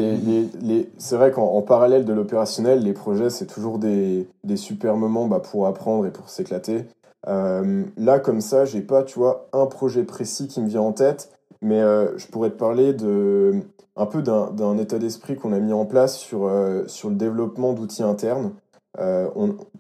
c'est 0.97 1.15
vrai 1.15 1.32
qu'en 1.32 1.62
parallèle 1.62 2.06
de 2.06 2.13
l'opérationnel, 2.13 2.82
les 2.82 2.93
projets, 2.93 3.30
c'est 3.30 3.45
toujours 3.45 3.78
des, 3.78 4.28
des, 4.43 4.58
super 4.58 4.95
moments 4.95 5.28
bah, 5.28 5.39
pour 5.39 5.67
apprendre 5.67 6.08
et 6.08 6.12
pour 6.12 6.30
s'éclater. 6.30 6.86
là, 7.26 8.19
comme 8.19 8.41
ça, 8.41 8.65
j'ai 8.65 8.82
pas, 8.82 9.04
tu 9.04 9.19
vois, 9.19 9.47
un 9.54 9.67
projet 9.67 10.04
précis 10.04 10.47
qui 10.47 10.62
me 10.62 10.67
vient 10.67 10.82
en 10.82 10.93
tête, 10.93 11.32
mais 11.62 11.82
je 11.82 12.26
pourrais 12.28 12.50
te 12.50 12.58
parler 12.58 12.93
de 12.93 13.62
un 13.97 14.06
peu 14.06 14.21
d'un 14.21 14.78
état 14.78 15.00
d'esprit 15.00 15.36
qu'on 15.36 15.52
a 15.54 15.60
mis 15.60 15.73
en 15.73 15.86
place 15.86 16.17
sur, 16.17 16.45
euh, 16.45 16.84
sur 16.88 17.10
le 17.10 17.15
développement 17.15 17.73
d'outils 17.73 18.04
internes. 18.04 18.52
Euh, 19.00 19.28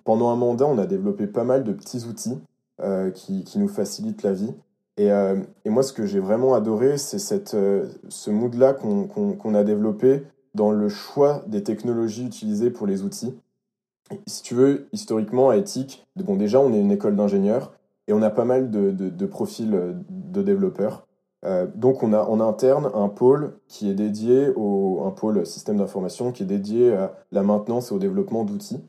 pendant 0.03 0.29
un 0.29 0.35
mandat, 0.35 0.65
on 0.65 0.77
a 0.77 0.85
développé 0.85 1.27
pas 1.27 1.43
mal 1.43 1.63
de 1.63 1.71
petits 1.71 2.05
outils 2.05 2.39
euh, 2.81 3.11
qui, 3.11 3.43
qui, 3.43 3.59
nous 3.59 3.67
facilitent 3.67 4.23
la 4.23 4.33
vie. 4.33 4.53
Et, 4.97 5.09
et 5.09 5.69
moi, 5.69 5.83
ce 5.83 5.93
que 5.93 6.07
j'ai 6.07 6.19
vraiment 6.19 6.55
adoré, 6.55 6.97
c'est 6.97 7.19
ce 7.19 8.29
mood-là 8.31 8.73
qu'on 8.73 9.53
a 9.53 9.63
développé 9.63 10.23
dans 10.55 10.71
le 10.71 10.89
choix 10.89 11.43
des 11.47 11.61
technologies 11.61 12.25
utilisées 12.25 12.71
pour 12.71 12.87
les 12.87 13.03
outils. 13.03 13.37
Si 14.25 14.41
tu 14.41 14.55
veux, 14.55 14.87
historiquement, 14.93 15.49
à 15.49 15.57
Ethic, 15.57 16.07
bon, 16.15 16.35
déjà, 16.35 16.59
on 16.59 16.73
est 16.73 16.79
une 16.79 16.91
école 16.91 17.15
d'ingénieurs 17.15 17.73
et 18.07 18.13
on 18.13 18.21
a 18.21 18.29
pas 18.29 18.45
mal 18.45 18.71
de, 18.71 18.91
de, 18.91 19.25
profils 19.25 19.95
de 20.09 20.41
développeurs. 20.41 21.05
Euh, 21.45 21.67
donc 21.75 22.01
on 22.01 22.13
a 22.13 22.21
en 22.21 22.39
interne 22.39 22.89
un 22.95 23.09
pôle 23.09 23.59
qui 23.67 23.89
est 23.89 23.93
dédié 23.93 24.49
au 24.55 25.03
un 25.05 25.11
pôle 25.11 25.45
système 25.45 25.77
d'information 25.77 26.31
qui 26.31 26.43
est 26.43 26.47
dédié 26.47 26.93
à 26.93 27.13
la 27.31 27.43
maintenance 27.43 27.91
et 27.91 27.95
au 27.95 27.99
développement 27.99 28.43
d'outils. 28.43 28.81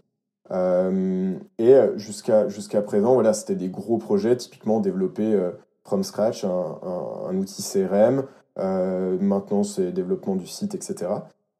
Euh, 0.51 1.35
et 1.59 1.75
jusqu'à 1.97 2.49
jusqu'à 2.49 2.81
présent, 2.81 3.13
voilà, 3.13 3.35
c'était 3.35 3.55
des 3.55 3.69
gros 3.69 3.99
projets 3.99 4.37
typiquement 4.37 4.81
développés 4.81 5.35
euh, 5.35 5.51
from 5.89 6.05
scratch, 6.05 6.45
un, 6.45 7.37
outil 7.37 7.63
CRM, 7.63 8.25
maintenance 8.57 9.79
et 9.79 9.91
développement 9.93 10.37
du 10.37 10.47
site, 10.47 10.75
etc. 10.75 11.11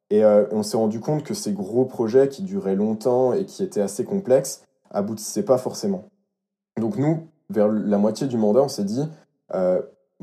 Et 0.09 0.23
on 0.25 0.63
s'est 0.63 0.77
rendu 0.77 0.99
compte 0.99 1.23
que 1.23 1.33
ces 1.33 1.53
gros 1.53 1.85
projets 1.85 2.29
qui 2.29 2.43
duraient 2.43 2.75
longtemps 2.75 3.33
et 3.33 3.45
qui 3.45 3.63
étaient 3.63 3.81
assez 3.81 4.03
complexes 4.05 4.63
aboutissaient 4.91 5.43
pas 5.43 5.57
forcément. 5.57 6.05
Donc 6.79 6.97
nous, 6.97 7.27
vers 7.49 7.67
la 7.67 7.97
moitié 7.97 8.27
du 8.27 8.37
mandat, 8.37 8.61
on 8.61 8.67
s'est 8.69 8.83
dit, 8.83 9.07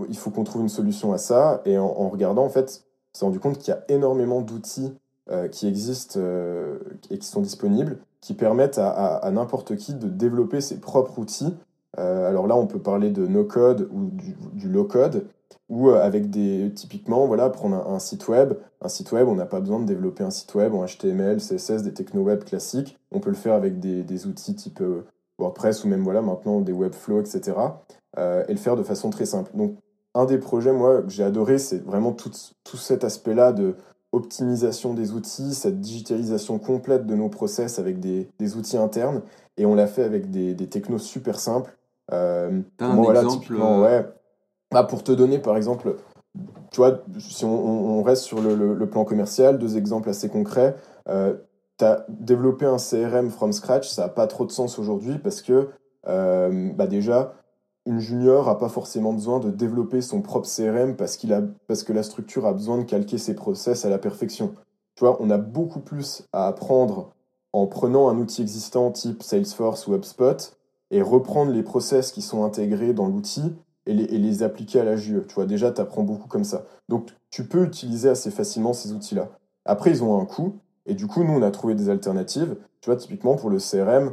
il 0.08 0.16
faut 0.16 0.30
qu'on 0.30 0.44
trouve 0.44 0.62
une 0.62 0.68
solution 0.68 1.12
à 1.12 1.18
ça. 1.18 1.62
Et 1.64 1.78
en, 1.78 2.08
regardant, 2.08 2.44
en 2.44 2.48
fait, 2.48 2.84
on 3.14 3.18
s'est 3.18 3.24
rendu 3.24 3.40
compte 3.40 3.58
qu'il 3.58 3.72
y 3.72 3.76
a 3.76 3.84
énormément 3.88 4.40
d'outils 4.40 4.94
euh, 5.30 5.48
qui 5.48 5.66
existent 5.66 6.20
euh, 6.22 6.78
et 7.10 7.18
qui 7.18 7.26
sont 7.26 7.40
disponibles, 7.40 7.98
qui 8.20 8.34
permettent 8.34 8.78
à, 8.78 9.28
n'importe 9.32 9.76
qui 9.76 9.94
de 9.94 10.08
développer 10.08 10.60
ses 10.60 10.78
propres 10.78 11.18
outils. 11.18 11.54
Euh, 11.98 12.28
alors 12.28 12.46
là, 12.46 12.56
on 12.56 12.66
peut 12.66 12.78
parler 12.78 13.10
de 13.10 13.26
no-code 13.26 13.88
ou 13.92 14.10
du, 14.52 14.68
low-code, 14.68 15.26
ou 15.68 15.90
avec 15.90 16.30
des, 16.30 16.72
typiquement, 16.74 17.26
voilà, 17.26 17.48
prendre 17.50 17.76
un, 17.88 17.98
site 17.98 18.28
web. 18.28 18.54
Un 18.80 18.88
site 18.88 19.12
web, 19.12 19.26
on 19.28 19.34
n'a 19.34 19.46
pas 19.46 19.60
besoin 19.60 19.80
de 19.80 19.86
développer 19.86 20.24
un 20.24 20.30
site 20.30 20.54
web 20.54 20.74
en 20.74 20.84
HTML, 20.84 21.38
CSS, 21.38 21.82
des 21.82 21.92
techno-web 21.92 22.44
classiques. 22.44 22.98
On 23.10 23.20
peut 23.20 23.30
le 23.30 23.36
faire 23.36 23.54
avec 23.54 23.80
des, 23.80 24.26
outils 24.26 24.54
type 24.54 24.82
WordPress 25.38 25.84
ou 25.84 25.88
même 25.88 26.02
voilà, 26.02 26.22
maintenant 26.22 26.60
des 26.60 26.72
Webflow, 26.72 27.20
etc. 27.20 27.56
et 28.16 28.52
le 28.52 28.58
faire 28.58 28.76
de 28.76 28.82
façon 28.82 29.10
très 29.10 29.26
simple. 29.26 29.50
Donc 29.54 29.76
un 30.16 30.24
des 30.24 30.38
projets, 30.38 30.72
moi, 30.72 31.02
que 31.02 31.10
j'ai 31.10 31.24
adoré, 31.24 31.58
c'est 31.58 31.84
vraiment 31.84 32.12
tout, 32.12 32.30
tout 32.64 32.78
cet 32.78 33.04
aspect-là 33.04 33.52
de 33.52 33.74
optimisation 34.12 34.94
des 34.94 35.12
outils, 35.12 35.54
cette 35.54 35.80
digitalisation 35.80 36.58
complète 36.58 37.06
de 37.06 37.14
nos 37.14 37.28
process 37.28 37.78
avec 37.78 38.00
des, 38.00 38.28
des 38.38 38.56
outils 38.56 38.78
internes. 38.78 39.20
Et 39.58 39.66
on 39.66 39.74
l'a 39.74 39.86
fait 39.86 40.04
avec 40.04 40.30
des, 40.30 40.54
des, 40.54 40.68
technos 40.68 40.98
super 40.98 41.38
simples. 41.38 41.76
Euh, 42.12 42.60
un 42.78 43.02
exemple 43.02 43.54
euh, 43.54 43.82
ouais. 43.82 44.06
Bah, 44.70 44.84
pour 44.84 45.02
te 45.02 45.12
donner, 45.12 45.38
par 45.38 45.56
exemple, 45.56 45.96
tu 46.70 46.76
vois, 46.76 47.02
si 47.18 47.44
on, 47.44 47.98
on 47.98 48.02
reste 48.02 48.22
sur 48.24 48.40
le, 48.40 48.74
le, 48.74 48.90
plan 48.90 49.04
commercial, 49.04 49.58
deux 49.58 49.76
exemples 49.76 50.08
assez 50.08 50.28
concrets. 50.28 50.76
Euh, 51.08 51.34
tu 51.78 51.84
as 51.84 52.04
développé 52.08 52.66
un 52.66 52.78
CRM 52.78 53.30
from 53.30 53.52
scratch, 53.52 53.88
ça 53.88 54.02
n'a 54.02 54.08
pas 54.08 54.26
trop 54.26 54.46
de 54.46 54.52
sens 54.52 54.78
aujourd'hui 54.78 55.18
parce 55.18 55.42
que, 55.42 55.68
euh, 56.08 56.72
bah 56.74 56.86
déjà, 56.86 57.34
une 57.86 58.00
junior 58.00 58.46
n'a 58.46 58.54
pas 58.56 58.68
forcément 58.68 59.12
besoin 59.12 59.38
de 59.38 59.50
développer 59.50 60.00
son 60.00 60.22
propre 60.22 60.48
CRM 60.48 60.96
parce, 60.96 61.16
qu'il 61.16 61.32
a, 61.32 61.42
parce 61.68 61.84
que 61.84 61.92
la 61.92 62.02
structure 62.02 62.46
a 62.46 62.52
besoin 62.52 62.78
de 62.78 62.84
calquer 62.84 63.18
ses 63.18 63.34
process 63.34 63.84
à 63.84 63.90
la 63.90 63.98
perfection. 63.98 64.54
Tu 64.96 65.04
vois, 65.04 65.16
on 65.20 65.30
a 65.30 65.38
beaucoup 65.38 65.80
plus 65.80 66.24
à 66.32 66.48
apprendre 66.48 67.12
en 67.52 67.66
prenant 67.66 68.08
un 68.08 68.18
outil 68.18 68.42
existant 68.42 68.90
type 68.90 69.22
Salesforce 69.22 69.86
ou 69.86 69.94
HubSpot 69.94 70.56
et 70.90 71.02
reprendre 71.02 71.52
les 71.52 71.62
process 71.62 72.12
qui 72.12 72.22
sont 72.22 72.44
intégrés 72.44 72.92
dans 72.92 73.06
l'outil 73.06 73.54
et 73.86 73.94
les, 73.94 74.42
appliquer 74.42 74.80
à 74.80 74.84
la 74.84 74.96
JE. 74.96 75.26
Tu 75.28 75.34
vois, 75.34 75.46
déjà, 75.46 75.70
tu 75.70 75.80
apprends 75.80 76.02
beaucoup 76.02 76.28
comme 76.28 76.44
ça. 76.44 76.64
Donc, 76.88 77.10
tu 77.30 77.44
peux 77.44 77.64
utiliser 77.64 78.08
assez 78.08 78.30
facilement 78.30 78.72
ces 78.72 78.92
outils-là. 78.92 79.28
Après, 79.64 79.90
ils 79.90 80.02
ont 80.02 80.20
un 80.20 80.24
coût. 80.24 80.54
Et 80.86 80.94
du 80.94 81.06
coup, 81.06 81.22
nous, 81.22 81.32
on 81.32 81.42
a 81.42 81.50
trouvé 81.50 81.74
des 81.74 81.88
alternatives. 81.88 82.56
Tu 82.80 82.86
vois, 82.90 82.96
typiquement, 82.96 83.36
pour 83.36 83.50
le 83.50 83.58
CRM, 83.58 84.12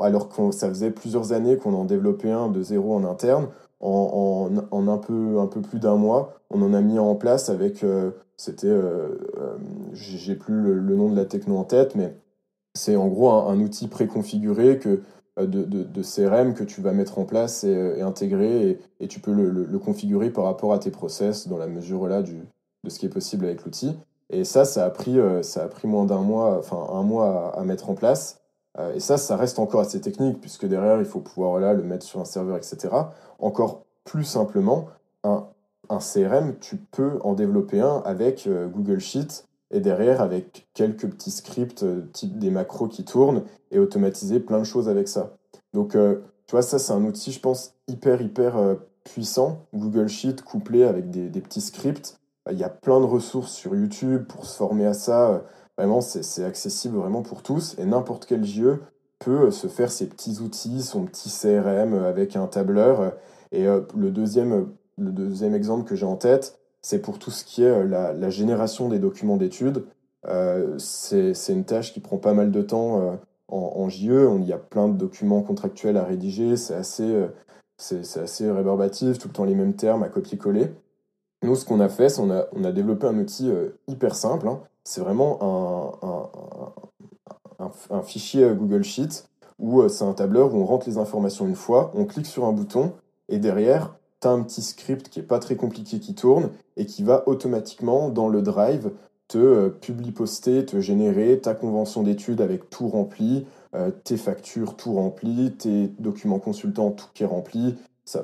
alors 0.00 0.28
que 0.28 0.50
ça 0.52 0.68
faisait 0.68 0.90
plusieurs 0.90 1.32
années 1.32 1.56
qu'on 1.56 1.74
en 1.74 1.84
développait 1.84 2.30
un 2.30 2.48
de 2.48 2.62
zéro 2.62 2.94
en 2.94 3.04
interne, 3.04 3.48
en, 3.80 4.88
un, 4.88 4.98
peu, 4.98 5.38
un 5.38 5.46
peu 5.46 5.60
plus 5.60 5.78
d'un 5.78 5.96
mois, 5.96 6.34
on 6.50 6.62
en 6.62 6.74
a 6.74 6.80
mis 6.80 6.98
en 6.98 7.14
place 7.14 7.48
avec, 7.48 7.82
euh, 7.82 8.10
c'était, 8.36 8.66
euh, 8.66 9.16
euh, 9.38 9.56
j'ai 9.92 10.34
plus 10.34 10.60
le, 10.60 10.96
nom 10.96 11.10
de 11.10 11.16
la 11.16 11.24
techno 11.24 11.56
en 11.56 11.64
tête, 11.64 11.94
mais 11.94 12.14
c'est 12.74 12.96
en 12.96 13.08
gros 13.08 13.30
un, 13.30 13.58
outil 13.60 13.88
préconfiguré 13.88 14.78
que, 14.78 15.02
de, 15.46 15.64
de, 15.64 16.02
CRM 16.02 16.54
que 16.54 16.64
tu 16.64 16.80
vas 16.80 16.92
mettre 16.92 17.18
en 17.18 17.24
place 17.24 17.64
et, 17.64 18.00
intégrer, 18.00 18.78
et, 19.00 19.08
tu 19.08 19.20
peux 19.20 19.32
le, 19.32 19.78
configurer 19.78 20.30
par 20.30 20.44
rapport 20.44 20.72
à 20.72 20.78
tes 20.78 20.90
process 20.90 21.48
dans 21.48 21.58
la 21.58 21.66
mesure 21.66 22.08
là 22.08 22.22
du, 22.22 22.42
de 22.84 22.90
ce 22.90 22.98
qui 22.98 23.06
est 23.06 23.10
possible 23.10 23.46
avec 23.46 23.64
l'outil. 23.64 23.96
Et 24.30 24.44
ça, 24.44 24.64
ça 24.64 24.84
a 24.84 24.90
pris, 24.90 25.18
ça 25.42 25.64
a 25.64 25.68
pris 25.68 25.88
moins 25.88 26.04
d'un 26.04 26.20
mois, 26.20 26.58
enfin 26.58 26.86
un 26.92 27.02
mois 27.02 27.52
à 27.58 27.64
mettre 27.64 27.90
en 27.90 27.94
place. 27.94 28.40
Euh, 28.78 28.94
et 28.94 29.00
ça, 29.00 29.16
ça 29.16 29.36
reste 29.36 29.58
encore 29.58 29.80
assez 29.80 30.00
technique, 30.00 30.40
puisque 30.40 30.66
derrière, 30.66 30.98
il 30.98 31.04
faut 31.04 31.20
pouvoir 31.20 31.58
là, 31.60 31.74
le 31.74 31.82
mettre 31.82 32.04
sur 32.04 32.20
un 32.20 32.24
serveur, 32.24 32.56
etc. 32.56 32.88
Encore 33.38 33.84
plus 34.04 34.24
simplement, 34.24 34.88
un, 35.24 35.46
un 35.88 35.98
CRM, 35.98 36.56
tu 36.60 36.76
peux 36.76 37.18
en 37.22 37.34
développer 37.34 37.80
un 37.80 38.02
avec 38.04 38.46
euh, 38.46 38.68
Google 38.68 39.00
Sheets 39.00 39.44
et 39.70 39.80
derrière 39.80 40.20
avec 40.20 40.68
quelques 40.74 41.08
petits 41.08 41.30
scripts 41.30 41.82
euh, 41.82 42.02
type 42.12 42.38
des 42.38 42.50
macros 42.50 42.88
qui 42.88 43.04
tournent 43.04 43.44
et 43.70 43.78
automatiser 43.78 44.40
plein 44.40 44.58
de 44.58 44.64
choses 44.64 44.88
avec 44.88 45.08
ça. 45.08 45.36
Donc, 45.72 45.92
tu 45.92 46.50
vois, 46.50 46.62
ça, 46.62 46.80
c'est 46.80 46.92
un 46.92 47.04
outil, 47.04 47.30
je 47.30 47.38
pense, 47.38 47.74
hyper, 47.86 48.20
hyper 48.20 48.56
puissant. 49.04 49.66
Google 49.72 50.08
Sheets 50.08 50.42
couplé 50.44 50.82
avec 50.82 51.08
des, 51.08 51.40
petits 51.40 51.60
scripts. 51.60 52.18
Il 52.50 52.58
y 52.58 52.64
a 52.64 52.68
plein 52.68 52.98
de 52.98 53.04
ressources 53.04 53.52
sur 53.52 53.76
YouTube 53.76 54.24
pour 54.26 54.46
se 54.46 54.56
former 54.56 54.86
à 54.86 54.94
ça. 54.94 55.44
Vraiment, 55.78 56.00
c'est 56.00 56.44
accessible 56.44 56.96
vraiment 56.96 57.22
pour 57.22 57.44
tous 57.44 57.76
et 57.78 57.84
n'importe 57.84 58.26
quel 58.26 58.44
JE 58.44 58.80
peut 59.20 59.52
se 59.52 59.68
faire 59.68 59.92
ses 59.92 60.08
petits 60.08 60.40
outils, 60.40 60.82
son 60.82 61.04
petit 61.04 61.30
CRM 61.30 61.94
avec 61.94 62.34
un 62.34 62.48
tableur. 62.48 63.14
Et 63.52 63.66
euh, 63.66 63.82
le, 63.96 64.10
deuxième, 64.10 64.68
le 64.98 65.12
deuxième 65.12 65.54
exemple 65.54 65.88
que 65.88 65.94
j'ai 65.94 66.06
en 66.06 66.16
tête, 66.16 66.59
c'est 66.82 67.00
pour 67.00 67.18
tout 67.18 67.30
ce 67.30 67.44
qui 67.44 67.62
est 67.62 67.66
euh, 67.66 67.84
la, 67.84 68.30
génération 68.30 68.88
des 68.88 68.98
documents 68.98 69.36
d'études. 69.36 69.84
Euh, 70.26 70.78
c'est 70.78 71.34
une 71.48 71.64
tâche 71.64 71.92
qui 71.92 72.00
prend 72.00 72.18
pas 72.18 72.34
mal 72.34 72.50
de 72.50 72.62
temps 72.62 73.18
en, 73.48 73.56
en, 73.56 73.88
JE. 73.88 74.38
Il 74.38 74.44
y 74.46 74.52
a 74.52 74.58
plein 74.58 74.88
de 74.88 74.96
documents 74.96 75.42
contractuels 75.42 75.96
à 75.96 76.04
rédiger. 76.04 76.56
C'est 76.56 76.74
assez, 76.74 77.30
rébarbatif, 78.50 79.18
tout 79.18 79.28
le 79.28 79.34
temps 79.34 79.44
les 79.44 79.54
mêmes 79.54 79.74
termes 79.74 80.02
à 80.02 80.08
copier-coller. 80.08 80.70
Nous, 81.42 81.56
ce 81.56 81.64
qu'on 81.64 81.80
a 81.80 81.88
fait, 81.88 82.10
c'est 82.10 82.20
on 82.20 82.30
a, 82.30 82.46
on 82.52 82.70
développé 82.70 83.06
un 83.06 83.18
outil 83.18 83.50
hyper 83.88 84.14
simple. 84.14 84.46
Hein 84.48 84.60
c'est 84.84 85.00
vraiment 85.00 85.98
un, 87.60 87.70
un, 87.90 88.02
fichier 88.02 88.50
Google 88.54 88.82
Sheet 88.82 89.24
où 89.58 89.82
euh, 89.82 89.88
c'est 89.88 90.04
un 90.04 90.14
tableur 90.14 90.54
où 90.54 90.58
on 90.58 90.64
rentre 90.64 90.88
les 90.88 90.98
informations 90.98 91.46
une 91.46 91.54
fois, 91.54 91.92
on 91.94 92.06
clique 92.06 92.26
sur 92.26 92.44
un 92.44 92.52
bouton 92.52 92.94
et 93.28 93.38
derrière, 93.38 93.94
tu 94.20 94.28
un 94.28 94.42
petit 94.42 94.62
script 94.62 95.08
qui 95.08 95.20
est 95.20 95.24
pas 95.24 95.38
très 95.38 95.56
compliqué 95.56 95.98
qui 95.98 96.14
tourne 96.14 96.50
et 96.76 96.86
qui 96.86 97.02
va 97.02 97.26
automatiquement 97.26 98.08
dans 98.08 98.28
le 98.28 98.42
drive 98.42 98.90
te 99.28 99.38
euh, 99.38 99.68
publie-poster, 99.68 100.66
te 100.66 100.80
générer 100.80 101.38
ta 101.38 101.54
convention 101.54 102.02
d'études 102.02 102.40
avec 102.40 102.68
tout 102.68 102.88
rempli, 102.88 103.46
euh, 103.74 103.90
tes 103.90 104.16
factures 104.16 104.76
tout 104.76 104.94
rempli, 104.94 105.52
tes 105.52 105.88
documents 105.98 106.40
consultants 106.40 106.90
tout 106.90 107.06
qui 107.14 107.22
est 107.22 107.26
rempli. 107.26 107.76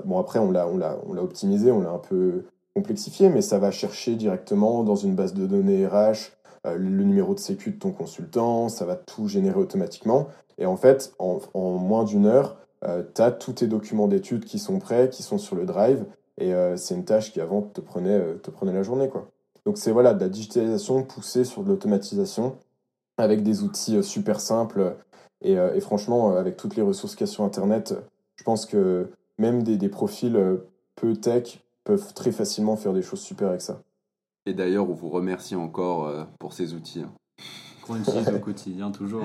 Bon 0.04 0.18
après 0.18 0.40
on 0.40 0.50
l'a 0.50 0.66
optimisé, 1.18 1.70
on 1.70 1.80
l'a 1.80 1.90
un 1.90 1.98
peu 1.98 2.44
complexifier, 2.74 3.28
mais 3.28 3.40
ça 3.40 3.58
va 3.58 3.70
chercher 3.70 4.16
directement 4.16 4.82
dans 4.82 4.96
une 4.96 5.14
base 5.14 5.32
de 5.32 5.46
données 5.46 5.86
RH 5.86 6.32
le 6.74 7.04
numéro 7.04 7.34
de 7.34 7.38
sécu 7.38 7.70
de 7.70 7.78
ton 7.78 7.92
consultant, 7.92 8.68
ça 8.68 8.84
va 8.84 8.96
tout 8.96 9.28
générer 9.28 9.58
automatiquement. 9.58 10.28
Et 10.58 10.66
en 10.66 10.76
fait, 10.76 11.14
en, 11.18 11.38
moins 11.54 12.04
d'une 12.04 12.26
heure, 12.26 12.56
tu 13.14 13.22
as 13.22 13.30
tous 13.30 13.52
tes 13.52 13.66
documents 13.66 14.08
d'études 14.08 14.44
qui 14.44 14.58
sont 14.58 14.78
prêts, 14.78 15.10
qui 15.10 15.22
sont 15.22 15.38
sur 15.38 15.56
le 15.56 15.66
drive, 15.66 16.04
et 16.38 16.52
c'est 16.76 16.94
une 16.94 17.04
tâche 17.04 17.32
qui 17.32 17.40
avant 17.40 17.62
te 17.62 17.80
prenait, 17.80 18.36
te 18.42 18.50
prenait 18.50 18.72
la 18.72 18.82
journée. 18.82 19.08
quoi. 19.08 19.28
Donc 19.64 19.78
c'est 19.78 19.90
voilà, 19.90 20.14
de 20.14 20.20
la 20.20 20.28
digitalisation 20.28 21.02
poussée 21.02 21.44
sur 21.44 21.64
de 21.64 21.68
l'automatisation 21.68 22.56
avec 23.18 23.42
des 23.42 23.62
outils 23.62 24.02
super 24.02 24.40
simples 24.40 24.96
euh, 25.44 25.74
et, 25.74 25.80
franchement, 25.80 26.32
euh, 26.32 26.40
avec 26.40 26.56
toutes 26.56 26.76
les 26.76 26.82
ressources 26.82 27.14
qu'il 27.14 27.26
y 27.26 27.30
a 27.30 27.32
sur 27.32 27.44
Internet, 27.44 27.94
je 28.36 28.44
pense 28.44 28.66
que 28.66 29.10
même 29.38 29.62
des, 29.62 29.88
profils 29.88 30.36
euh, 30.36 30.68
peu 30.94 31.14
tech 31.14 31.60
peuvent 31.84 32.14
très 32.14 32.32
facilement 32.32 32.76
faire 32.76 32.92
des 32.92 33.02
choses 33.02 33.20
super 33.20 33.48
avec 33.48 33.60
ça. 33.60 33.80
Et 34.46 34.54
d'ailleurs, 34.54 34.88
on 34.88 34.94
vous 34.94 35.08
remercie 35.08 35.56
encore 35.56 36.26
pour 36.38 36.52
ces 36.52 36.72
outils. 36.74 37.04
Qu'on 37.86 37.96
utilise 37.96 38.28
au 38.28 38.38
quotidien 38.38 38.90
toujours. 38.90 39.22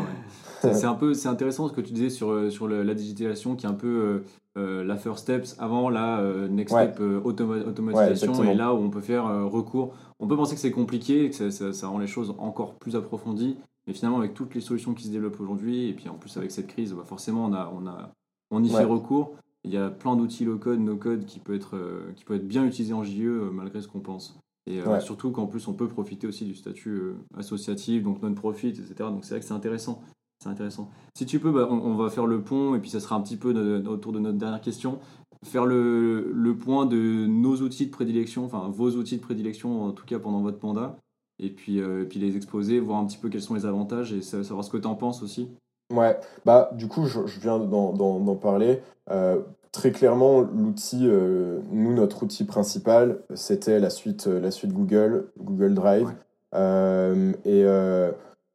C'est 0.61 0.85
un 0.85 0.93
peu, 0.93 1.13
c'est 1.13 1.29
intéressant 1.29 1.67
ce 1.67 1.73
que 1.73 1.81
tu 1.81 1.93
disais 1.93 2.09
sur, 2.09 2.51
sur 2.51 2.67
la 2.67 2.93
digitalisation 2.93 3.55
qui 3.55 3.65
est 3.65 3.69
un 3.69 3.73
peu 3.73 4.21
la 4.55 4.95
first 4.97 5.19
steps 5.23 5.55
avant 5.57 5.89
la 5.89 6.21
next 6.49 6.75
step 6.75 7.01
automatisation 7.23 8.43
et 8.43 8.53
là 8.53 8.73
où 8.73 8.77
on 8.77 8.89
peut 8.89 9.01
faire 9.01 9.25
recours. 9.49 9.93
On 10.21 10.27
peut 10.27 10.37
penser 10.37 10.53
que 10.53 10.61
c'est 10.61 10.71
compliqué, 10.71 11.31
que 11.31 11.49
ça, 11.49 11.73
ça, 11.73 11.87
rend 11.87 11.97
les 11.97 12.05
choses 12.05 12.35
encore 12.37 12.75
plus 12.75 12.95
approfondies, 12.95 13.57
mais 13.87 13.93
finalement, 13.93 14.19
avec 14.19 14.35
toutes 14.35 14.53
les 14.53 14.61
solutions 14.61 14.93
qui 14.93 15.05
se 15.05 15.09
développent 15.09 15.39
aujourd'hui, 15.39 15.89
et 15.89 15.93
puis 15.93 16.07
en 16.09 16.13
plus 16.13 16.37
avec 16.37 16.51
cette 16.51 16.67
crise, 16.67 16.93
bah, 16.93 17.03
forcément, 17.05 17.45
on, 17.45 17.53
a, 17.53 17.73
on, 17.75 17.87
a, 17.87 18.11
on 18.51 18.63
y 18.63 18.69
fait 18.69 18.83
recours. 18.83 19.33
Il 19.63 19.71
y 19.71 19.77
a 19.77 19.89
plein 19.89 20.15
d'outils 20.15 20.45
low-code, 20.45 20.79
no-code 20.79 21.25
qui 21.25 21.39
peut 21.39 21.55
être, 21.55 21.75
euh, 21.75 22.11
qui 22.15 22.23
peut 22.23 22.35
être 22.35 22.47
bien 22.47 22.65
utilisé 22.65 22.93
en 22.93 23.03
JE 23.03 23.21
euh, 23.21 23.51
malgré 23.51 23.81
ce 23.81 23.87
qu'on 23.87 23.99
pense. 23.99 24.39
Et 24.67 24.79
euh, 24.79 24.99
surtout 24.99 25.31
qu'en 25.31 25.47
plus, 25.47 25.67
on 25.67 25.73
peut 25.73 25.87
profiter 25.87 26.27
aussi 26.27 26.45
du 26.45 26.55
statut 26.55 27.15
associatif, 27.37 28.03
donc 28.03 28.21
non-profit, 28.21 28.69
etc. 28.69 28.93
Donc 28.99 29.25
c'est 29.25 29.31
vrai 29.31 29.39
que 29.39 29.45
c'est 29.45 29.53
intéressant. 29.53 30.01
C'est 30.39 30.49
intéressant. 30.49 30.89
Si 31.15 31.25
tu 31.25 31.39
peux, 31.39 31.51
bah, 31.51 31.67
on, 31.69 31.95
va 31.95 32.09
faire 32.09 32.25
le 32.25 32.41
pont, 32.41 32.75
et 32.75 32.79
puis 32.79 32.89
ça 32.89 32.99
sera 32.99 33.15
un 33.15 33.21
petit 33.21 33.37
peu 33.37 33.53
autour 33.87 34.11
de 34.11 34.19
notre 34.19 34.37
dernière 34.37 34.61
question. 34.61 34.99
Faire 35.43 35.65
le, 35.65 36.31
le 36.31 36.57
point 36.57 36.85
de 36.85 37.25
nos 37.27 37.57
outils 37.57 37.87
de 37.87 37.91
prédilection, 37.91 38.45
enfin 38.45 38.69
vos 38.69 38.91
outils 38.91 39.17
de 39.17 39.21
prédilection, 39.21 39.83
en 39.83 39.91
tout 39.91 40.05
cas 40.05 40.19
pendant 40.19 40.41
votre 40.41 40.63
mandat 40.65 40.97
et 41.41 41.49
puis, 41.49 41.81
euh, 41.81 42.05
puis 42.05 42.19
les 42.19 42.37
exposer, 42.37 42.79
voir 42.79 42.99
un 42.99 43.05
petit 43.05 43.17
peu 43.17 43.27
quels 43.29 43.41
sont 43.41 43.55
les 43.55 43.65
avantages 43.65 44.13
et 44.13 44.21
savoir 44.21 44.63
ce 44.63 44.69
que 44.69 44.77
tu 44.77 44.87
en 44.87 44.95
penses 44.95 45.23
aussi. 45.23 45.49
Ouais, 45.91 46.17
bah 46.45 46.69
du 46.73 46.87
coup, 46.87 47.05
je, 47.05 47.19
viens 47.39 47.59
d'en 47.59 48.35
parler. 48.35 48.79
Euh, 49.09 49.41
très 49.71 49.91
clairement, 49.91 50.41
l'outil, 50.41 51.07
euh, 51.07 51.61
nous, 51.71 51.93
notre 51.93 52.23
outil 52.23 52.43
principal, 52.45 53.21
c'était 53.35 53.79
la 53.79 53.89
suite, 53.89 54.27
la 54.27 54.51
suite 54.51 54.73
Google, 54.73 55.31
Google 55.37 55.73
Drive. 55.73 56.09
et 56.53 57.65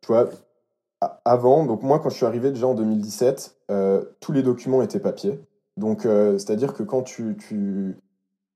tu 0.03 0.07
vois, 0.09 0.29
avant, 1.25 1.65
donc 1.65 1.83
moi, 1.83 1.99
quand 1.99 2.11
je 2.11 2.17
suis 2.17 2.27
arrivé 2.27 2.51
déjà 2.51 2.67
en 2.67 2.75
2017, 2.75 3.57
tous 4.21 4.33
les 4.33 4.43
documents 4.43 4.83
étaient 4.83 5.01
papier. 5.01 5.41
Donc, 5.77 6.03
c'est-à-dire 6.03 6.75
que 6.75 6.83
quand 6.83 7.03
tu, 7.03 7.37
tu, 7.37 7.97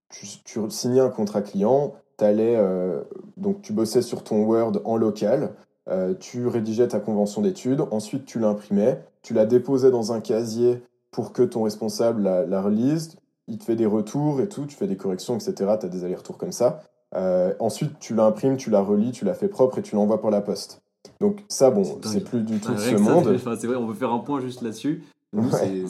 tu, 0.08 0.26
tu 0.44 0.70
signais 0.70 1.00
un 1.00 1.11
contrat 1.11 1.42
client, 1.42 1.94
euh, 2.22 3.02
donc 3.36 3.62
tu 3.62 3.72
bossais 3.72 4.02
sur 4.02 4.24
ton 4.24 4.42
Word 4.44 4.80
en 4.84 4.96
local, 4.96 5.54
euh, 5.88 6.14
tu 6.18 6.46
rédigeais 6.46 6.88
ta 6.88 7.00
convention 7.00 7.42
d'études, 7.42 7.82
ensuite 7.90 8.24
tu 8.24 8.38
l'imprimais, 8.38 9.02
tu 9.22 9.34
la 9.34 9.46
déposais 9.46 9.90
dans 9.90 10.12
un 10.12 10.20
casier 10.20 10.82
pour 11.11 11.32
que 11.32 11.42
ton 11.42 11.62
responsable 11.62 12.22
la, 12.22 12.62
relise, 12.62 13.16
il 13.48 13.58
te 13.58 13.64
fait 13.64 13.76
des 13.76 13.86
retours 13.86 14.40
et 14.40 14.48
tout, 14.48 14.66
tu 14.66 14.76
fais 14.76 14.86
des 14.86 14.96
corrections, 14.96 15.34
etc. 15.36 15.54
Tu 15.80 15.86
as 15.86 15.88
des 15.88 16.04
allers-retours 16.04 16.38
comme 16.38 16.52
ça. 16.52 16.82
Euh, 17.16 17.52
ensuite, 17.58 17.98
tu 17.98 18.14
l'imprimes, 18.14 18.56
tu 18.56 18.70
la 18.70 18.80
relis, 18.80 19.11
tu 19.12 19.24
la 19.24 19.34
fais 19.34 19.48
propre 19.48 19.78
et 19.78 19.82
tu 19.82 19.96
l'envoies 19.96 20.20
par 20.20 20.30
la 20.30 20.40
poste. 20.40 20.80
Donc 21.20 21.44
ça, 21.48 21.70
bon, 21.70 21.84
c'est 22.02 22.24
plus 22.24 22.40
du 22.40 22.61
tout 22.61 22.76
ce 22.76 22.94
monde. 22.96 23.36
C'est 23.58 23.66
vrai, 23.66 23.76
on 23.76 23.86
peut 23.86 23.94
faire 23.94 24.12
un 24.12 24.18
point 24.18 24.40
juste 24.40 24.62
là-dessus. 24.62 25.02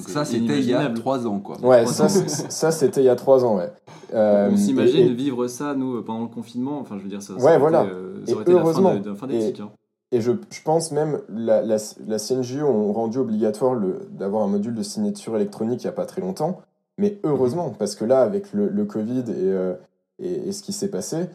ça, 0.06 0.24
c'était 0.24 0.60
il 0.60 0.66
y 0.66 0.74
a 0.74 0.88
trois 0.90 1.26
ans, 1.26 1.40
quoi. 1.40 1.58
Ouais, 1.60 1.86
ça, 1.86 2.08
ça 2.08 2.70
c'était 2.70 3.02
il 3.02 3.06
y 3.06 3.10
a 3.10 3.16
trois 3.16 3.44
ans, 3.44 3.56
ouais. 3.56 3.70
Euh, 4.12 4.50
on 4.52 4.56
s'imagine 4.56 5.14
vivre 5.14 5.46
ça, 5.46 5.74
nous, 5.74 6.02
pendant 6.02 6.22
le 6.22 6.28
confinement. 6.28 6.78
Enfin, 6.80 6.96
je 6.98 7.02
veux 7.02 7.08
dire, 7.08 7.22
ça, 7.22 7.34
ouais, 7.34 7.58
voilà. 7.58 7.84
Euh, 7.84 8.24
ça 8.26 8.34
aurait 8.34 8.42
été 8.42 8.52
heureusement, 8.52 8.92
la 8.92 9.14
fin, 9.14 9.26
d'éthique. 9.26 9.60
Hein. 9.60 9.70
Et 10.12 10.20
je, 10.20 10.32
je, 10.50 10.62
pense 10.62 10.90
même, 10.90 11.20
la, 11.28 11.62
la, 11.62 11.76
la 12.06 12.18
CNGE 12.18 12.62
ont 12.62 12.92
rendu 12.92 13.18
obligatoire 13.18 13.80
d'avoir 14.11 14.42
un 14.42 14.48
module 14.48 14.74
de 14.74 14.82
signature 14.82 15.36
électronique 15.36 15.82
il 15.82 15.86
n'y 15.86 15.90
a 15.90 15.94
pas 15.94 16.06
très 16.06 16.20
longtemps. 16.20 16.61
Mais 16.98 17.18
heureusement, 17.22 17.68
mhm. 17.68 17.74
parce 17.78 17.94
que 17.94 18.04
là, 18.04 18.22
avec 18.22 18.52
le, 18.52 18.68
le 18.68 18.84
Covid 18.84 19.24
et, 19.28 19.34
euh, 19.36 19.74
et, 20.18 20.48
et, 20.48 20.52
ce 20.52 20.62
qui 20.62 20.72
s'est 20.72 20.90
passé, 20.90 21.26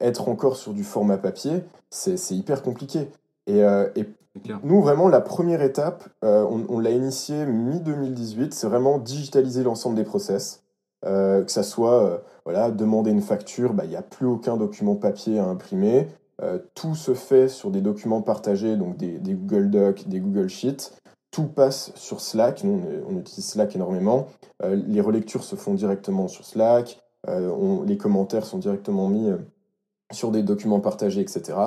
être 0.00 0.28
encore 0.28 0.56
sur 0.56 0.72
du 0.72 0.84
format 0.84 1.18
papier, 1.18 1.64
c'est 1.90 2.34
hyper 2.34 2.62
compliqué. 2.62 3.08
Et, 3.46 3.60
et 3.60 4.06
nous, 4.64 4.80
vraiment, 4.80 5.08
la 5.08 5.20
première 5.20 5.60
étape, 5.62 6.08
on, 6.22 6.64
on 6.68 6.78
l'a 6.78 6.90
initié 6.90 7.44
mi-2018, 7.44 8.52
c'est 8.52 8.66
vraiment 8.66 8.98
digitaliser 8.98 9.62
l'ensemble 9.62 9.96
des 9.96 10.04
process. 10.04 10.62
Euh, 11.04 11.44
que 11.44 11.52
ça 11.52 11.62
soit 11.62 12.02
euh, 12.04 12.18
voilà, 12.44 12.70
demander 12.70 13.10
une 13.10 13.20
facture, 13.20 13.74
bah, 13.74 13.84
il 13.84 13.90
n'y 13.90 13.96
a 13.96 14.02
plus 14.02 14.26
aucun 14.26 14.56
document 14.56 14.96
papier 14.96 15.38
à 15.38 15.44
imprimer. 15.44 16.08
Euh, 16.42 16.58
tout 16.74 16.94
se 16.94 17.14
fait 17.14 17.48
sur 17.48 17.70
des 17.70 17.80
documents 17.80 18.22
partagés, 18.22 18.76
donc 18.76 18.96
des, 18.96 19.18
Google 19.18 19.70
Docs, 19.70 20.08
des 20.08 20.20
Google 20.20 20.48
Sheets. 20.48 20.92
Tout 21.30 21.46
passe 21.46 21.92
sur 21.94 22.20
Slack. 22.20 22.64
Nous, 22.64 22.82
on, 23.08 23.18
utilise 23.18 23.46
Slack 23.46 23.74
énormément. 23.76 24.28
les 24.62 25.00
relectures 25.00 25.44
se 25.44 25.56
font 25.56 25.74
directement 25.74 26.28
sur 26.28 26.44
Slack. 26.44 26.98
les 27.26 27.96
commentaires 27.98 28.46
sont 28.46 28.58
directement 28.58 29.08
mis 29.08 29.30
sur 30.12 30.30
des 30.30 30.42
documents 30.42 30.80
partagés, 30.80 31.20
etc. 31.20 31.58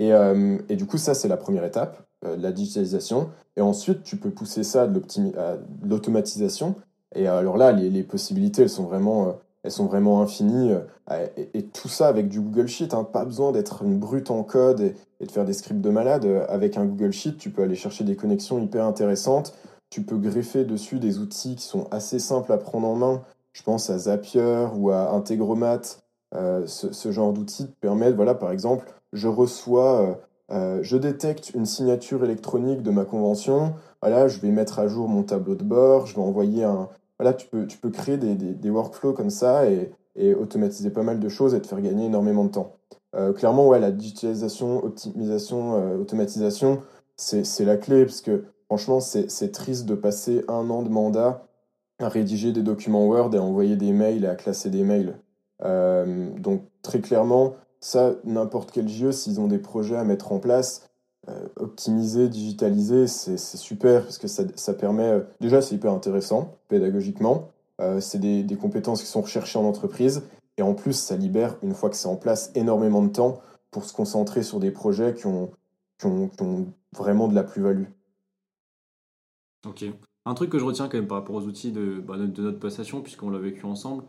Et, 0.00 0.76
du 0.76 0.86
coup, 0.86 0.98
ça, 0.98 1.14
c'est 1.14 1.28
la 1.28 1.36
première 1.36 1.64
étape, 1.64 2.02
la 2.22 2.50
digitalisation. 2.50 3.30
Et 3.56 3.60
ensuite, 3.60 4.02
tu 4.02 4.16
peux 4.16 4.30
pousser 4.30 4.64
ça 4.64 4.84
à 4.84 5.56
l'automatisation. 5.84 6.74
Et 7.14 7.26
alors 7.26 7.56
là, 7.56 7.72
les, 7.72 8.02
possibilités, 8.02 8.62
elles 8.62 8.70
sont 8.70 8.84
vraiment, 8.84 9.28
euh, 9.28 9.32
elles 9.64 9.70
sont 9.70 9.86
vraiment 9.86 10.20
infinies. 10.20 10.72
Euh, 11.10 11.26
et, 11.54 11.64
tout 11.64 11.88
ça 11.88 12.06
avec 12.06 12.28
du 12.28 12.40
Google 12.40 12.68
Sheet. 12.68 12.90
Hein. 12.92 13.02
pas 13.02 13.24
besoin 13.24 13.50
d'être 13.50 13.82
une 13.82 13.98
brute 13.98 14.30
en 14.30 14.44
code 14.44 14.80
et, 15.20 15.26
de 15.26 15.30
faire 15.30 15.46
des 15.46 15.54
scripts 15.54 15.80
de 15.80 15.90
malade. 15.90 16.26
Euh, 16.26 16.46
avec 16.48 16.76
un 16.76 16.84
Google 16.84 17.12
Sheet, 17.12 17.36
tu 17.38 17.50
peux 17.50 17.62
aller 17.62 17.74
chercher 17.74 18.04
des 18.04 18.14
connexions 18.14 18.60
hyper 18.62 18.84
intéressantes. 18.84 19.54
Tu 19.90 20.02
peux 20.02 20.18
greffer 20.18 20.64
dessus 20.64 20.98
des 20.98 21.18
outils 21.18 21.56
qui 21.56 21.64
sont 21.64 21.88
assez 21.90 22.18
simples 22.18 22.52
à 22.52 22.58
prendre 22.58 22.86
en 22.86 22.94
main. 22.94 23.22
Je 23.52 23.62
pense 23.62 23.88
à 23.88 23.98
Zapier 23.98 24.66
ou 24.76 24.90
à 24.90 25.12
Integromat. 25.12 25.80
ce, 26.32 27.12
genre 27.12 27.32
d'outils 27.32 27.68
te 27.68 27.80
permettent, 27.80 28.16
voilà, 28.16 28.34
par 28.34 28.50
exemple, 28.50 28.92
je 29.12 29.28
reçois, 29.28 30.18
je 30.50 30.96
détecte 30.96 31.52
une 31.54 31.64
signature 31.64 32.24
électronique 32.24 32.82
de 32.82 32.90
ma 32.90 33.04
convention. 33.04 33.74
Voilà, 34.02 34.26
je 34.26 34.40
vais 34.40 34.50
mettre 34.50 34.80
à 34.80 34.88
jour 34.88 35.08
mon 35.08 35.22
tableau 35.22 35.54
de 35.54 35.62
bord, 35.62 36.06
je 36.06 36.16
vais 36.16 36.22
envoyer 36.22 36.64
un, 36.64 36.88
voilà, 37.18 37.34
tu 37.34 37.46
peux, 37.46 37.66
tu 37.66 37.78
peux 37.78 37.90
créer 37.90 38.16
des, 38.16 38.34
des, 38.34 38.70
workflows 38.70 39.12
comme 39.12 39.30
ça 39.30 39.70
et, 39.70 39.92
et, 40.16 40.34
automatiser 40.34 40.90
pas 40.90 41.02
mal 41.02 41.20
de 41.20 41.28
choses 41.28 41.54
et 41.54 41.60
te 41.60 41.66
faire 41.66 41.80
gagner 41.80 42.06
énormément 42.06 42.44
de 42.44 42.50
temps. 42.50 42.76
Euh, 43.14 43.32
clairement, 43.32 43.68
ouais, 43.68 43.78
la 43.78 43.92
digitalisation, 43.92 44.84
optimisation, 44.84 45.76
euh, 45.76 45.96
automatisation, 45.96 46.82
c'est 47.16 47.64
la 47.64 47.76
clé 47.76 48.04
parce 48.04 48.20
que 48.20 48.44
franchement, 48.66 48.98
c'est 49.00 49.52
triste 49.52 49.86
de 49.86 49.94
passer 49.94 50.44
un 50.48 50.68
an 50.70 50.82
de 50.82 50.88
mandat 50.88 51.46
à 52.00 52.08
rédiger 52.08 52.50
des 52.50 52.62
documents 52.62 53.06
Word 53.06 53.34
et 53.34 53.38
à 53.38 53.42
envoyer 53.42 53.76
des 53.76 53.92
mails 53.92 54.24
et 54.24 54.28
à 54.28 54.34
classer 54.34 54.68
des 54.68 54.82
mails. 54.82 55.20
Euh, 55.64 56.28
donc 56.38 56.62
très 56.82 57.00
clairement, 57.00 57.54
ça, 57.78 58.14
n'importe 58.24 58.72
quel 58.72 58.88
JE, 58.88 59.12
s'ils 59.12 59.40
ont 59.40 59.46
des 59.46 59.58
projets 59.58 59.96
à 59.96 60.02
mettre 60.02 60.32
en 60.32 60.40
place, 60.40 60.90
optimiser, 61.56 62.28
digitaliser, 62.28 63.06
c'est 63.06 63.36
super 63.38 64.02
parce 64.02 64.18
que 64.18 64.28
ça, 64.28 64.74
permet. 64.74 65.04
Euh, 65.08 65.20
déjà, 65.40 65.62
c'est 65.62 65.74
hyper 65.74 65.92
intéressant 65.92 66.56
pédagogiquement. 66.68 67.50
Euh, 67.80 68.00
c'est 68.00 68.18
des, 68.18 68.56
compétences 68.56 69.02
qui 69.02 69.08
sont 69.08 69.22
recherchées 69.22 69.58
en 69.58 69.64
entreprise. 69.64 70.22
Et 70.56 70.62
en 70.62 70.74
plus, 70.74 70.92
ça 70.92 71.16
libère, 71.16 71.56
une 71.62 71.74
fois 71.74 71.90
que 71.90 71.96
c'est 71.96 72.08
en 72.08 72.16
place, 72.16 72.52
énormément 72.54 73.02
de 73.02 73.08
temps 73.08 73.40
pour 73.70 73.84
se 73.84 73.92
concentrer 73.92 74.42
sur 74.42 74.60
des 74.60 74.70
projets 74.70 75.14
qui 75.14 75.26
ont, 75.26 75.50
vraiment 76.96 77.28
de 77.28 77.34
la 77.34 77.42
plus-value. 77.42 77.86
Ok. 79.66 79.84
Un 80.26 80.34
truc 80.34 80.50
que 80.50 80.58
je 80.58 80.64
retiens 80.64 80.88
quand 80.88 80.98
même 80.98 81.08
par 81.08 81.18
rapport 81.18 81.34
aux 81.34 81.42
outils 81.42 81.72
de, 81.72 82.00
bah, 82.00 82.16
notre 82.16 82.58
passation, 82.58 83.00
puisqu'on 83.00 83.30
l'a 83.30 83.38
vécu 83.38 83.64
ensemble, 83.66 84.04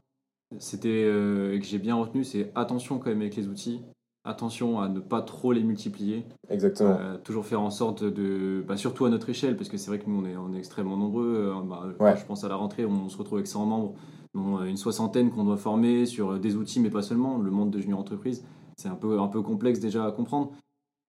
c'était 0.59 1.03
que 1.03 1.63
j'ai 1.63 1.79
bien 1.79 1.95
retenu, 1.95 2.23
c'est 2.23 2.51
attention 2.53 2.99
quand 2.99 3.09
même 3.09 3.21
avec 3.21 3.35
les 3.35 3.47
outils 3.47 3.81
attention 4.25 4.79
à 4.81 4.89
ne 4.89 4.99
pas 4.99 5.21
trop 5.21 5.53
les 5.53 5.63
multiplier. 5.63 6.25
Exactement. 6.49 6.97
Euh, 6.99 7.17
toujours 7.17 7.45
faire 7.45 7.61
en 7.61 7.69
sorte 7.69 8.03
de, 8.03 8.63
bah, 8.67 8.75
surtout 8.75 9.05
à 9.05 9.09
notre 9.09 9.29
échelle, 9.29 9.55
parce 9.55 9.69
que 9.69 9.77
c'est 9.77 9.89
vrai 9.89 9.99
que 9.99 10.09
nous 10.09 10.19
on 10.21 10.25
est, 10.25 10.35
on 10.35 10.53
est 10.53 10.57
extrêmement 10.57 10.97
nombreux. 10.97 11.53
Euh, 11.55 11.61
bah, 11.99 12.15
je 12.15 12.25
pense 12.25 12.43
à 12.43 12.49
la 12.49 12.55
rentrée, 12.55 12.85
on 12.85 13.07
se 13.07 13.17
retrouve 13.17 13.37
avec 13.37 13.47
100 13.47 13.65
membres, 13.65 13.93
euh, 14.35 14.65
une 14.65 14.77
soixantaine 14.77 15.29
qu'on 15.29 15.43
doit 15.45 15.57
former 15.57 16.05
sur 16.07 16.39
des 16.39 16.55
outils, 16.55 16.79
mais 16.79 16.89
pas 16.89 17.03
seulement. 17.03 17.37
Le 17.37 17.51
monde 17.51 17.69
de 17.69 17.79
junior 17.79 17.99
entreprise, 17.99 18.43
c'est 18.77 18.89
un 18.89 18.95
peu, 18.95 19.19
un 19.19 19.27
peu 19.27 19.41
complexe 19.41 19.79
déjà 19.79 20.05
à 20.05 20.11
comprendre. 20.11 20.51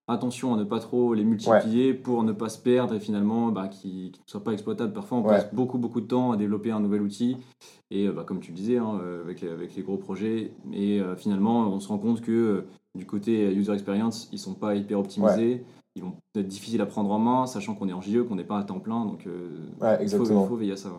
attention 0.08 0.54
à 0.54 0.58
ne 0.58 0.64
pas 0.64 0.78
trop 0.78 1.14
les 1.14 1.24
multiplier 1.24 1.94
pour 1.94 2.22
ne 2.22 2.32
pas 2.32 2.48
se 2.48 2.60
perdre 2.60 2.94
et 2.94 3.00
finalement 3.00 3.48
bah, 3.48 3.66
qu'ils 3.66 4.08
ne 4.08 4.26
soient 4.26 4.44
pas 4.44 4.52
exploitables. 4.52 4.92
Parfois, 4.92 5.18
on 5.18 5.22
passe 5.22 5.52
beaucoup, 5.54 5.78
beaucoup 5.78 6.02
de 6.02 6.06
temps 6.06 6.32
à 6.32 6.36
développer 6.36 6.70
un 6.70 6.80
nouvel 6.80 7.00
outil. 7.00 7.38
Et 7.90 8.08
bah, 8.08 8.24
comme 8.24 8.40
tu 8.40 8.50
le 8.50 8.56
disais, 8.56 8.76
hein, 8.76 9.00
avec, 9.24 9.40
les, 9.40 9.48
avec 9.48 9.74
les 9.74 9.82
gros 9.82 9.96
projets, 9.96 10.52
et 10.72 11.00
finalement, 11.16 11.66
on 11.68 11.80
se 11.80 11.88
rend 11.88 11.98
compte 11.98 12.20
que 12.20 12.66
du 12.96 13.06
côté 13.06 13.52
user 13.54 13.72
experience, 13.72 14.28
ils 14.32 14.38
sont 14.38 14.54
pas 14.54 14.74
hyper 14.74 14.98
optimisés. 14.98 15.64
Ils 15.94 16.02
vont 16.02 16.12
être 16.34 16.46
difficiles 16.46 16.80
à 16.82 16.86
prendre 16.86 17.10
en 17.10 17.18
main, 17.18 17.46
sachant 17.46 17.74
qu'on 17.74 17.88
est 17.88 17.92
en 17.92 18.02
JE, 18.02 18.22
qu'on 18.22 18.34
n'est 18.34 18.44
pas 18.44 18.58
à 18.58 18.64
temps 18.64 18.80
plein. 18.80 19.04
Donc, 19.04 19.26
il 19.26 20.08
faut, 20.10 20.24
faut, 20.24 20.56
veiller 20.56 20.72
à 20.72 20.76
ça. 20.76 20.90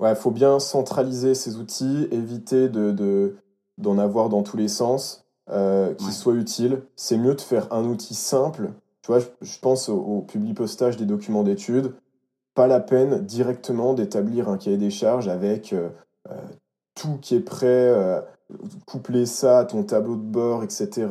Ouais, 0.00 0.14
faut 0.14 0.30
bien 0.30 0.58
centraliser 0.58 1.34
ces 1.34 1.56
outils, 1.56 2.08
éviter 2.10 2.68
de, 2.68 3.36
d'en 3.78 3.98
avoir 3.98 4.28
dans 4.28 4.42
tous 4.42 4.56
les 4.56 4.68
sens, 4.68 5.24
euh, 5.50 5.94
qui 5.94 6.12
soient 6.12 6.34
utiles. 6.34 6.82
C'est 6.96 7.18
mieux 7.18 7.34
de 7.34 7.40
faire 7.40 7.72
un 7.72 7.84
outil 7.84 8.14
simple. 8.14 8.72
Tu 9.02 9.08
vois, 9.08 9.20
je, 9.20 9.58
pense 9.60 9.88
au, 9.88 9.96
au 9.96 10.26
postage 10.54 10.96
des 10.96 11.06
documents 11.06 11.42
d'études. 11.42 11.94
Pas 12.54 12.66
la 12.66 12.80
peine 12.80 13.24
directement 13.24 13.94
d'établir 13.94 14.48
un 14.48 14.56
cahier 14.56 14.78
des 14.78 14.90
charges 14.90 15.28
avec 15.28 15.72
euh, 15.72 15.90
euh, 16.30 16.40
tout 16.94 17.18
qui 17.20 17.34
est 17.34 17.40
prêt, 17.40 18.24
coupler 18.86 19.26
ça 19.26 19.60
à 19.60 19.64
ton 19.64 19.82
tableau 19.82 20.16
de 20.16 20.22
bord, 20.22 20.62
etc. 20.62 21.06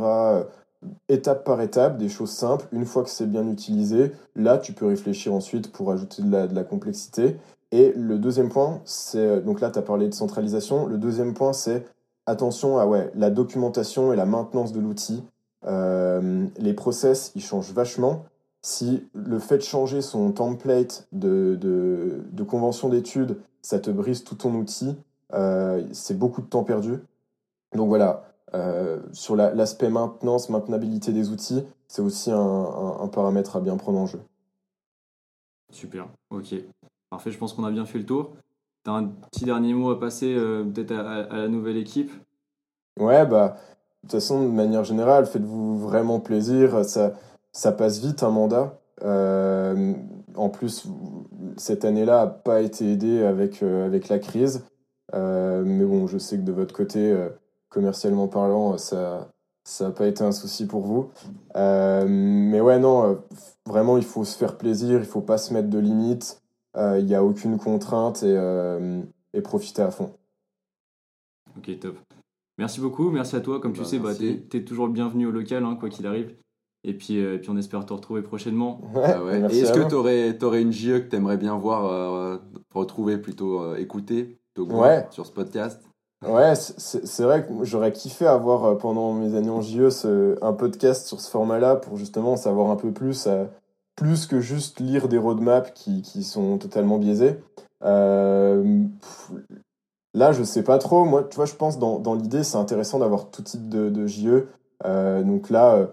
étape 1.09 1.43
par 1.43 1.61
étape, 1.61 1.97
des 1.97 2.09
choses 2.09 2.31
simples. 2.31 2.65
Une 2.71 2.85
fois 2.85 3.03
que 3.03 3.09
c'est 3.09 3.29
bien 3.29 3.47
utilisé, 3.47 4.11
là, 4.35 4.57
tu 4.57 4.73
peux 4.73 4.85
réfléchir 4.85 5.33
ensuite 5.33 5.71
pour 5.71 5.91
ajouter 5.91 6.21
de 6.21 6.53
la, 6.53 6.63
complexité. 6.63 7.37
Et 7.71 7.93
le 7.95 8.17
deuxième 8.17 8.49
point, 8.49 8.81
c'est 8.85 9.41
donc 9.41 9.61
là, 9.61 9.71
tu 9.71 9.79
as 9.79 9.81
parlé 9.81 10.07
de 10.07 10.13
centralisation. 10.13 10.85
Le 10.85 10.97
deuxième 10.97 11.33
point, 11.33 11.53
c'est 11.53 11.85
attention 12.25 12.77
à 12.77 12.85
ouais, 12.85 13.11
la 13.15 13.29
documentation 13.29 14.13
et 14.13 14.15
la 14.15 14.25
maintenance 14.25 14.73
de 14.73 14.79
l'outil. 14.79 15.23
Euh, 15.65 16.45
les 16.57 16.73
process, 16.73 17.31
ils 17.35 17.41
changent 17.41 17.73
vachement. 17.73 18.25
Si 18.61 19.07
le 19.13 19.39
fait 19.39 19.57
de 19.57 19.63
changer 19.63 20.01
son 20.01 20.31
template 20.31 21.07
de, 21.11 21.57
de, 21.61 22.43
convention 22.43 22.89
d'études, 22.89 23.37
ça 23.61 23.79
te 23.79 23.89
brise 23.89 24.23
tout 24.23 24.35
ton 24.35 24.53
outil, 24.53 24.95
euh, 25.33 25.83
c'est 25.91 26.17
beaucoup 26.17 26.41
de 26.41 26.47
temps 26.47 26.63
perdu. 26.63 26.99
Donc 27.75 27.87
voilà, 27.87 28.23
euh, 28.55 28.99
sur 29.13 29.35
l'aspect 29.35 29.89
maintenance, 29.89 30.49
maintenabilité 30.49 31.11
des 31.11 31.31
outils, 31.31 31.63
c'est 31.87 32.03
aussi 32.03 32.29
un, 32.31 32.37
un, 32.37 33.07
paramètre 33.07 33.55
à 33.55 33.61
bien 33.61 33.77
prendre 33.77 33.99
en 33.99 34.05
jeu. 34.05 34.19
Super, 35.71 36.07
ok. 36.29 36.55
Parfait, 37.09 37.31
je 37.31 37.37
pense 37.39 37.53
qu'on 37.53 37.63
a 37.63 37.71
bien 37.71 37.85
fait 37.85 37.97
le 37.97 38.05
tour. 38.05 38.31
Tu 38.85 38.91
as 38.91 38.93
un 38.93 39.05
petit 39.05 39.45
dernier 39.45 39.73
mot 39.73 39.89
à 39.89 39.99
passer 39.99 40.35
euh, 40.35 40.63
peut-être 40.63 40.91
à, 40.91 41.35
la 41.35 41.47
nouvelle 41.47 41.77
équipe? 41.77 42.11
Ouais, 42.99 43.25
bah, 43.25 43.57
de 44.03 44.07
toute 44.07 44.11
façon, 44.11 44.43
de 44.43 44.51
manière 44.51 44.83
générale, 44.83 45.25
faites-vous 45.25 45.79
vraiment 45.79 46.19
plaisir. 46.19 46.85
Ça, 46.85 47.13
ça 47.51 47.71
passe 47.71 48.01
vite 48.01 48.21
un 48.21 48.29
mandat. 48.29 48.79
Euh, 49.01 49.93
en 50.35 50.49
plus, 50.49 50.87
cette 51.57 51.85
année-là 51.85 52.25
n'a 52.25 52.27
pas 52.27 52.61
été 52.61 52.91
aidée 52.91 53.23
avec, 53.23 53.63
avec 53.63 54.09
la 54.09 54.19
crise. 54.19 54.63
mais 55.11 55.85
bon, 55.85 56.05
je 56.05 56.19
sais 56.19 56.37
que 56.37 56.43
de 56.43 56.51
votre 56.51 56.75
côté, 56.75 57.15
commercialement 57.73 58.27
parlant, 58.27 58.77
ça 58.77 59.29
ça 59.65 59.85
n'a 59.85 59.91
pas 59.91 60.07
été 60.07 60.23
un 60.23 60.33
souci 60.33 60.67
pour 60.67 60.81
vous. 60.81 61.09
mais 61.55 62.59
ouais, 62.59 62.79
non, 62.79 63.23
vraiment, 63.65 63.97
il 63.97 64.03
faut 64.03 64.25
se 64.25 64.37
faire 64.37 64.57
plaisir, 64.57 64.97
il 64.97 64.99
ne 64.99 65.03
faut 65.03 65.21
pas 65.21 65.37
se 65.37 65.53
mettre 65.53 65.69
de 65.69 65.79
limites. 65.79 66.43
Euh, 66.75 66.99
il 66.99 67.05
n'y 67.05 67.15
a 67.15 67.23
aucune 67.23 67.57
contrainte 67.57 68.23
et, 68.23 68.35
euh, 68.35 69.01
et, 69.33 69.41
profiter 69.41 69.81
à 69.81 69.91
fond. 69.91 70.11
Ok, 71.57 71.79
top. 71.79 71.97
Merci 72.57 72.81
beaucoup, 72.81 73.11
merci 73.11 73.35
à 73.35 73.41
toi. 73.41 73.59
Comme 73.59 73.73
tu 73.73 73.81
bah, 73.81 73.85
sais, 73.85 73.99
bah, 73.99 74.15
tu 74.15 74.57
es, 74.57 74.63
toujours 74.63 74.87
le 74.87 74.93
bienvenu 74.93 75.27
au 75.27 75.31
local, 75.31 75.63
hein, 75.65 75.75
quoi 75.79 75.89
qu'il 75.89 76.07
arrive. 76.07 76.33
Et 76.83 76.93
puis, 76.93 77.23
euh, 77.23 77.37
puis 77.37 77.49
on 77.49 77.57
espère 77.57 77.85
te 77.85 77.93
retrouver 77.93 78.23
prochainement. 78.23 78.81
Ouais, 78.93 79.03
ah 79.05 79.47
Et 79.51 79.59
est-ce 79.59 79.71
que 79.71 79.87
tu 79.87 79.93
aurais, 79.93 80.43
aurais, 80.43 80.61
une 80.61 80.73
JE 80.73 80.99
que 80.99 81.09
tu 81.09 81.15
aimerais 81.15 81.37
bien 81.37 81.55
voir, 81.57 82.39
retrouver 82.73 83.17
plutôt, 83.17 83.75
écouter 83.75 84.39
ouais. 84.57 85.05
sur 85.11 85.25
ce 85.25 85.31
podcast? 85.31 85.81
Ouais, 86.27 86.53
c'est 86.55 87.23
vrai 87.23 87.45
que 87.45 87.63
j'aurais 87.63 87.91
kiffé 87.91 88.25
avoir 88.25 88.77
pendant 88.77 89.13
mes 89.13 89.35
années 89.35 89.49
en 89.49 89.61
JE 89.61 89.89
ce, 89.89 90.37
un 90.43 90.53
podcast 90.53 91.07
sur 91.07 91.19
ce 91.19 91.29
format-là 91.29 91.75
pour 91.75 91.97
justement 91.97 92.35
savoir 92.37 92.69
un 92.69 92.75
peu 92.75 92.91
plus 92.91 93.27
plus 93.95 94.25
que 94.25 94.39
juste 94.39 94.79
lire 94.79 95.07
des 95.07 95.17
roadmaps 95.17 95.71
qui, 95.73 96.01
qui 96.01 96.23
sont 96.23 96.57
totalement 96.57 96.97
biaisés. 96.97 97.39
Euh, 97.83 98.85
là, 100.13 100.31
je 100.31 100.43
sais 100.43 100.63
pas 100.63 100.77
trop. 100.77 101.05
Moi, 101.05 101.23
tu 101.23 101.35
vois, 101.35 101.45
je 101.45 101.55
pense 101.55 101.79
dans, 101.79 101.99
dans 101.99 102.15
l'idée, 102.15 102.43
c'est 102.43 102.57
intéressant 102.57 102.99
d'avoir 102.99 103.29
tout 103.29 103.41
type 103.41 103.69
de, 103.69 103.89
de 103.89 104.07
JE. 104.07 104.47
Euh, 104.85 105.23
donc 105.23 105.49
là, 105.49 105.75
euh, 105.75 105.87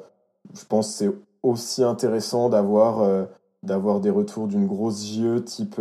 je 0.55 0.65
pense 0.65 0.89
que 0.89 0.95
c'est 0.95 1.13
aussi 1.43 1.83
intéressant 1.83 2.49
d'avoir 2.49 3.01
euh, 3.01 3.25
d'avoir 3.63 4.01
des 4.01 4.11
retours 4.11 4.47
d'une 4.47 4.67
grosse 4.67 5.05
JE 5.05 5.45
type 5.45 5.81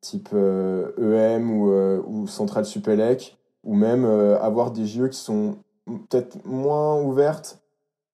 type 0.00 0.28
EM 0.32 1.50
e 1.50 2.02
ou, 2.06 2.22
ou 2.22 2.26
Central 2.26 2.64
Supélec, 2.64 3.38
ou 3.64 3.74
même 3.74 4.04
avoir 4.04 4.70
des 4.70 4.86
JE 4.86 5.08
qui 5.08 5.18
sont 5.18 5.56
peut-être 5.86 6.44
moins 6.44 7.00
ouvertes, 7.00 7.60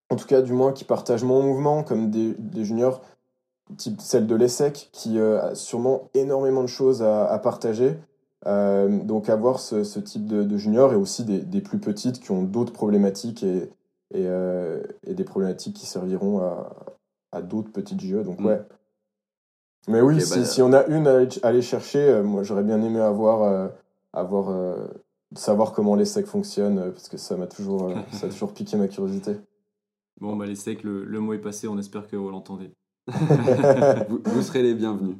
en 0.09 0.15
tout 0.15 0.27
cas 0.27 0.41
du 0.41 0.53
moins 0.53 0.73
qui 0.73 0.83
partagent 0.83 1.23
mon 1.23 1.41
mouvement, 1.43 1.83
comme 1.83 2.09
des, 2.09 2.33
des 2.37 2.65
juniors 2.65 3.01
type 3.75 3.99
celle 3.99 4.27
de 4.27 4.35
l'ESSEC, 4.35 4.89
qui 4.93 5.19
euh, 5.19 5.41
a 5.41 5.55
sûrement 5.55 6.09
énormément 6.13 6.61
de 6.61 6.67
choses 6.67 7.03
à, 7.03 7.37
partager. 7.39 7.97
Euh, 8.45 9.03
donc 9.03 9.29
avoir 9.29 9.59
ce, 9.59 9.83
ce 9.83 9.99
type 9.99 10.25
de, 10.25 10.43
de, 10.43 10.57
juniors 10.57 10.93
et 10.93 10.95
aussi 10.95 11.25
des, 11.25 11.39
des, 11.39 11.59
plus 11.59 11.79
petites 11.79 12.19
qui 12.21 12.31
ont 12.31 12.43
d'autres 12.43 12.71
problématiques 12.71 13.43
et, 13.43 13.63
et, 14.13 14.27
euh, 14.27 14.81
et, 15.05 15.15
des 15.15 15.23
problématiques 15.23 15.75
qui 15.75 15.87
serviront 15.87 16.39
à, 16.39 16.69
à 17.31 17.41
d'autres 17.41 17.71
petites 17.71 17.99
jeux. 17.99 18.23
Donc 18.23 18.39
mm. 18.39 18.45
ouais. 18.45 18.61
Mais 19.89 20.01
oui, 20.01 20.21
si, 20.21 20.39
bah, 20.39 20.45
si, 20.45 20.61
on 20.61 20.71
a 20.71 20.85
une 20.85 21.07
à 21.07 21.47
aller 21.47 21.61
chercher, 21.61 22.21
moi 22.21 22.43
j'aurais 22.43 22.63
bien 22.63 22.81
aimé 22.81 22.99
avoir, 22.99 23.71
avoir 24.11 24.49
savoir 25.35 25.73
comment 25.73 25.95
l'ESSEC 25.95 26.25
fonctionne 26.25 26.91
parce 26.91 27.09
que 27.09 27.17
ça 27.17 27.35
m'a 27.35 27.47
toujours, 27.47 27.91
ça 28.11 28.27
a 28.27 28.29
toujours 28.29 28.53
piqué 28.53 28.77
ma 28.77 28.87
curiosité. 28.87 29.37
Bon, 30.19 30.35
bah 30.35 30.45
l'ESSEC, 30.45 30.83
le, 30.83 31.03
le 31.03 31.19
mot 31.19 31.33
est 31.33 31.39
passé, 31.39 31.67
on 31.67 31.77
espère 31.77 32.07
que 32.07 32.15
vous 32.15 32.29
l'entendez. 32.29 32.71
vous, 33.07 34.41
serez 34.41 34.63
les 34.63 34.73
bienvenus. 34.73 35.15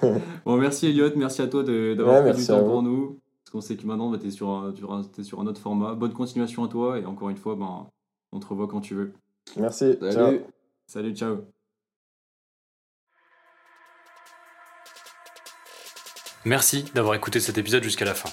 bon, 0.44 0.56
merci 0.56 0.86
Elliot, 0.86 1.10
merci 1.16 1.42
à 1.42 1.46
toi 1.46 1.62
d'avoir 1.62 2.22
pris 2.22 2.40
du 2.40 2.46
temps 2.46 2.64
pour 2.64 2.82
nous. 2.82 3.20
Parce 3.44 3.52
qu'on 3.52 3.60
sait 3.60 3.76
que 3.76 3.86
maintenant, 3.86 4.10
bah, 4.10 4.18
tu 4.20 4.28
es, 4.28 4.30
sur 4.30 4.50
un, 4.50 4.74
es 5.18 5.22
sur 5.22 5.40
un 5.40 5.46
autre 5.46 5.60
format. 5.60 5.94
Bonne 5.94 6.12
continuation 6.12 6.64
à 6.64 6.68
toi 6.68 6.98
et 6.98 7.06
encore 7.06 7.30
une 7.30 7.36
fois, 7.36 7.56
ben, 7.56 7.86
on 8.32 8.40
te 8.40 8.46
revoit 8.46 8.68
quand 8.68 8.80
tu 8.80 8.94
veux. 8.94 9.12
Merci. 9.56 9.96
Salut. 10.00 10.12
Ciao. 10.12 10.34
Salut, 10.86 11.14
ciao. 11.14 11.36
Merci 16.44 16.84
d'avoir 16.94 17.14
écouté 17.14 17.40
cet 17.40 17.58
épisode 17.58 17.82
jusqu'à 17.82 18.04
la 18.04 18.14
fin. 18.14 18.30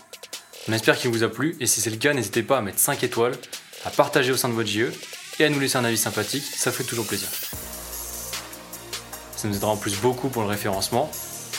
On 0.68 0.74
espère 0.74 0.97
qu'il 0.97 1.11
vous 1.11 1.24
a 1.24 1.30
plu 1.30 1.55
et 1.59 1.68
si 1.68 1.80
c'est 1.80 1.91
le 1.91 1.97
cas, 1.97 2.13
n'hésitez 2.13 2.41
pas 2.41 2.57
à 2.57 2.61
mettre 2.61 2.80
5 2.80 3.03
étoiles, 3.03 3.36
à 3.86 3.91
partager 3.91 4.32
au 4.32 4.38
sein 4.38 4.49
de 4.49 4.53
votre 4.55 4.68
JE 4.68 4.91
et 5.39 5.45
à 5.45 5.49
nous 5.49 5.59
laisser 5.59 5.78
un 5.78 5.86
avis 5.86 5.97
sympathique, 5.97 6.43
ça 6.43 6.72
fait 6.72 6.84
toujours 6.84 7.05
plaisir. 7.05 7.28
Ça 9.36 9.47
nous 9.47 9.55
aidera 9.55 9.70
en 9.70 9.78
plus 9.78 9.97
beaucoup 9.97 10.30
pour 10.30 10.41
le 10.41 10.47
référencement 10.47 11.11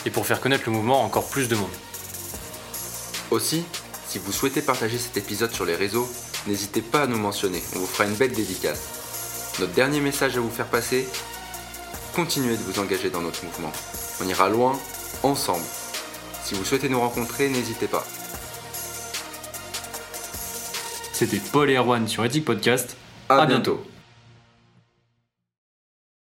et 0.06 0.10
pour 0.10 0.26
faire 0.26 0.40
connaître 0.40 0.64
le 0.66 0.72
mouvement 0.72 1.02
à 1.02 1.04
encore 1.04 1.28
plus 1.28 1.48
de 1.48 1.54
monde. 1.54 1.70
Aussi, 3.30 3.64
si 4.08 4.18
vous 4.18 4.32
souhaitez 4.32 4.60
partager 4.60 4.98
cet 4.98 5.16
épisode 5.16 5.52
sur 5.52 5.64
les 5.64 5.76
réseaux, 5.76 6.08
n'hésitez 6.48 6.82
pas 6.82 7.02
à 7.02 7.06
nous 7.06 7.18
mentionner, 7.18 7.62
on 7.76 7.78
vous 7.78 7.86
fera 7.86 8.08
une 8.08 8.14
belle 8.14 8.32
dédicace. 8.32 9.54
Notre 9.60 9.72
dernier 9.74 10.00
message 10.00 10.36
à 10.36 10.40
vous 10.40 10.50
faire 10.50 10.66
passer, 10.66 11.06
continuez 12.14 12.56
de 12.56 12.62
vous 12.62 12.80
engager 12.80 13.10
dans 13.10 13.20
notre 13.20 13.44
mouvement. 13.44 13.72
On 14.20 14.26
ira 14.26 14.48
loin, 14.48 14.76
ensemble. 15.22 15.64
Si 16.44 16.54
vous 16.54 16.64
souhaitez 16.64 16.88
nous 16.88 17.00
rencontrer, 17.00 17.48
n'hésitez 17.48 17.86
pas. 17.86 18.04
C'était 21.18 21.40
Paul 21.50 21.70
et 21.70 21.76
Erwan 21.76 22.06
sur 22.06 22.26
Ethic 22.26 22.44
Podcast. 22.44 22.94
À, 23.30 23.46
bientôt. 23.46 23.82